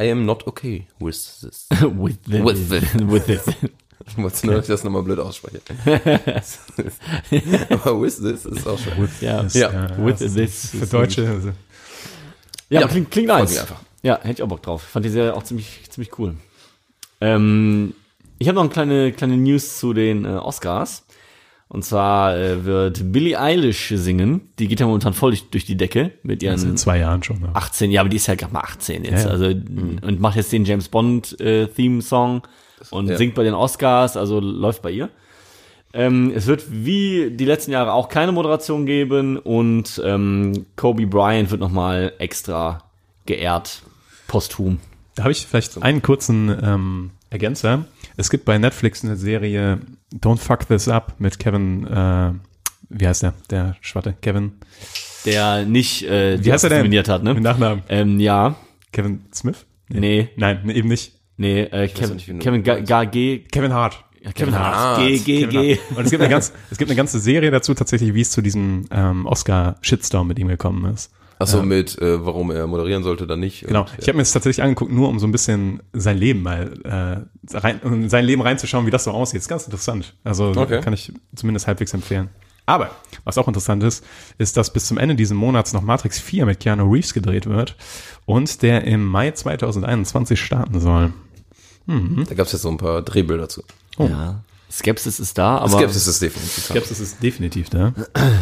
I 0.00 0.10
am 0.10 0.24
not 0.24 0.46
okay 0.46 0.86
with 0.98 1.40
this. 1.42 1.68
with 1.80 2.16
the, 2.26 2.42
With 2.42 2.68
the- 2.70 2.80
with 3.10 3.24
the, 3.26 3.38
Ich 4.06 4.16
wollte 4.16 4.46
nur, 4.46 4.54
dass 4.56 4.64
ich 4.64 4.68
das 4.68 4.84
nochmal 4.84 5.02
blöd 5.02 5.18
ausspreche. 5.18 5.60
Aber 7.70 8.00
with 8.00 8.16
this 8.16 8.44
ist 8.44 8.66
auch 8.66 8.78
schön. 8.78 9.08
ja, 9.20 9.40
Ist, 9.42 9.54
Ja, 9.54 9.86
äh, 9.86 10.04
with 10.04 10.20
ist 10.20 10.34
this 10.34 10.70
Für 10.70 10.86
Deutsche. 10.86 11.28
Also, 11.28 11.48
Ja, 12.68 12.80
Ja, 12.82 12.88
klingt, 12.88 13.10
klingt 13.10 13.28
nice. 13.28 13.58
einfach. 13.58 13.80
Ja, 14.02 14.18
hätte 14.20 14.32
ich 14.32 14.42
auch 14.42 14.48
Bock 14.48 14.62
drauf. 14.62 14.82
Fand 14.82 15.04
die 15.04 15.10
Serie 15.10 15.34
auch 15.34 15.44
ziemlich, 15.44 15.82
ziemlich 15.88 16.18
cool. 16.18 16.34
Ähm, 17.20 17.94
ich 18.38 18.48
habe 18.48 18.56
noch 18.56 18.62
eine 18.64 18.70
kleine, 18.72 19.12
kleine 19.12 19.36
News 19.36 19.78
zu 19.78 19.92
den 19.92 20.24
äh, 20.24 20.28
Oscars. 20.30 21.04
Und 21.72 21.86
zwar 21.86 22.36
äh, 22.36 22.66
wird 22.66 23.12
Billie 23.12 23.40
Eilish 23.40 23.94
singen. 23.96 24.52
Die 24.58 24.68
geht 24.68 24.80
ja 24.80 24.84
momentan 24.84 25.14
voll 25.14 25.30
durch, 25.30 25.48
durch 25.48 25.64
die 25.64 25.78
Decke 25.78 26.12
mit 26.22 26.42
ihren 26.42 26.58
seit 26.58 26.78
zwei 26.78 26.98
Jahren 26.98 27.22
schon. 27.22 27.40
ne? 27.40 27.48
18, 27.54 27.90
ja, 27.90 28.02
aber 28.02 28.10
die 28.10 28.16
ist 28.16 28.26
ja 28.26 28.34
gerade 28.34 28.52
mal 28.52 28.60
18 28.60 29.04
jetzt. 29.04 29.24
Ja, 29.24 29.28
ja. 29.28 29.30
Also 29.30 29.46
und 29.46 30.20
macht 30.20 30.36
jetzt 30.36 30.52
den 30.52 30.66
James 30.66 30.90
Bond 30.90 31.40
äh, 31.40 31.68
Theme 31.68 32.02
Song 32.02 32.42
und 32.90 33.08
ja. 33.08 33.16
singt 33.16 33.34
bei 33.34 33.42
den 33.42 33.54
Oscars, 33.54 34.18
also 34.18 34.38
läuft 34.38 34.82
bei 34.82 34.90
ihr. 34.90 35.08
Ähm, 35.94 36.30
es 36.36 36.46
wird 36.46 36.66
wie 36.68 37.30
die 37.30 37.46
letzten 37.46 37.70
Jahre 37.70 37.94
auch 37.94 38.10
keine 38.10 38.32
Moderation 38.32 38.84
geben 38.84 39.38
und 39.38 39.98
ähm, 40.04 40.66
Kobe 40.76 41.06
Bryant 41.06 41.50
wird 41.50 41.62
nochmal 41.62 42.12
extra 42.18 42.82
geehrt, 43.24 43.80
posthum. 44.28 44.78
Da 45.14 45.22
habe 45.22 45.32
ich 45.32 45.46
vielleicht 45.46 45.82
einen 45.82 46.02
kurzen 46.02 46.54
ähm, 46.62 47.10
Ergänzer. 47.30 47.86
Es 48.16 48.30
gibt 48.30 48.44
bei 48.44 48.58
Netflix 48.58 49.04
eine 49.04 49.16
Serie 49.16 49.80
Don't 50.14 50.38
Fuck 50.38 50.66
This 50.68 50.88
Up 50.88 51.14
mit 51.18 51.38
Kevin, 51.38 51.86
äh, 51.86 52.32
wie 52.90 53.06
heißt 53.08 53.22
der? 53.22 53.34
Der 53.50 53.76
Schwatte, 53.80 54.14
Kevin. 54.20 54.52
Der 55.24 55.64
nicht 55.64 56.02
äh, 56.04 56.36
die 56.36 56.44
Wie 56.46 56.52
heißt 56.52 56.64
er 56.64 56.70
denn? 56.70 56.78
nominiert 56.80 57.08
hat, 57.08 57.22
Mit 57.22 57.34
ne? 57.34 57.40
Nachnamen. 57.40 57.82
Ähm, 57.88 58.20
ja, 58.20 58.56
Kevin 58.92 59.24
Smith? 59.34 59.64
nee, 59.88 60.28
Nein, 60.36 60.60
nee, 60.64 60.72
eben 60.74 60.88
nicht. 60.88 61.12
nee, 61.36 61.62
äh, 61.62 61.88
Kevin, 61.88 62.16
nicht, 62.16 62.40
Kevin 62.40 62.62
Ga-. 62.62 62.80
Ga- 62.80 63.04
G, 63.04 63.38
Kevin 63.50 63.72
Hart. 63.72 64.04
ja, 64.22 64.32
Kevin 64.32 64.54
Hart, 64.58 64.76
Hart. 64.76 64.98
G, 65.00 65.18
G, 65.18 65.40
Kevin 65.46 65.50
G. 65.50 65.76
Hart. 65.76 65.96
Und 65.98 66.04
es 66.04 66.10
gibt 66.10 66.22
eine 66.22 66.30
ganz, 66.30 66.52
es 66.70 66.78
gibt 66.78 66.90
eine 66.90 66.96
ganze 66.96 67.18
Serie 67.20 67.50
dazu 67.50 67.72
tatsächlich, 67.74 68.14
wie 68.14 68.20
es 68.20 68.30
zu 68.30 68.42
diesem 68.42 68.86
ähm, 68.90 69.26
Oscar-Shitstorm 69.26 70.26
mit 70.28 70.38
ihm 70.38 70.48
gekommen 70.48 70.92
ist. 70.92 71.10
Achso, 71.42 71.62
mit, 71.62 71.98
äh, 72.00 72.24
warum 72.24 72.50
er 72.50 72.66
moderieren 72.66 73.02
sollte, 73.02 73.26
dann 73.26 73.40
nicht. 73.40 73.66
Genau. 73.66 73.82
Und, 73.82 73.90
Ich 73.98 74.08
habe 74.08 74.16
mir 74.16 74.22
das 74.22 74.32
tatsächlich 74.32 74.62
angeguckt, 74.62 74.92
nur 74.92 75.08
um 75.08 75.18
so 75.18 75.26
ein 75.26 75.32
bisschen 75.32 75.82
sein 75.92 76.16
Leben 76.18 76.42
mal 76.42 77.26
äh, 77.52 77.56
rein, 77.56 77.80
um 77.82 77.94
in 77.94 78.08
sein 78.08 78.24
Leben 78.24 78.42
reinzuschauen, 78.42 78.86
wie 78.86 78.90
das 78.90 79.04
so 79.04 79.10
aussieht. 79.10 79.40
ist 79.40 79.48
ganz 79.48 79.64
interessant. 79.64 80.14
Also 80.24 80.46
Okay. 80.56 80.80
kann 80.80 80.92
ich 80.92 81.12
zumindest 81.34 81.66
halbwegs 81.66 81.92
empfehlen. 81.94 82.28
Aber 82.64 82.90
was 83.24 83.38
auch 83.38 83.48
interessant 83.48 83.82
ist, 83.82 84.04
ist, 84.38 84.56
dass 84.56 84.72
bis 84.72 84.86
zum 84.86 84.96
Ende 84.96 85.16
dieses 85.16 85.34
Monats 85.36 85.72
noch 85.72 85.82
Matrix 85.82 86.20
4 86.20 86.46
mit 86.46 86.60
Keanu 86.60 86.90
Reeves 86.92 87.12
gedreht 87.12 87.46
wird 87.46 87.76
und 88.24 88.62
der 88.62 88.84
im 88.84 89.04
Mai 89.04 89.32
2021 89.32 90.40
starten 90.40 90.80
soll. 90.80 91.12
Da 91.86 92.34
gab 92.34 92.46
es 92.46 92.52
jetzt 92.52 92.62
so 92.62 92.68
ein 92.70 92.76
paar 92.76 93.02
Drehbilder 93.02 93.48
zu. 93.48 93.62
Ja. 93.98 94.44
Skepsis 94.70 95.18
ist 95.20 95.36
da, 95.36 95.58
aber 95.58 95.76
Skepsis 95.76 96.06
ist 96.06 96.22
definitiv. 96.22 96.68
da. 96.68 96.74
Skepsis 96.74 97.00
ist 97.00 97.22
definitiv 97.22 97.70
da. 97.70 97.92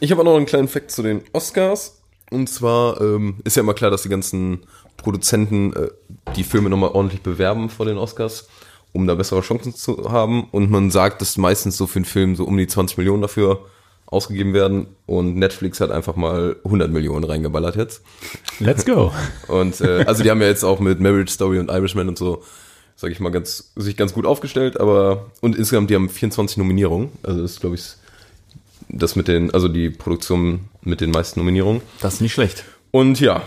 Ich 0.00 0.10
habe 0.10 0.20
auch 0.22 0.24
noch 0.24 0.36
einen 0.36 0.46
kleinen 0.46 0.66
Fact 0.66 0.90
zu 0.90 1.02
den 1.04 1.22
Oscars. 1.32 2.01
Und 2.32 2.48
zwar 2.48 3.00
ähm, 3.00 3.36
ist 3.44 3.56
ja 3.56 3.62
immer 3.62 3.74
klar, 3.74 3.90
dass 3.90 4.02
die 4.02 4.08
ganzen 4.08 4.60
Produzenten 4.96 5.72
äh, 5.74 5.88
die 6.34 6.44
Filme 6.44 6.70
nochmal 6.70 6.90
ordentlich 6.90 7.22
bewerben 7.22 7.68
vor 7.68 7.86
den 7.86 7.98
Oscars, 7.98 8.48
um 8.92 9.06
da 9.06 9.14
bessere 9.14 9.42
Chancen 9.42 9.74
zu 9.74 10.10
haben. 10.10 10.44
Und 10.50 10.70
man 10.70 10.90
sagt, 10.90 11.20
dass 11.20 11.36
meistens 11.36 11.76
so 11.76 11.86
für 11.86 11.96
einen 11.96 12.04
Film 12.04 12.34
so 12.34 12.44
um 12.44 12.56
die 12.56 12.66
20 12.66 12.98
Millionen 12.98 13.22
dafür 13.22 13.66
ausgegeben 14.06 14.54
werden. 14.54 14.86
Und 15.06 15.36
Netflix 15.36 15.80
hat 15.80 15.90
einfach 15.90 16.16
mal 16.16 16.56
100 16.64 16.90
Millionen 16.90 17.24
reingeballert 17.24 17.76
jetzt. 17.76 18.02
Let's 18.60 18.84
go. 18.84 19.12
Und 19.48 19.80
äh, 19.80 20.04
also 20.06 20.22
die 20.22 20.30
haben 20.30 20.40
ja 20.40 20.48
jetzt 20.48 20.64
auch 20.64 20.80
mit 20.80 21.00
Marriage 21.00 21.32
Story 21.32 21.58
und 21.58 21.70
Irishman 21.70 22.08
und 22.08 22.18
so, 22.18 22.42
sag 22.96 23.10
ich 23.10 23.20
mal, 23.20 23.30
ganz, 23.30 23.72
sich 23.76 23.96
ganz 23.96 24.12
gut 24.12 24.26
aufgestellt, 24.26 24.78
aber 24.78 25.30
und 25.40 25.56
insgesamt, 25.56 25.90
die 25.90 25.94
haben 25.94 26.08
24 26.08 26.58
Nominierungen. 26.58 27.10
Also 27.22 27.42
das 27.42 27.52
ist, 27.52 27.60
glaube 27.60 27.76
ich, 27.76 27.82
das 28.92 29.16
mit 29.16 29.28
den, 29.28 29.52
also 29.52 29.68
die 29.68 29.90
Produktion 29.90 30.68
mit 30.82 31.00
den 31.00 31.10
meisten 31.10 31.40
Nominierungen. 31.40 31.82
das 32.00 32.14
ist 32.14 32.20
nicht 32.20 32.34
schlecht. 32.34 32.64
Und 32.90 33.20
ja, 33.20 33.42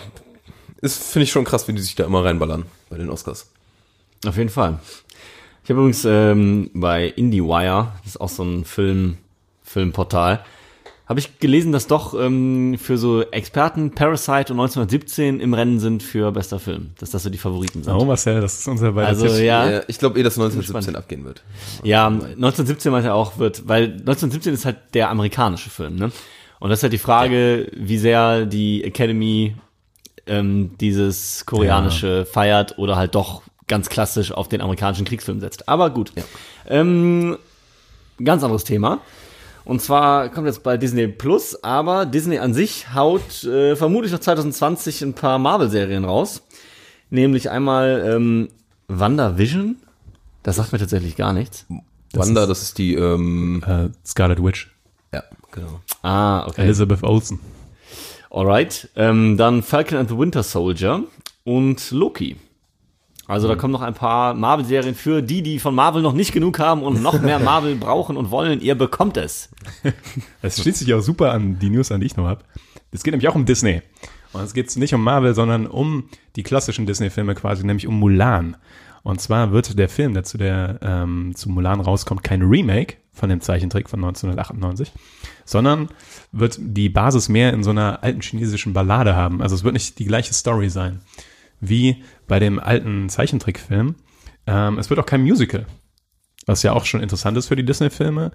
ist, 0.81 1.03
finde 1.03 1.23
ich 1.23 1.31
schon 1.31 1.45
krass, 1.45 1.67
wie 1.67 1.73
die 1.73 1.81
sich 1.81 1.95
da 1.95 2.05
immer 2.05 2.23
reinballern 2.25 2.65
bei 2.89 2.97
den 2.97 3.09
Oscars. 3.09 3.49
Auf 4.25 4.37
jeden 4.37 4.49
Fall. 4.49 4.79
Ich 5.63 5.69
habe 5.69 5.79
übrigens 5.79 6.05
ähm, 6.05 6.69
bei 6.73 7.07
IndieWire, 7.07 7.93
das 8.03 8.15
ist 8.15 8.21
auch 8.21 8.29
so 8.29 8.43
ein 8.43 8.65
Film, 8.65 9.17
Filmportal, 9.63 10.43
habe 11.07 11.19
ich 11.19 11.39
gelesen, 11.39 11.71
dass 11.71 11.87
doch 11.87 12.19
ähm, 12.19 12.77
für 12.79 12.97
so 12.97 13.21
Experten 13.21 13.91
Parasite 13.91 14.53
und 14.53 14.59
1917 14.59 15.39
im 15.39 15.53
Rennen 15.53 15.79
sind 15.79 16.01
für 16.01 16.31
bester 16.31 16.59
Film. 16.59 16.91
Dass 16.99 17.11
das 17.11 17.23
so 17.23 17.29
die 17.29 17.37
Favoriten 17.37 17.83
sind. 17.83 17.93
Oh, 17.93 18.05
Marcel, 18.05 18.41
das 18.41 18.59
ist 18.59 18.67
unser 18.67 18.93
beider 18.93 19.09
also 19.09 19.27
ja, 19.27 19.69
Ja, 19.69 19.81
ich 19.87 19.99
glaube 19.99 20.19
eh, 20.19 20.23
dass 20.23 20.33
1917 20.33 20.81
Spannend. 20.81 20.97
abgehen 20.97 21.25
wird. 21.25 21.43
ja, 21.83 22.07
1917 22.07 22.91
meinte 22.91 23.09
er 23.09 23.15
auch 23.15 23.37
wird, 23.37 23.67
weil 23.67 23.83
1917 23.91 24.53
ist 24.53 24.65
halt 24.65 24.77
der 24.93 25.09
amerikanische 25.09 25.69
Film, 25.69 25.95
ne? 25.95 26.11
Und 26.59 26.69
das 26.69 26.79
ist 26.79 26.83
halt 26.83 26.93
die 26.93 26.97
Frage, 26.97 27.69
wie 27.75 27.97
sehr 27.97 28.45
die 28.45 28.83
Academy 28.83 29.55
ähm, 30.25 30.71
dieses 30.79 31.45
koreanische 31.45 32.25
feiert 32.25 32.79
oder 32.79 32.95
halt 32.95 33.13
doch 33.13 33.43
ganz 33.67 33.89
klassisch 33.89 34.31
auf 34.31 34.47
den 34.47 34.61
amerikanischen 34.61 35.05
Kriegsfilm 35.05 35.39
setzt. 35.39 35.67
Aber 35.67 35.89
gut. 35.89 36.11
Ähm, 36.67 37.37
ganz 38.23 38.43
anderes 38.43 38.63
Thema. 38.63 39.01
Und 39.65 39.81
zwar 39.81 40.29
kommt 40.29 40.45
jetzt 40.47 40.61
bei 40.63 40.77
Disney 40.77 41.07
Plus, 41.07 41.61
aber 41.63 42.05
Disney 42.05 42.37
an 42.37 42.53
sich 42.53 42.93
haut 42.93 43.43
äh, 43.43 43.75
vermutlich 43.75 44.11
noch 44.11 44.19
2020 44.19 45.01
ein 45.01 45.13
paar 45.13 45.39
Marvel-Serien 45.39 46.05
raus. 46.05 46.43
Nämlich 47.09 47.49
einmal 47.49 48.03
ähm, 48.07 48.49
WandaVision. 48.87 49.77
Das 50.43 50.57
sagt 50.57 50.71
mir 50.71 50.77
tatsächlich 50.79 51.15
gar 51.15 51.33
nichts. 51.33 51.65
Wanda, 52.13 52.45
das 52.45 52.61
ist 52.61 52.77
die, 52.77 52.93
ähm, 52.95 53.63
Äh, 53.65 53.89
Scarlet 54.05 54.43
Witch. 54.43 54.71
ja, 55.11 55.23
genau. 55.51 55.81
Ah, 56.03 56.45
okay. 56.47 56.61
Elizabeth 56.61 57.03
Olsen. 57.03 57.39
Alright. 58.29 58.89
Ähm, 58.95 59.37
dann 59.37 59.63
Falcon 59.63 59.97
and 59.97 60.09
the 60.09 60.17
Winter 60.17 60.43
Soldier 60.43 61.03
und 61.43 61.89
Loki. 61.91 62.35
Also 63.27 63.47
da 63.47 63.55
kommen 63.55 63.71
noch 63.71 63.81
ein 63.81 63.95
paar 63.95 64.33
Marvel-Serien 64.35 64.93
für 64.93 65.21
die, 65.21 65.41
die 65.41 65.59
von 65.59 65.73
Marvel 65.73 66.01
noch 66.01 66.13
nicht 66.13 66.31
genug 66.31 66.59
haben 66.59 66.83
und 66.83 67.01
noch 67.01 67.19
mehr 67.21 67.39
Marvel 67.39 67.75
brauchen 67.75 68.17
und 68.17 68.29
wollen. 68.29 68.61
Ihr 68.61 68.75
bekommt 68.75 69.17
es. 69.17 69.49
Das 70.41 70.61
schließt 70.61 70.79
sich 70.79 70.93
auch 70.93 71.01
super 71.01 71.31
an 71.31 71.57
die 71.57 71.69
News, 71.69 71.91
an 71.91 71.99
die 71.99 72.05
ich 72.05 72.17
noch 72.17 72.27
habe. 72.27 72.43
Es 72.91 73.03
geht 73.03 73.13
nämlich 73.13 73.27
auch 73.27 73.35
um 73.35 73.45
Disney. 73.45 73.81
Und 74.31 74.43
es 74.43 74.53
geht 74.53 74.75
nicht 74.75 74.93
um 74.93 75.03
Marvel, 75.03 75.33
sondern 75.33 75.65
um 75.65 76.09
die 76.35 76.43
klassischen 76.43 76.85
Disney-Filme 76.85 77.33
quasi, 77.35 77.65
nämlich 77.65 77.87
um 77.87 77.99
Mulan. 77.99 78.57
Und 79.01 79.21
zwar 79.21 79.51
wird 79.51 79.77
der 79.77 79.89
Film, 79.89 80.13
der 80.13 80.23
zu, 80.23 80.37
der, 80.37 80.79
ähm, 80.81 81.33
zu 81.35 81.49
Mulan 81.49 81.79
rauskommt, 81.79 82.23
kein 82.23 82.41
Remake 82.41 82.97
von 83.13 83.29
dem 83.29 83.41
Zeichentrick 83.41 83.89
von 83.89 84.03
1998, 84.03 84.91
sondern 85.45 85.89
wird 86.31 86.57
die 86.59 86.89
Basis 86.89 87.29
mehr 87.29 87.53
in 87.53 87.63
so 87.63 87.69
einer 87.71 88.03
alten 88.03 88.21
chinesischen 88.21 88.73
Ballade 88.73 89.15
haben. 89.15 89.41
Also 89.41 89.55
es 89.55 89.63
wird 89.63 89.73
nicht 89.73 89.99
die 89.99 90.05
gleiche 90.05 90.33
Story 90.33 90.69
sein 90.69 91.01
wie 91.59 92.03
bei 92.27 92.39
dem 92.39 92.59
alten 92.59 93.09
Zeichentrickfilm. 93.09 93.95
Ähm, 94.47 94.77
es 94.77 94.89
wird 94.89 94.99
auch 94.99 95.05
kein 95.05 95.21
Musical. 95.21 95.65
was 96.47 96.61
ja 96.61 96.73
auch 96.73 96.85
schon 96.85 97.01
interessant 97.01 97.35
ist 97.37 97.47
für 97.47 97.55
die 97.55 97.65
Disney-Filme. 97.65 98.31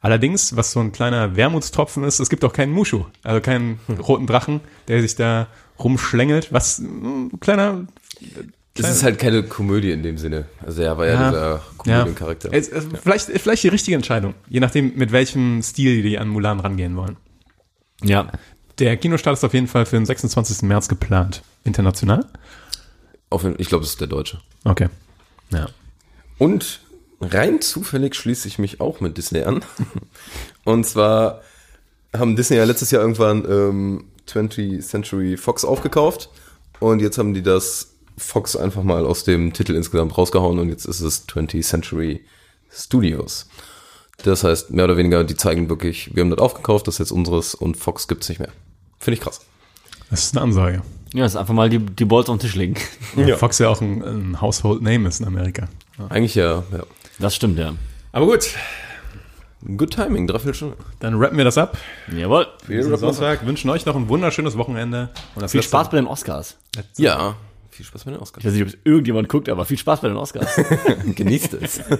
Allerdings, 0.00 0.54
was 0.54 0.70
so 0.70 0.78
ein 0.78 0.92
kleiner 0.92 1.34
Wermutstropfen 1.34 2.04
ist, 2.04 2.20
es 2.20 2.28
gibt 2.30 2.44
auch 2.44 2.52
keinen 2.52 2.72
Mushu, 2.72 3.04
also 3.24 3.40
keinen 3.40 3.80
roten 3.98 4.26
Drachen, 4.28 4.60
der 4.86 5.00
sich 5.02 5.16
da 5.16 5.48
rumschlängelt, 5.80 6.52
was 6.52 6.78
ein 6.78 7.32
kleiner 7.40 7.86
Das 8.74 8.88
ist 8.90 9.02
halt 9.02 9.18
keine 9.18 9.42
Komödie 9.42 9.90
in 9.90 10.04
dem 10.04 10.18
Sinne. 10.18 10.44
Also 10.64 10.82
er 10.82 10.96
war 10.98 11.06
ja, 11.06 11.14
Ja. 11.14 11.28
dieser 11.30 11.60
Komödiencharakter. 11.78 12.50
Es, 12.52 12.70
vielleicht, 13.02 13.26
vielleicht 13.26 13.64
die 13.64 13.68
richtige 13.68 13.96
Entscheidung, 13.96 14.34
je 14.48 14.60
nachdem, 14.60 14.94
mit 14.94 15.10
welchem 15.10 15.60
Stil 15.62 16.02
die 16.02 16.16
an 16.16 16.28
Mulan 16.28 16.60
rangehen 16.60 16.94
wollen. 16.96 17.16
Ja. 18.04 18.30
Der 18.78 18.96
Kinostart 18.96 19.36
ist 19.36 19.44
auf 19.44 19.54
jeden 19.54 19.66
Fall 19.66 19.86
für 19.86 19.96
den 19.96 20.06
26. 20.06 20.62
März 20.62 20.88
geplant. 20.88 21.42
International? 21.64 22.24
Auf, 23.30 23.44
ich 23.58 23.68
glaube, 23.68 23.84
es 23.84 23.90
ist 23.90 24.00
der 24.00 24.06
Deutsche. 24.06 24.40
Okay. 24.64 24.88
Ja. 25.50 25.66
Und 26.38 26.80
rein 27.20 27.60
zufällig 27.60 28.14
schließe 28.14 28.46
ich 28.46 28.58
mich 28.58 28.80
auch 28.80 29.00
mit 29.00 29.18
Disney 29.18 29.42
an. 29.42 29.64
Und 30.64 30.84
zwar 30.84 31.42
haben 32.16 32.36
Disney 32.36 32.56
ja 32.56 32.64
letztes 32.64 32.90
Jahr 32.90 33.02
irgendwann 33.02 33.44
ähm, 33.50 34.04
20th 34.28 34.82
Century 34.82 35.36
Fox 35.36 35.64
aufgekauft. 35.64 36.30
Und 36.78 37.00
jetzt 37.00 37.18
haben 37.18 37.34
die 37.34 37.42
das 37.42 37.94
Fox 38.16 38.56
einfach 38.56 38.84
mal 38.84 39.04
aus 39.04 39.24
dem 39.24 39.52
Titel 39.52 39.74
insgesamt 39.74 40.16
rausgehauen 40.16 40.58
und 40.58 40.68
jetzt 40.68 40.84
ist 40.84 41.00
es 41.00 41.28
20th 41.28 41.62
Century 41.62 42.24
Studios. 42.70 43.48
Das 44.24 44.42
heißt, 44.44 44.70
mehr 44.70 44.84
oder 44.84 44.96
weniger, 44.96 45.22
die 45.24 45.36
zeigen 45.36 45.68
wirklich, 45.68 46.14
wir 46.14 46.22
haben 46.22 46.30
das 46.30 46.40
aufgekauft, 46.40 46.86
das 46.86 46.96
ist 46.96 46.98
jetzt 46.98 47.12
unseres 47.12 47.54
und 47.54 47.76
Fox 47.76 48.08
gibt's 48.08 48.28
nicht 48.28 48.40
mehr. 48.40 48.52
Finde 48.98 49.16
ich 49.18 49.20
krass. 49.22 49.40
Das 50.10 50.24
ist 50.24 50.36
eine 50.36 50.42
Ansage. 50.42 50.82
Ja, 51.14 51.24
ist 51.24 51.36
einfach 51.36 51.54
mal 51.54 51.68
die, 51.70 51.78
die 51.78 52.04
Balls 52.04 52.28
auf 52.28 52.36
den 52.36 52.40
Tisch 52.40 52.54
legen. 52.54 52.74
Ja. 53.16 53.36
Fox 53.36 53.58
ja 53.58 53.68
auch 53.68 53.80
ein, 53.80 54.02
ein 54.02 54.40
Household 54.40 54.82
Name 54.82 55.08
ist 55.08 55.20
in 55.20 55.26
Amerika. 55.26 55.68
Eigentlich 56.10 56.34
ja, 56.34 56.62
ja. 56.72 56.82
Das 57.18 57.34
stimmt, 57.34 57.58
ja. 57.58 57.74
Aber 58.12 58.26
gut, 58.26 58.48
Good 59.76 59.92
Timing, 59.94 60.26
dreiviertel 60.26 60.54
Stunde. 60.54 60.76
dann 61.00 61.14
rappen 61.14 61.36
wir 61.36 61.44
das 61.44 61.58
ab. 61.58 61.76
Jawohl. 62.14 62.46
Diesen 62.68 62.96
Sonntag 62.96 63.44
wünschen 63.46 63.68
euch 63.70 63.86
noch 63.86 63.96
ein 63.96 64.08
wunderschönes 64.08 64.56
Wochenende. 64.56 65.08
Und 65.34 65.42
das 65.42 65.50
Viel 65.52 65.58
letzte- 65.60 65.70
Spaß 65.70 65.90
bei 65.90 65.96
den 65.96 66.06
Oscars. 66.06 66.56
Ja, 66.96 67.34
viel 67.70 67.84
Spaß 67.86 68.06
mit 68.06 68.14
den 68.14 68.20
Oscars. 68.20 68.42
Ich 68.44 68.46
weiß 68.46 68.52
nicht, 68.54 68.62
ob 68.62 68.68
es 68.68 68.76
irgendjemand 68.84 69.28
guckt, 69.28 69.48
aber 69.48 69.64
viel 69.64 69.78
Spaß 69.78 70.00
bei 70.02 70.08
den 70.08 70.16
Oscars. 70.16 70.48
Genießt 71.14 71.54
es. 71.54 71.80